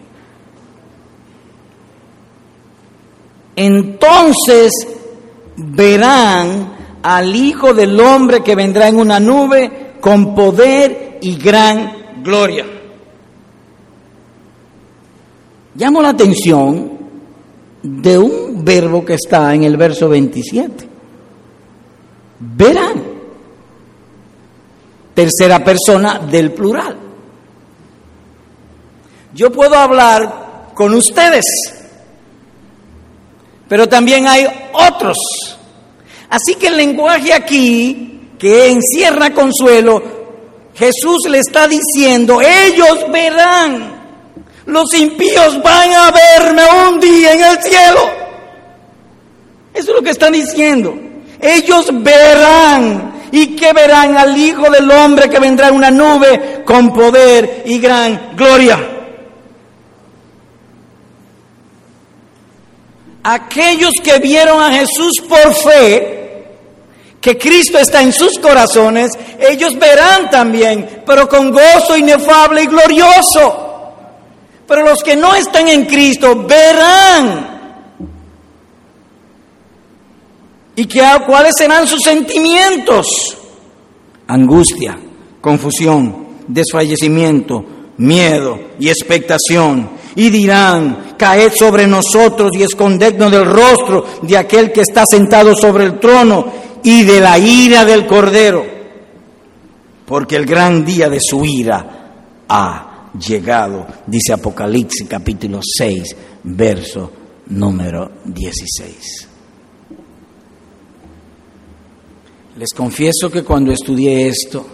Entonces 3.55 4.71
verán 5.57 6.80
al 7.03 7.35
Hijo 7.35 7.73
del 7.73 7.99
Hombre 7.99 8.43
que 8.43 8.55
vendrá 8.55 8.87
en 8.87 8.97
una 8.97 9.19
nube 9.19 9.93
con 9.99 10.35
poder 10.35 11.19
y 11.21 11.35
gran 11.37 12.23
gloria. 12.23 12.65
Llamo 15.75 16.01
la 16.01 16.09
atención 16.09 16.99
de 17.81 18.17
un 18.17 18.63
verbo 18.63 19.03
que 19.05 19.15
está 19.15 19.53
en 19.55 19.63
el 19.63 19.77
verso 19.77 20.09
27. 20.09 20.87
Verán. 22.39 23.11
Tercera 25.13 25.63
persona 25.63 26.19
del 26.19 26.51
plural. 26.53 26.97
Yo 29.33 29.51
puedo 29.51 29.75
hablar 29.75 30.71
con 30.73 30.93
ustedes, 30.93 31.45
pero 33.67 33.87
también 33.87 34.27
hay 34.27 34.45
otros. 34.73 35.17
Así 36.31 36.55
que 36.55 36.67
el 36.67 36.77
lenguaje 36.77 37.33
aquí, 37.33 38.29
que 38.39 38.71
encierra 38.71 39.33
consuelo, 39.33 40.01
Jesús 40.73 41.27
le 41.29 41.39
está 41.39 41.67
diciendo, 41.67 42.39
ellos 42.41 43.05
verán, 43.11 44.01
los 44.65 44.93
impíos 44.93 45.61
van 45.61 45.91
a 45.93 46.09
verme 46.09 46.63
un 46.87 46.99
día 47.01 47.33
en 47.33 47.41
el 47.41 47.61
cielo. 47.61 47.99
Eso 49.73 49.89
es 49.91 49.95
lo 49.95 50.01
que 50.01 50.11
están 50.11 50.31
diciendo. 50.31 50.95
Ellos 51.41 51.87
verán 52.01 53.27
y 53.33 53.47
que 53.47 53.73
verán 53.73 54.15
al 54.17 54.37
Hijo 54.37 54.69
del 54.71 54.89
Hombre 54.89 55.29
que 55.29 55.39
vendrá 55.39 55.67
en 55.67 55.75
una 55.75 55.91
nube 55.91 56.63
con 56.63 56.93
poder 56.93 57.63
y 57.65 57.77
gran 57.77 58.37
gloria. 58.37 58.91
aquellos 63.23 63.91
que 64.03 64.19
vieron 64.19 64.61
a 64.61 64.71
Jesús 64.71 65.13
por 65.27 65.53
fe, 65.53 66.20
que 67.21 67.37
Cristo 67.37 67.77
está 67.77 68.01
en 68.01 68.11
sus 68.11 68.39
corazones, 68.39 69.11
ellos 69.39 69.77
verán 69.77 70.31
también, 70.31 71.03
pero 71.05 71.29
con 71.29 71.51
gozo 71.51 71.95
inefable 71.95 72.63
y 72.63 72.65
glorioso. 72.65 73.67
Pero 74.67 74.83
los 74.83 75.03
que 75.03 75.15
no 75.15 75.35
están 75.35 75.67
en 75.67 75.85
Cristo 75.85 76.43
verán. 76.47 77.51
¿Y 80.75 80.85
qué, 80.85 81.03
cuáles 81.27 81.53
serán 81.55 81.87
sus 81.87 82.01
sentimientos? 82.01 83.05
Angustia, 84.27 84.97
confusión, 85.39 86.27
desfallecimiento, 86.47 87.63
miedo 87.97 88.57
y 88.79 88.89
expectación 88.89 90.01
y 90.15 90.29
dirán, 90.29 91.13
caed 91.17 91.53
sobre 91.55 91.87
nosotros 91.87 92.51
y 92.53 92.63
escondednos 92.63 93.31
del 93.31 93.45
rostro 93.45 94.05
de 94.21 94.37
aquel 94.37 94.71
que 94.71 94.81
está 94.81 95.03
sentado 95.09 95.55
sobre 95.55 95.85
el 95.85 95.99
trono 95.99 96.70
y 96.83 97.03
de 97.03 97.19
la 97.19 97.37
ira 97.37 97.85
del 97.85 98.05
Cordero, 98.07 98.65
porque 100.05 100.35
el 100.35 100.45
gran 100.45 100.83
día 100.85 101.09
de 101.09 101.19
su 101.19 101.45
ira 101.45 102.43
ha 102.47 103.09
llegado, 103.17 103.87
dice 104.07 104.33
Apocalipsis 104.33 105.07
capítulo 105.07 105.59
6, 105.61 106.15
verso 106.43 107.11
número 107.47 108.11
16. 108.25 109.27
Les 112.57 112.73
confieso 112.73 113.31
que 113.31 113.43
cuando 113.43 113.71
estudié 113.71 114.27
esto 114.27 114.65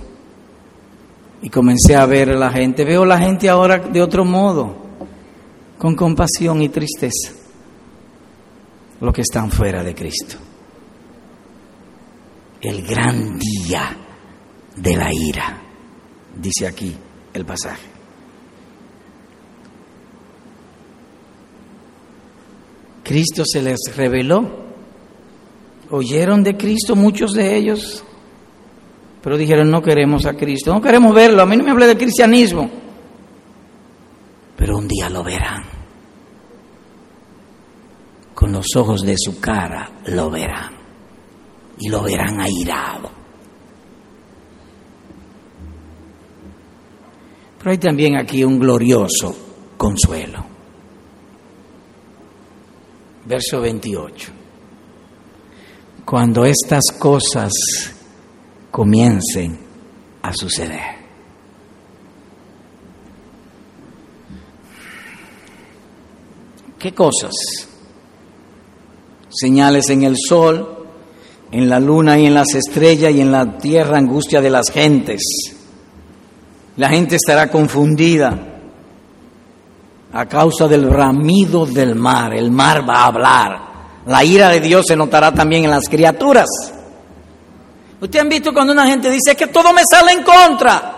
y 1.41 1.49
comencé 1.49 1.95
a 1.95 2.05
ver 2.05 2.31
a 2.31 2.35
la 2.35 2.51
gente, 2.51 2.83
veo 2.83 3.03
a 3.03 3.07
la 3.07 3.19
gente 3.19 3.49
ahora 3.49 3.77
de 3.77 4.01
otro 4.01 4.25
modo, 4.25 4.75
con 5.77 5.95
compasión 5.95 6.61
y 6.61 6.69
tristeza, 6.69 7.31
los 8.99 9.13
que 9.13 9.21
están 9.21 9.51
fuera 9.51 9.83
de 9.83 9.93
Cristo. 9.93 10.37
El 12.61 12.81
gran 12.85 13.37
día 13.37 13.95
de 14.75 14.95
la 14.95 15.13
ira, 15.13 15.61
dice 16.35 16.67
aquí 16.67 16.95
el 17.33 17.45
pasaje. 17.45 17.87
Cristo 23.03 23.43
se 23.45 23.61
les 23.61 23.79
reveló 23.95 24.67
Oyeron 25.89 26.43
de 26.43 26.57
Cristo 26.57 26.95
muchos 26.95 27.31
de 27.31 27.55
ellos, 27.55 28.03
pero 29.23 29.37
dijeron, 29.37 29.71
no 29.71 29.81
queremos 29.81 30.25
a 30.25 30.33
Cristo, 30.33 30.73
no 30.73 30.81
queremos 30.81 31.15
verlo, 31.15 31.41
a 31.41 31.45
mí 31.45 31.55
no 31.55 31.63
me 31.63 31.71
hable 31.71 31.87
de 31.87 31.97
cristianismo, 31.97 32.69
pero 34.57 34.77
un 34.77 34.87
día 34.87 35.09
lo 35.09 35.23
verán. 35.23 35.63
Con 38.33 38.51
los 38.51 38.75
ojos 38.75 39.01
de 39.01 39.15
su 39.17 39.39
cara 39.39 39.89
lo 40.07 40.29
verán 40.29 40.76
y 41.79 41.89
lo 41.89 42.03
verán 42.03 42.39
airado. 42.39 43.09
Pero 47.57 47.71
hay 47.71 47.77
también 47.77 48.15
aquí 48.15 48.43
un 48.43 48.59
glorioso 48.59 49.35
consuelo. 49.77 50.45
Verso 53.25 53.59
28 53.59 54.37
cuando 56.07 56.45
estas 56.45 56.83
cosas 56.97 57.51
comiencen 58.71 59.59
a 60.21 60.31
suceder. 60.33 60.95
¿Qué 66.79 66.93
cosas? 66.93 67.33
Señales 69.27 69.89
en 69.89 70.03
el 70.03 70.15
sol, 70.15 70.76
en 71.51 71.69
la 71.69 71.79
luna 71.79 72.19
y 72.19 72.25
en 72.25 72.33
las 72.33 72.53
estrellas 72.53 73.11
y 73.11 73.21
en 73.21 73.31
la 73.31 73.57
tierra 73.57 73.97
angustia 73.97 74.41
de 74.41 74.49
las 74.49 74.69
gentes. 74.69 75.21
La 76.75 76.89
gente 76.89 77.15
estará 77.15 77.49
confundida 77.49 78.37
a 80.13 80.25
causa 80.25 80.67
del 80.67 80.89
ramido 80.89 81.65
del 81.65 81.95
mar. 81.95 82.33
El 82.33 82.51
mar 82.51 82.87
va 82.87 83.01
a 83.01 83.05
hablar. 83.05 83.67
La 84.05 84.23
ira 84.23 84.49
de 84.49 84.59
Dios 84.59 84.85
se 84.87 84.95
notará 84.95 85.33
también 85.33 85.65
en 85.65 85.71
las 85.71 85.89
criaturas. 85.89 86.47
Ustedes 87.99 88.21
han 88.21 88.29
visto 88.29 88.53
cuando 88.53 88.73
una 88.73 88.87
gente 88.87 89.09
dice 89.09 89.35
que 89.35 89.47
todo 89.47 89.73
me 89.73 89.81
sale 89.89 90.11
en 90.11 90.23
contra. 90.23 90.93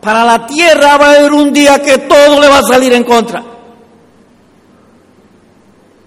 Para 0.00 0.24
la 0.24 0.46
tierra 0.46 0.96
va 0.96 1.06
a 1.06 1.10
haber 1.12 1.32
un 1.32 1.52
día 1.52 1.80
que 1.80 1.98
todo 1.98 2.40
le 2.40 2.48
va 2.48 2.58
a 2.58 2.62
salir 2.62 2.92
en 2.92 3.04
contra. 3.04 3.49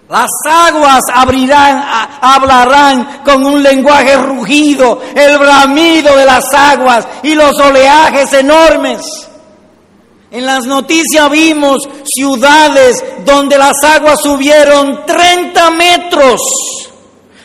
Las 0.08 0.28
aguas 0.44 1.00
abrirán, 1.12 1.82
hablarán 2.20 3.22
con 3.24 3.44
un 3.46 3.62
lenguaje 3.62 4.16
rugido, 4.16 5.00
el 5.14 5.38
bramido 5.38 6.14
de 6.16 6.26
las 6.26 6.44
aguas 6.52 7.06
y 7.22 7.34
los 7.34 7.58
oleajes 7.58 8.32
enormes. 8.34 9.00
En 10.30 10.44
las 10.44 10.66
noticias 10.66 11.30
vimos 11.30 11.78
ciudades 12.04 13.02
donde 13.24 13.56
las 13.56 13.82
aguas 13.82 14.20
subieron 14.22 15.06
30 15.06 15.70
metros. 15.70 16.40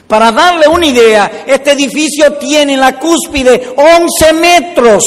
Para 0.08 0.32
darle 0.32 0.68
una 0.68 0.88
idea, 0.88 1.44
este 1.46 1.72
edificio 1.74 2.34
tiene 2.34 2.74
en 2.74 2.80
la 2.80 2.98
cúspide 3.00 3.74
11 3.78 4.34
metros. 4.34 5.04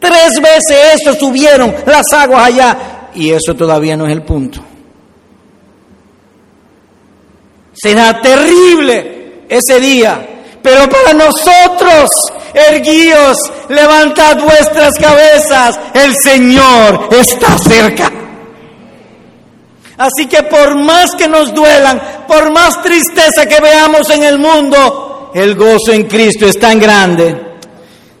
Tres 0.00 0.40
veces 0.40 1.00
eso 1.00 1.14
subieron 1.14 1.72
las 1.86 2.10
aguas 2.12 2.46
allá. 2.46 3.10
Y 3.14 3.30
eso 3.30 3.54
todavía 3.54 3.96
no 3.96 4.06
es 4.06 4.12
el 4.12 4.22
punto. 4.22 4.60
Será 7.84 8.18
terrible 8.18 9.42
ese 9.46 9.78
día. 9.78 10.26
Pero 10.62 10.88
para 10.88 11.12
nosotros 11.12 12.08
erguíos, 12.54 13.36
levantad 13.68 14.38
vuestras 14.42 14.94
cabezas, 14.94 15.78
el 15.92 16.14
Señor 16.14 17.10
está 17.10 17.58
cerca. 17.58 18.10
Así 19.98 20.24
que 20.26 20.44
por 20.44 20.76
más 20.76 21.10
que 21.14 21.28
nos 21.28 21.52
duelan, 21.52 22.00
por 22.26 22.50
más 22.50 22.82
tristeza 22.82 23.44
que 23.46 23.60
veamos 23.60 24.08
en 24.08 24.22
el 24.22 24.38
mundo, 24.38 25.30
el 25.34 25.54
gozo 25.54 25.92
en 25.92 26.04
Cristo 26.04 26.46
es 26.46 26.58
tan 26.58 26.80
grande. 26.80 27.38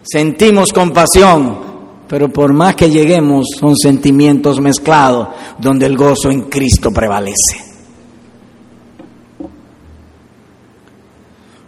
Sentimos 0.02 0.74
compasión, 0.74 2.04
pero 2.06 2.28
por 2.28 2.52
más 2.52 2.76
que 2.76 2.90
lleguemos 2.90 3.46
son 3.58 3.74
sentimientos 3.74 4.60
mezclados 4.60 5.28
donde 5.56 5.86
el 5.86 5.96
gozo 5.96 6.30
en 6.30 6.42
Cristo 6.50 6.90
prevalece. 6.90 7.73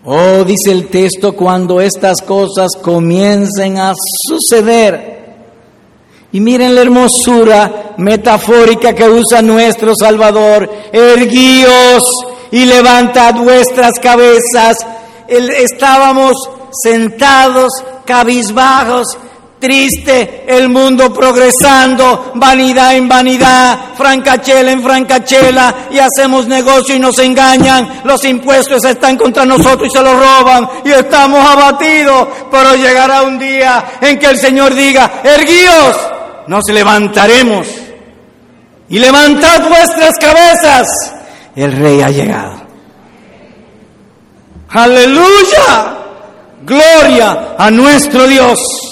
Oh, 0.09 0.44
dice 0.44 0.70
el 0.70 0.86
texto, 0.86 1.32
cuando 1.32 1.80
estas 1.80 2.22
cosas 2.22 2.70
comiencen 2.80 3.76
a 3.76 3.92
suceder. 4.28 5.16
Y 6.30 6.38
miren 6.38 6.76
la 6.76 6.82
hermosura 6.82 7.94
metafórica 7.96 8.94
que 8.94 9.09
usa 9.09 9.42
nuestro 9.42 9.94
Salvador. 9.98 10.70
Erguíos 10.92 12.09
y 12.52 12.66
levantad 12.66 13.34
vuestras 13.34 13.94
cabezas. 14.00 14.78
Estábamos 15.26 16.34
sentados, 16.70 17.72
cabizbajos, 18.04 19.07
triste, 19.67 20.45
el 20.47 20.69
mundo 20.69 21.12
progresando, 21.12 22.31
vanidad 22.37 22.95
en 22.95 23.09
vanidad, 23.09 23.77
francachela 23.97 24.71
en 24.71 24.81
francachela, 24.81 25.89
y 25.91 25.99
hacemos 25.99 26.47
negocio 26.47 26.95
y 26.95 27.01
nos 27.01 27.19
engañan, 27.19 28.03
los 28.05 28.25
impuestos 28.25 28.85
están 28.85 29.17
contra 29.17 29.45
nosotros 29.45 29.89
y 29.89 29.91
se 29.91 30.05
los 30.05 30.14
roban, 30.14 30.69
y 30.85 30.91
estamos 30.91 31.45
abatidos, 31.45 32.29
pero 32.49 32.77
llegará 32.77 33.23
un 33.23 33.41
día 33.41 33.85
en 34.01 34.17
que 34.21 34.27
el 34.27 34.39
Señor 34.39 34.73
diga, 34.73 35.21
erguíos, 35.25 35.97
nos 36.47 36.62
levantaremos, 36.69 37.67
y 38.89 39.01
levantad 39.01 39.69
vuestras 39.69 40.12
cabezas, 40.21 40.87
el 41.57 41.73
Rey 41.73 42.03
ha 42.03 42.11
llegado. 42.11 42.62
Aleluya, 44.69 45.97
gloria 46.62 47.57
a 47.59 47.69
nuestro 47.69 48.29
Dios. 48.29 48.87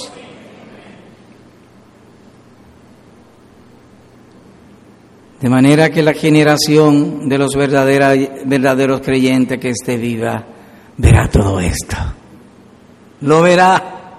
De 5.44 5.50
manera 5.50 5.90
que 5.90 6.02
la 6.02 6.14
generación 6.14 7.28
de 7.28 7.36
los 7.36 7.54
verdaderos 7.54 9.00
creyentes 9.02 9.60
que 9.60 9.68
esté 9.68 9.98
viva 9.98 10.42
verá 10.96 11.28
todo 11.30 11.60
esto. 11.60 11.98
Lo 13.20 13.42
verá. 13.42 14.14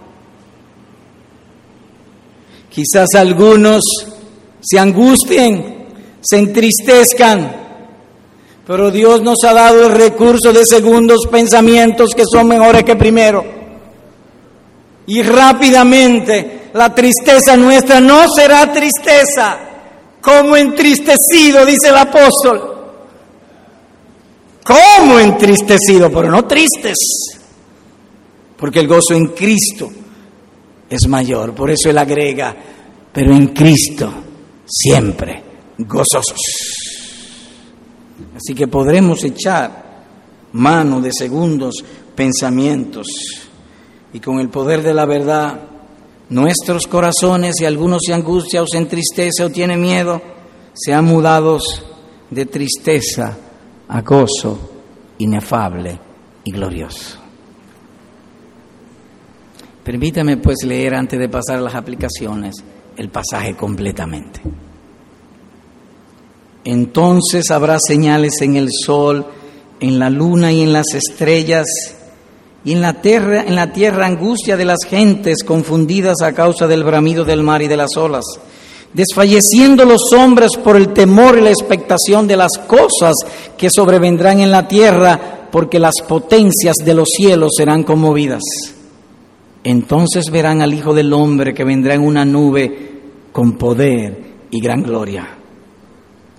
Quizás 2.70 3.08
algunos 3.16 3.82
se 4.62 4.78
angustien, 4.78 5.88
se 6.22 6.38
entristezcan, 6.38 7.56
pero 8.68 8.92
Dios 8.92 9.24
nos 9.24 9.44
ha 9.46 9.54
dado 9.54 9.88
el 9.88 9.94
recurso 9.94 10.54
de 10.54 10.64
segundos 10.64 11.22
pensamientos 11.32 12.12
que 12.16 12.24
son 12.32 12.50
mejores 12.50 12.84
que 12.84 12.96
primero. 12.96 13.44
Y 15.08 15.24
rápidamente 15.24 16.70
la 16.76 16.94
tristeza 16.94 17.58
nuestra 17.58 18.00
no 18.00 18.30
será 18.30 18.72
tristeza, 18.72 19.75
como 20.26 20.58
entristecido, 20.58 21.64
dice 21.64 21.90
el 21.90 21.98
apóstol. 21.98 22.74
Como 24.64 25.20
entristecido, 25.20 26.12
pero 26.12 26.32
no 26.32 26.46
tristes. 26.46 26.98
Porque 28.58 28.80
el 28.80 28.88
gozo 28.88 29.14
en 29.14 29.28
Cristo 29.28 29.92
es 30.90 31.08
mayor. 31.08 31.54
Por 31.54 31.70
eso 31.70 31.92
él 31.92 31.98
agrega, 32.00 32.56
pero 33.14 33.36
en 33.36 33.50
Cristo 33.50 34.12
siempre 34.66 35.44
gozosos. 35.78 36.40
Así 38.36 38.56
que 38.56 38.68
podremos 38.68 39.24
echar 39.24 39.86
mano 40.54 41.02
de 41.02 41.12
segundos 41.14 41.76
pensamientos 42.16 43.06
y 44.12 44.20
con 44.20 44.40
el 44.40 44.50
poder 44.50 44.82
de 44.82 44.94
la 44.96 45.06
verdad 45.06 45.75
nuestros 46.30 46.88
corazones, 46.88 47.56
si 47.58 47.66
alguno 47.66 47.98
se 48.00 48.14
angustia 48.14 48.64
o 48.64 48.68
se 48.68 48.78
entristece 48.78 49.44
o 49.44 49.50
tiene 49.50 49.78
miedo, 49.78 50.22
sean 50.74 51.06
mudados 51.06 51.84
de 52.30 52.46
tristeza 52.46 53.38
a 53.88 54.02
gozo 54.02 54.72
inefable 55.20 56.00
y 56.44 56.52
glorioso. 56.52 57.20
Permítame 59.84 60.38
pues 60.38 60.58
leer 60.66 60.96
antes 60.96 61.20
de 61.20 61.30
pasar 61.30 61.58
a 61.58 61.62
las 61.62 61.76
aplicaciones 61.76 62.56
el 62.98 63.10
pasaje 63.10 63.56
completamente. 63.56 64.42
Entonces 66.64 67.52
habrá 67.52 67.78
señales 67.80 68.42
en 68.42 68.56
el 68.56 68.70
sol, 68.72 69.28
en 69.80 70.00
la 70.00 70.10
luna 70.10 70.52
y 70.52 70.64
en 70.64 70.74
las 70.74 70.94
estrellas, 70.96 71.68
y 72.66 72.72
en 72.72 72.82
la 72.82 73.00
tierra, 73.00 73.44
en 73.44 73.56
la 73.56 73.72
tierra 73.72 74.08
angustia 74.08 74.58
de 74.58 74.66
las 74.66 74.80
gentes 74.88 75.44
confundidas 75.44 76.22
a 76.24 76.34
causa 76.34 76.68
del 76.68 76.84
bramido 76.84 77.24
del 77.24 77.44
mar 77.44 77.62
y 77.62 77.68
de 77.68 77.78
las 77.78 77.96
olas, 77.96 78.26
desfalleciendo 78.92 79.86
los 79.86 80.12
hombres 80.18 80.52
por 80.64 80.76
el 80.76 80.92
temor 80.92 81.38
y 81.38 81.42
la 81.42 81.52
expectación 81.52 82.28
de 82.28 82.38
las 82.38 82.58
cosas 82.58 83.14
que 83.56 83.70
sobrevendrán 83.70 84.40
en 84.40 84.50
la 84.50 84.68
tierra, 84.68 85.48
porque 85.52 85.80
las 85.80 85.94
potencias 86.08 86.78
de 86.84 86.96
los 86.96 87.10
cielos 87.16 87.52
serán 87.56 87.84
conmovidas. 87.84 88.42
Entonces 89.64 90.32
verán 90.32 90.62
al 90.62 90.74
Hijo 90.74 90.94
del 90.94 91.14
Hombre 91.14 91.54
que 91.54 91.64
vendrá 91.64 91.94
en 91.94 92.02
una 92.02 92.26
nube 92.26 92.96
con 93.32 93.58
poder 93.58 94.24
y 94.50 94.60
gran 94.60 94.82
gloria. 94.82 95.38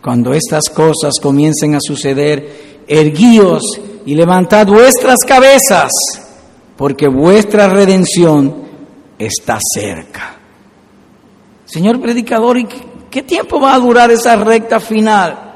Cuando 0.03 0.33
estas 0.33 0.65
cosas 0.71 1.21
comiencen 1.21 1.75
a 1.75 1.81
suceder, 1.81 2.76
erguíos 2.87 3.63
y 4.05 4.15
levantad 4.15 4.67
vuestras 4.67 5.19
cabezas, 5.27 5.91
porque 6.77 7.09
vuestra 7.09 7.69
redención 7.69 8.67
está 9.19 9.59
cerca. 9.75 10.37
Señor 11.65 12.01
predicador, 12.01 12.59
¿y 12.59 12.67
qué 13.11 13.23
tiempo 13.23 13.61
va 13.61 13.75
a 13.75 13.79
durar 13.79 14.11
esa 14.11 14.37
recta 14.37 14.79
final? 14.79 15.55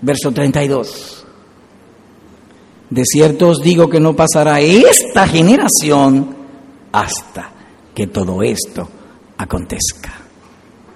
Verso 0.00 0.30
32. 0.30 1.24
De 2.90 3.04
cierto 3.04 3.48
os 3.48 3.60
digo 3.60 3.88
que 3.88 4.00
no 4.00 4.14
pasará 4.14 4.60
esta 4.60 5.26
generación 5.26 6.36
hasta 6.92 7.50
que 7.94 8.06
todo 8.06 8.42
esto 8.42 8.88
acontezca. 9.36 10.12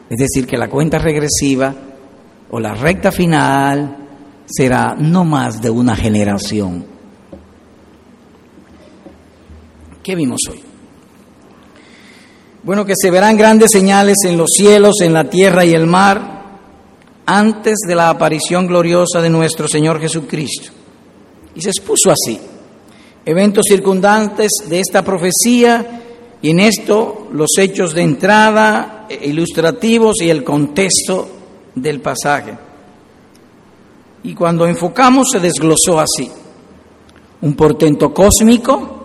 Es 0.08 0.18
decir, 0.18 0.46
que 0.46 0.56
la 0.56 0.68
cuenta 0.68 0.98
regresiva 0.98 1.74
o 2.50 2.60
la 2.60 2.74
recta 2.74 3.10
final 3.10 4.01
será 4.46 4.94
no 4.98 5.24
más 5.24 5.60
de 5.60 5.70
una 5.70 5.96
generación. 5.96 6.86
¿Qué 10.02 10.14
vimos 10.14 10.40
hoy? 10.50 10.60
Bueno, 12.64 12.84
que 12.84 12.94
se 12.96 13.10
verán 13.10 13.36
grandes 13.36 13.70
señales 13.70 14.18
en 14.24 14.36
los 14.36 14.50
cielos, 14.50 15.00
en 15.00 15.12
la 15.12 15.28
tierra 15.28 15.64
y 15.64 15.72
el 15.72 15.86
mar, 15.86 16.42
antes 17.26 17.78
de 17.86 17.94
la 17.94 18.08
aparición 18.08 18.66
gloriosa 18.66 19.20
de 19.20 19.30
nuestro 19.30 19.68
Señor 19.68 20.00
Jesucristo. 20.00 20.70
Y 21.54 21.60
se 21.60 21.70
expuso 21.70 22.10
así, 22.10 22.40
eventos 23.24 23.64
circundantes 23.68 24.50
de 24.68 24.80
esta 24.80 25.04
profecía, 25.04 26.00
y 26.40 26.50
en 26.50 26.60
esto 26.60 27.28
los 27.32 27.50
hechos 27.58 27.94
de 27.94 28.02
entrada, 28.02 29.06
ilustrativos 29.22 30.20
y 30.20 30.30
el 30.30 30.42
contexto 30.42 31.28
del 31.74 32.00
pasaje. 32.00 32.71
Y 34.24 34.34
cuando 34.34 34.66
enfocamos 34.66 35.30
se 35.30 35.40
desglosó 35.40 35.98
así. 35.98 36.30
Un 37.40 37.54
portento 37.54 38.14
cósmico, 38.14 39.02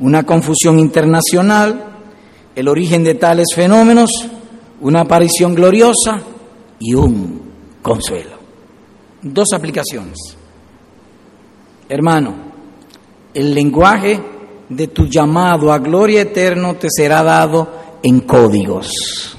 una 0.00 0.24
confusión 0.24 0.78
internacional, 0.78 1.90
el 2.54 2.68
origen 2.68 3.04
de 3.04 3.14
tales 3.14 3.48
fenómenos, 3.54 4.10
una 4.80 5.02
aparición 5.02 5.54
gloriosa 5.54 6.20
y 6.78 6.94
un 6.94 7.42
consuelo. 7.82 8.38
Dos 9.22 9.52
aplicaciones. 9.52 10.18
Hermano, 11.88 12.34
el 13.34 13.54
lenguaje 13.54 14.20
de 14.68 14.86
tu 14.88 15.06
llamado 15.06 15.72
a 15.72 15.78
gloria 15.78 16.22
eterno 16.22 16.74
te 16.76 16.88
será 16.90 17.22
dado 17.22 17.68
en 18.02 18.20
códigos. 18.20 19.36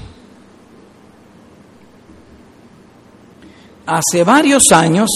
Hace 3.86 4.24
varios 4.24 4.64
años 4.72 5.08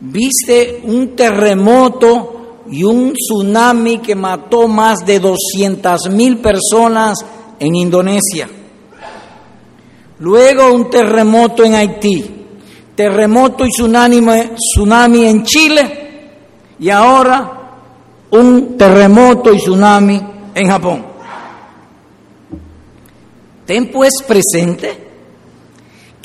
viste 0.00 0.80
un 0.84 1.14
terremoto 1.16 2.64
y 2.70 2.84
un 2.84 3.14
tsunami 3.14 3.98
que 3.98 4.14
mató 4.14 4.68
más 4.68 5.04
de 5.04 5.18
200 5.20 6.10
mil 6.10 6.38
personas 6.38 7.18
en 7.58 7.74
Indonesia. 7.74 8.48
Luego 10.20 10.72
un 10.72 10.90
terremoto 10.90 11.64
en 11.64 11.74
Haití, 11.74 12.24
terremoto 12.94 13.64
y 13.64 13.70
tsunami, 13.70 14.20
tsunami 14.56 15.26
en 15.26 15.44
Chile 15.44 16.30
y 16.78 16.90
ahora 16.90 17.54
un 18.30 18.76
terremoto 18.76 19.52
y 19.52 19.58
tsunami 19.58 20.20
en 20.54 20.68
Japón. 20.68 21.06
Ten 23.64 23.90
pues 23.90 24.22
presente 24.26 25.07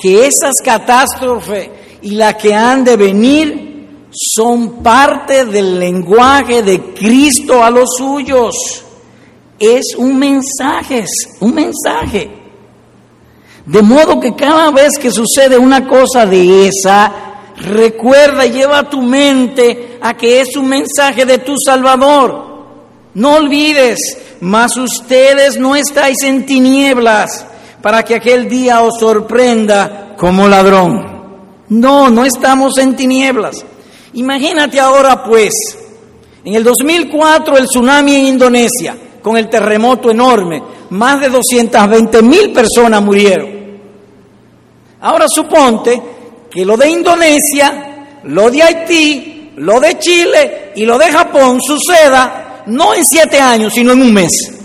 que 0.04 0.26
esas 0.26 0.56
catástrofes 0.62 1.70
y 2.02 2.12
las 2.16 2.36
que 2.36 2.54
han 2.54 2.84
de 2.84 2.98
venir 2.98 4.10
son 4.12 4.84
parte 4.84 5.46
del 5.46 5.80
lenguaje 5.80 6.62
de 6.62 6.94
Cristo 6.94 7.64
a 7.64 7.70
los 7.70 7.92
suyos. 7.98 8.54
Es 9.58 9.96
un 9.98 10.20
mensaje, 10.20 11.06
un 11.40 11.56
mensaje. 11.56 12.30
De 13.66 13.82
modo 13.82 14.20
que 14.20 14.36
cada 14.36 14.72
vez 14.72 14.92
que 15.00 15.10
sucede 15.10 15.58
una 15.58 15.88
cosa 15.88 16.26
de 16.26 16.68
esa, 16.68 17.10
recuerda 17.56 18.46
lleva 18.46 18.90
tu 18.90 19.02
mente 19.02 20.00
a 20.02 20.18
que 20.18 20.42
es 20.42 20.58
un 20.58 20.68
mensaje 20.68 21.26
de 21.26 21.38
tu 21.38 21.56
Salvador. 21.58 22.44
No 23.14 23.36
olvides, 23.36 24.00
mas 24.42 24.76
ustedes 24.76 25.58
no 25.58 25.78
estáis 25.78 26.24
en 26.24 26.46
tinieblas 26.46 27.46
para 27.84 28.02
que 28.02 28.16
aquel 28.16 28.48
día 28.48 28.82
os 28.82 28.98
sorprenda 28.98 30.16
como 30.18 30.48
ladrón. 30.48 31.66
No, 31.68 32.10
no 32.10 32.24
estamos 32.24 32.78
en 32.78 32.96
tinieblas. 32.96 33.66
Imagínate 34.14 34.80
ahora 34.80 35.22
pues, 35.22 35.52
en 36.46 36.56
el 36.56 36.64
2004 36.64 37.58
el 37.58 37.66
tsunami 37.66 38.16
en 38.16 38.26
Indonesia, 38.28 38.96
con 39.22 39.36
el 39.36 39.50
terremoto 39.50 40.10
enorme, 40.10 40.64
más 40.92 41.20
de 41.20 41.28
220 41.28 42.22
mil 42.22 42.54
personas 42.54 43.04
murieron. 43.04 43.50
Ahora 45.02 45.26
suponte 45.28 46.02
que 46.50 46.64
lo 46.64 46.78
de 46.78 46.90
Indonesia, 46.90 48.22
lo 48.24 48.50
de 48.50 48.64
Haití, 48.64 49.52
lo 49.58 49.82
de 49.82 50.00
Chile 50.00 50.72
y 50.78 50.86
lo 50.86 50.98
de 50.98 51.12
Japón 51.12 51.60
suceda 51.62 52.64
no 52.68 52.94
en 52.94 53.04
siete 53.04 53.42
años, 53.42 53.74
sino 53.74 53.92
en 53.92 54.04
un 54.04 54.14
mes. 54.14 54.63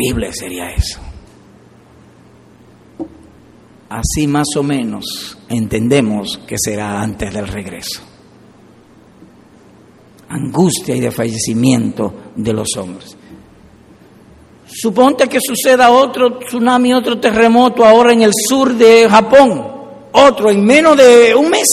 Terrible 0.00 0.32
sería 0.32 0.70
eso. 0.70 0.98
Así 3.90 4.26
más 4.26 4.46
o 4.56 4.62
menos 4.62 5.36
entendemos 5.48 6.40
que 6.46 6.56
será 6.58 7.02
antes 7.02 7.34
del 7.34 7.46
regreso. 7.46 8.00
Angustia 10.28 10.94
y 10.94 11.00
de 11.00 11.10
fallecimiento 11.10 12.14
de 12.36 12.52
los 12.52 12.68
hombres. 12.76 13.16
Suponte 14.66 15.28
que 15.28 15.40
suceda 15.40 15.90
otro 15.90 16.38
tsunami, 16.38 16.94
otro 16.94 17.18
terremoto 17.18 17.84
ahora 17.84 18.12
en 18.12 18.22
el 18.22 18.32
sur 18.32 18.72
de 18.74 19.08
Japón, 19.08 19.66
otro 20.12 20.50
en 20.50 20.64
menos 20.64 20.96
de 20.96 21.34
un 21.34 21.50
mes. 21.50 21.68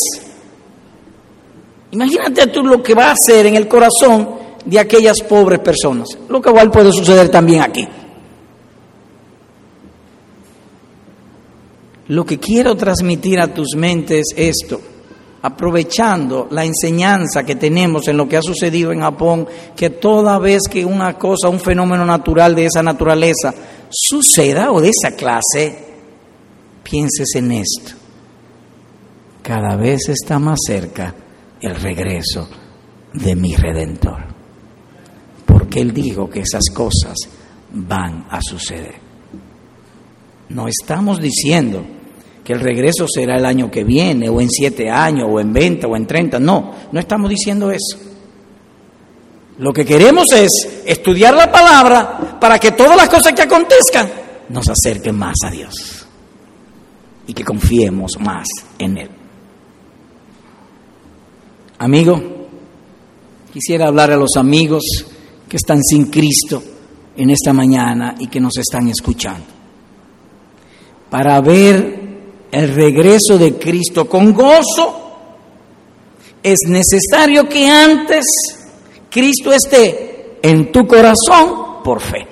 Imagínate 1.92 2.48
tú 2.48 2.64
lo 2.64 2.82
que 2.82 2.96
va 2.96 3.10
a 3.10 3.12
hacer 3.12 3.46
en 3.46 3.56
el 3.56 3.68
corazón 3.68 4.30
de 4.66 4.80
aquellas 4.80 5.22
pobres 5.22 5.60
personas, 5.60 6.10
lo 6.28 6.42
que 6.42 6.50
igual 6.50 6.72
puede 6.72 6.92
suceder 6.92 7.30
también 7.30 7.62
aquí. 7.62 7.88
Lo 12.10 12.26
que 12.26 12.40
quiero 12.40 12.76
transmitir 12.76 13.40
a 13.40 13.54
tus 13.54 13.76
mentes 13.76 14.28
es 14.36 14.56
esto, 14.62 14.80
aprovechando 15.42 16.48
la 16.52 16.64
enseñanza 16.64 17.44
que 17.44 17.56
tenemos 17.56 18.08
en 18.08 18.18
lo 18.18 18.30
que 18.30 18.38
ha 18.38 18.42
sucedido 18.42 18.94
en 18.94 19.02
Japón, 19.02 19.46
que 19.76 19.90
toda 19.90 20.40
vez 20.40 20.64
que 20.70 20.86
una 20.86 21.18
cosa, 21.18 21.50
un 21.50 21.60
fenómeno 21.60 22.06
natural 22.06 22.56
de 22.56 22.66
esa 22.66 22.82
naturaleza 22.82 23.54
suceda 23.90 24.72
o 24.72 24.80
de 24.80 24.90
esa 24.90 25.16
clase, 25.16 25.86
pienses 26.84 27.36
en 27.36 27.52
esto. 27.52 27.92
Cada 29.42 29.76
vez 29.76 30.08
está 30.08 30.40
más 30.40 30.60
cerca 30.66 31.14
el 31.60 31.76
regreso 31.76 32.48
de 33.14 33.36
mi 33.36 33.56
redentor, 33.56 34.24
porque 35.46 35.82
Él 35.82 35.94
dijo 35.94 36.30
que 36.30 36.42
esas 36.42 36.70
cosas 36.74 37.16
van 37.72 38.28
a 38.30 38.42
suceder. 38.42 38.96
No 40.50 40.68
estamos 40.68 41.22
diciendo 41.22 41.84
que 42.48 42.54
el 42.54 42.62
regreso 42.62 43.06
será 43.14 43.36
el 43.36 43.46
año 43.46 43.70
que 43.70 43.84
viene, 43.84 44.30
o 44.30 44.40
en 44.40 44.50
siete 44.50 44.90
años, 44.90 45.28
o 45.30 45.38
en 45.38 45.52
veinte, 45.52 45.86
o 45.86 45.98
en 45.98 46.08
treinta. 46.08 46.40
No, 46.40 46.74
no 46.94 46.98
estamos 46.98 47.30
diciendo 47.30 47.70
eso. 47.70 47.98
Lo 49.58 49.74
que 49.74 49.84
queremos 49.84 50.28
es 50.34 50.82
estudiar 50.86 51.34
la 51.34 51.52
palabra 51.52 52.40
para 52.40 52.58
que 52.58 52.72
todas 52.72 52.96
las 52.96 53.10
cosas 53.10 53.34
que 53.34 53.42
acontezcan 53.42 54.10
nos 54.48 54.70
acerquen 54.70 55.18
más 55.18 55.36
a 55.44 55.52
Dios 55.52 56.08
y 57.28 57.34
que 57.34 57.44
confiemos 57.44 58.14
más 58.22 58.48
en 58.80 58.98
Él. 58.98 59.10
Amigo, 61.80 62.48
quisiera 63.52 63.90
hablar 63.90 64.12
a 64.12 64.16
los 64.16 64.38
amigos 64.38 64.86
que 65.50 65.58
están 65.58 65.84
sin 65.84 66.06
Cristo 66.06 66.64
en 67.18 67.30
esta 67.30 67.52
mañana 67.52 68.16
y 68.18 68.28
que 68.28 68.40
nos 68.40 68.56
están 68.56 68.88
escuchando. 68.88 69.48
Para 71.10 71.42
ver 71.42 72.07
el 72.52 72.74
regreso 72.74 73.38
de 73.38 73.56
Cristo 73.58 74.08
con 74.08 74.34
gozo, 74.34 75.04
es 76.42 76.60
necesario 76.68 77.48
que 77.50 77.68
antes 77.68 78.26
Cristo 79.10 79.52
esté 79.52 80.38
en 80.42 80.72
tu 80.72 80.88
corazón 80.88 81.84
por 81.84 82.00
fe. 82.00 82.28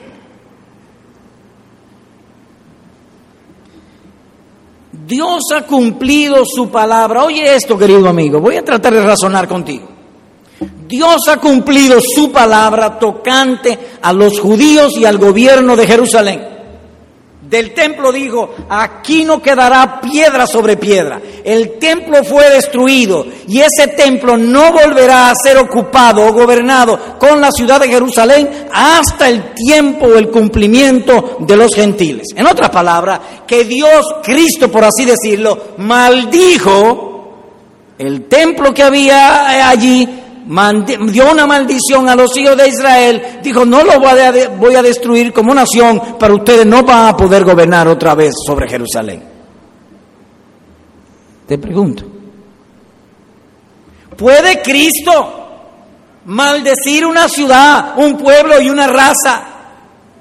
Dios 5.05 5.43
ha 5.53 5.63
cumplido 5.63 6.43
su 6.45 6.69
palabra. 6.69 7.25
Oye 7.25 7.55
esto, 7.55 7.77
querido 7.77 8.07
amigo, 8.07 8.39
voy 8.39 8.55
a 8.55 8.63
tratar 8.63 8.93
de 8.93 9.03
razonar 9.03 9.47
contigo. 9.47 9.87
Dios 10.87 11.27
ha 11.27 11.37
cumplido 11.37 11.99
su 11.99 12.31
palabra 12.31 12.97
tocante 12.97 13.77
a 14.01 14.13
los 14.13 14.39
judíos 14.39 14.97
y 14.97 15.05
al 15.05 15.17
gobierno 15.17 15.75
de 15.75 15.85
Jerusalén 15.85 16.54
del 17.49 17.73
templo 17.73 18.11
dijo, 18.11 18.55
aquí 18.69 19.23
no 19.23 19.41
quedará 19.41 20.01
piedra 20.01 20.47
sobre 20.47 20.77
piedra. 20.77 21.21
El 21.43 21.77
templo 21.77 22.23
fue 22.23 22.49
destruido 22.49 23.25
y 23.47 23.59
ese 23.59 23.89
templo 23.95 24.35
no 24.35 24.71
volverá 24.71 25.29
a 25.29 25.35
ser 25.35 25.57
ocupado 25.57 26.25
o 26.25 26.33
gobernado 26.33 27.17
con 27.19 27.39
la 27.39 27.51
ciudad 27.51 27.79
de 27.79 27.87
Jerusalén 27.87 28.67
hasta 28.73 29.29
el 29.29 29.53
tiempo 29.53 30.07
o 30.07 30.15
el 30.15 30.29
cumplimiento 30.29 31.37
de 31.41 31.55
los 31.55 31.75
gentiles. 31.75 32.29
En 32.35 32.47
otras 32.47 32.71
palabras, 32.71 33.19
que 33.45 33.63
Dios, 33.63 34.05
Cristo 34.23 34.71
por 34.71 34.83
así 34.83 35.05
decirlo, 35.05 35.75
maldijo 35.77 37.15
el 37.97 38.27
templo 38.27 38.73
que 38.73 38.83
había 38.83 39.69
allí 39.69 40.24
dio 40.47 41.31
una 41.31 41.47
maldición 41.47 42.07
a 42.07 42.15
los 42.15 42.35
hijos 42.37 42.55
de 42.55 42.67
Israel, 42.67 43.39
dijo, 43.41 43.65
no 43.65 43.83
lo 43.83 43.99
voy 43.99 44.75
a, 44.75 44.81
destruir 44.81 45.33
como 45.33 45.53
nación, 45.53 46.01
pero 46.19 46.35
ustedes 46.35 46.65
no 46.65 46.83
van 46.83 47.07
a 47.07 47.17
poder 47.17 47.43
gobernar 47.43 47.87
otra 47.87 48.13
vez 48.13 48.33
sobre 48.45 48.69
Jerusalén. 48.69 49.23
Te 51.47 51.57
pregunto, 51.57 52.03
¿puede 54.15 54.61
Cristo 54.61 55.41
maldecir 56.25 57.05
una 57.05 57.27
ciudad, 57.27 57.93
un 57.97 58.17
pueblo 58.17 58.61
y 58.61 58.69
una 58.69 58.87
raza 58.87 59.43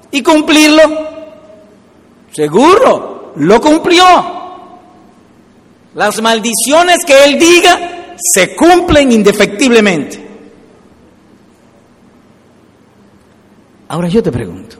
y 0.09 0.21
cumplirlo? 0.21 0.81
Seguro, 2.31 3.33
lo 3.37 3.61
cumplió. 3.61 4.03
Las 5.93 6.21
maldiciones 6.21 6.97
que 7.05 7.23
Él 7.23 7.39
diga 7.39 7.94
se 8.17 8.55
cumplen 8.55 9.11
indefectiblemente. 9.11 10.23
Ahora 13.87 14.07
yo 14.09 14.23
te 14.23 14.31
pregunto, 14.31 14.77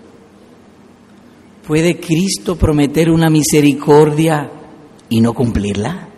¿puede 1.68 2.00
Cristo 2.00 2.56
prometer 2.56 3.10
una 3.10 3.30
misericordia 3.30 4.50
y 5.10 5.22
no 5.22 5.34
cumplirla? 5.34 6.10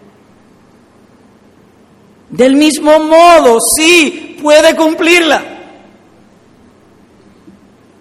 Del 2.29 2.55
mismo 2.55 2.99
modo, 2.99 3.57
sí, 3.75 4.37
puede 4.41 4.75
cumplirla. 4.75 5.43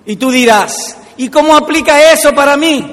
Y 0.06 0.16
tú 0.16 0.30
dirás, 0.30 0.96
¿y 1.16 1.28
cómo 1.28 1.56
aplica 1.56 2.12
eso 2.12 2.32
para 2.32 2.56
mí? 2.56 2.84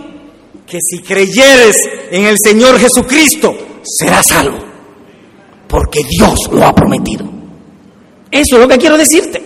Que 0.66 0.80
si 0.82 1.00
creyeres 1.00 1.78
en 2.10 2.26
el 2.26 2.38
Señor 2.44 2.80
Jesucristo, 2.80 3.56
serás 3.84 4.28
salvo 4.28 4.73
porque 5.74 6.02
Dios 6.08 6.38
lo 6.52 6.64
ha 6.64 6.72
prometido. 6.72 7.26
Eso 8.30 8.56
es 8.56 8.62
lo 8.62 8.68
que 8.68 8.78
quiero 8.78 8.96
decirte. 8.96 9.42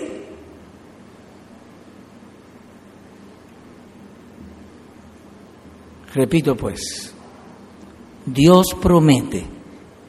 Repito 6.14 6.58
pues, 6.58 7.14
Dios 8.26 8.66
promete 8.82 9.46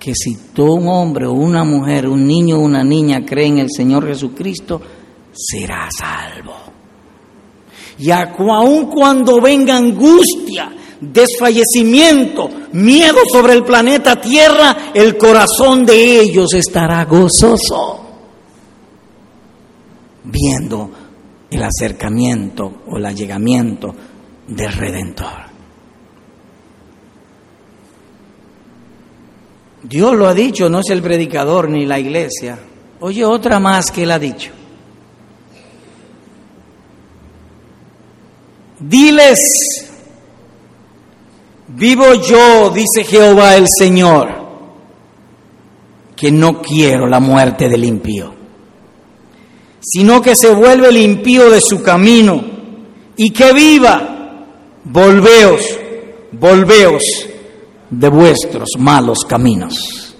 que 0.01 0.13
si 0.13 0.35
todo 0.53 0.75
un 0.75 0.89
hombre 0.89 1.27
o 1.27 1.33
una 1.33 1.63
mujer, 1.63 2.09
un 2.09 2.27
niño 2.27 2.57
o 2.57 2.63
una 2.63 2.83
niña 2.83 3.25
cree 3.25 3.47
en 3.47 3.59
el 3.59 3.69
Señor 3.71 4.05
Jesucristo, 4.09 4.81
será 5.33 5.89
salvo. 5.97 6.57
Y 7.97 8.11
aun 8.11 8.87
cuando 8.87 9.41
venga 9.41 9.77
angustia, 9.77 10.73
desfallecimiento, 11.01 12.51
miedo 12.73 13.19
sobre 13.31 13.55
el 13.55 13.65
planeta 13.65 14.21
Tierra, 14.21 14.93
el 14.95 15.17
corazón 15.17 15.87
de 15.87 16.21
ellos 16.21 16.53
estará 16.55 17.05
gozoso, 17.05 18.07
viendo 20.25 20.91
el 21.51 21.63
acercamiento 21.63 22.83
o 22.87 22.97
el 22.97 23.07
allegamiento 23.07 23.95
del 24.47 24.73
Redentor. 24.73 25.49
Dios 29.83 30.17
lo 30.17 30.27
ha 30.27 30.35
dicho, 30.35 30.69
no 30.69 30.81
es 30.81 30.91
el 30.91 31.01
predicador 31.01 31.71
ni 31.71 31.87
la 31.87 31.99
iglesia. 31.99 32.59
Oye, 33.01 33.25
otra 33.25 33.61
más 33.61 33.91
que 33.91 34.03
él 34.03 34.11
ha 34.11 34.19
dicho. 34.19 34.51
Diles 38.81 39.88
Vivo 41.69 42.15
yo, 42.15 42.71
dice 42.71 43.05
Jehová 43.05 43.57
el 43.57 43.67
Señor, 43.69 44.29
que 46.17 46.33
no 46.33 46.63
quiero 46.63 47.07
la 47.07 47.21
muerte 47.21 47.69
del 47.69 47.85
impío, 47.85 48.35
sino 49.81 50.23
que 50.23 50.35
se 50.35 50.53
vuelve 50.55 50.89
el 50.89 50.97
impío 50.97 51.51
de 51.51 51.61
su 51.61 51.83
camino 51.83 52.43
y 53.17 53.31
que 53.31 53.53
viva. 53.53 54.15
Volveos, 54.85 55.79
volveos 56.33 57.03
de 57.91 58.09
vuestros 58.09 58.71
malos 58.79 59.19
caminos. 59.29 60.15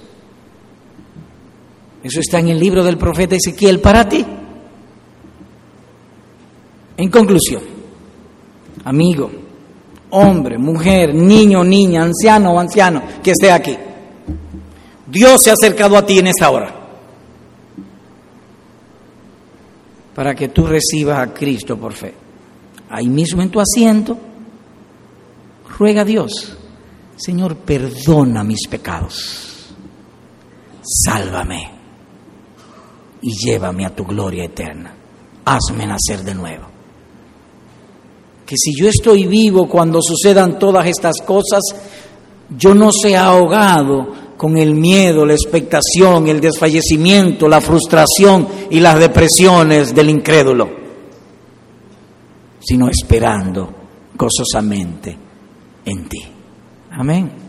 Eso 2.03 2.21
está 2.21 2.39
en 2.39 2.49
el 2.49 2.61
libro 2.61 2.85
del 2.85 2.99
profeta 2.99 3.37
Ezequiel 3.37 3.81
para 3.81 4.07
ti. 4.07 4.25
En 6.99 7.11
conclusión, 7.11 7.63
amigo, 8.85 9.31
hombre, 10.11 10.59
mujer, 10.59 11.15
niño, 11.15 11.65
niña, 11.65 12.03
anciano 12.03 12.53
o 12.53 12.59
anciano 12.59 13.03
que 13.23 13.33
esté 13.33 13.51
aquí. 13.51 13.77
Dios 15.07 15.43
se 15.43 15.51
ha 15.51 15.55
acercado 15.55 15.97
a 15.97 16.05
ti 16.05 16.19
en 16.19 16.27
esta 16.29 16.51
hora 16.51 16.75
para 20.15 20.35
que 20.35 20.49
tú 20.49 20.67
recibas 20.67 21.19
a 21.19 21.33
Cristo 21.33 21.77
por 21.77 21.93
fe. 21.93 22.15
Ahí 22.91 23.09
mismo 23.09 23.43
en 23.43 23.51
tu 23.51 23.61
asiento, 23.61 24.19
ruega 25.79 26.03
a 26.03 26.05
Dios, 26.05 26.57
Señor, 27.17 27.57
perdona 27.57 28.43
mis 28.45 28.67
pecados, 28.69 29.75
sálvame 30.83 31.71
y 33.21 33.31
llévame 33.33 33.85
a 33.87 33.95
tu 33.95 34.05
gloria 34.05 34.45
eterna. 34.45 34.95
Hazme 35.45 35.87
nacer 35.87 36.23
de 36.23 36.35
nuevo 36.35 36.78
que 38.49 38.57
si 38.57 38.73
yo 38.75 38.89
estoy 38.89 39.27
vivo 39.27 39.69
cuando 39.69 40.01
sucedan 40.01 40.59
todas 40.59 40.87
estas 40.87 41.21
cosas, 41.21 41.61
yo 42.57 42.75
no 42.75 42.91
sea 42.91 43.27
ahogado 43.27 44.07
con 44.39 44.57
el 44.57 44.75
miedo, 44.75 45.27
la 45.27 45.35
expectación, 45.35 46.29
el 46.29 46.41
desfallecimiento, 46.41 47.47
la 47.47 47.61
frustración 47.61 48.49
y 48.71 48.81
las 48.81 48.99
depresiones 48.99 49.95
del 49.95 50.09
incrédulo, 50.09 50.67
sino 52.59 52.89
esperando 52.89 53.71
gozosamente 54.17 55.15
en 55.85 56.09
ti. 56.09 56.25
Amén. 56.93 57.48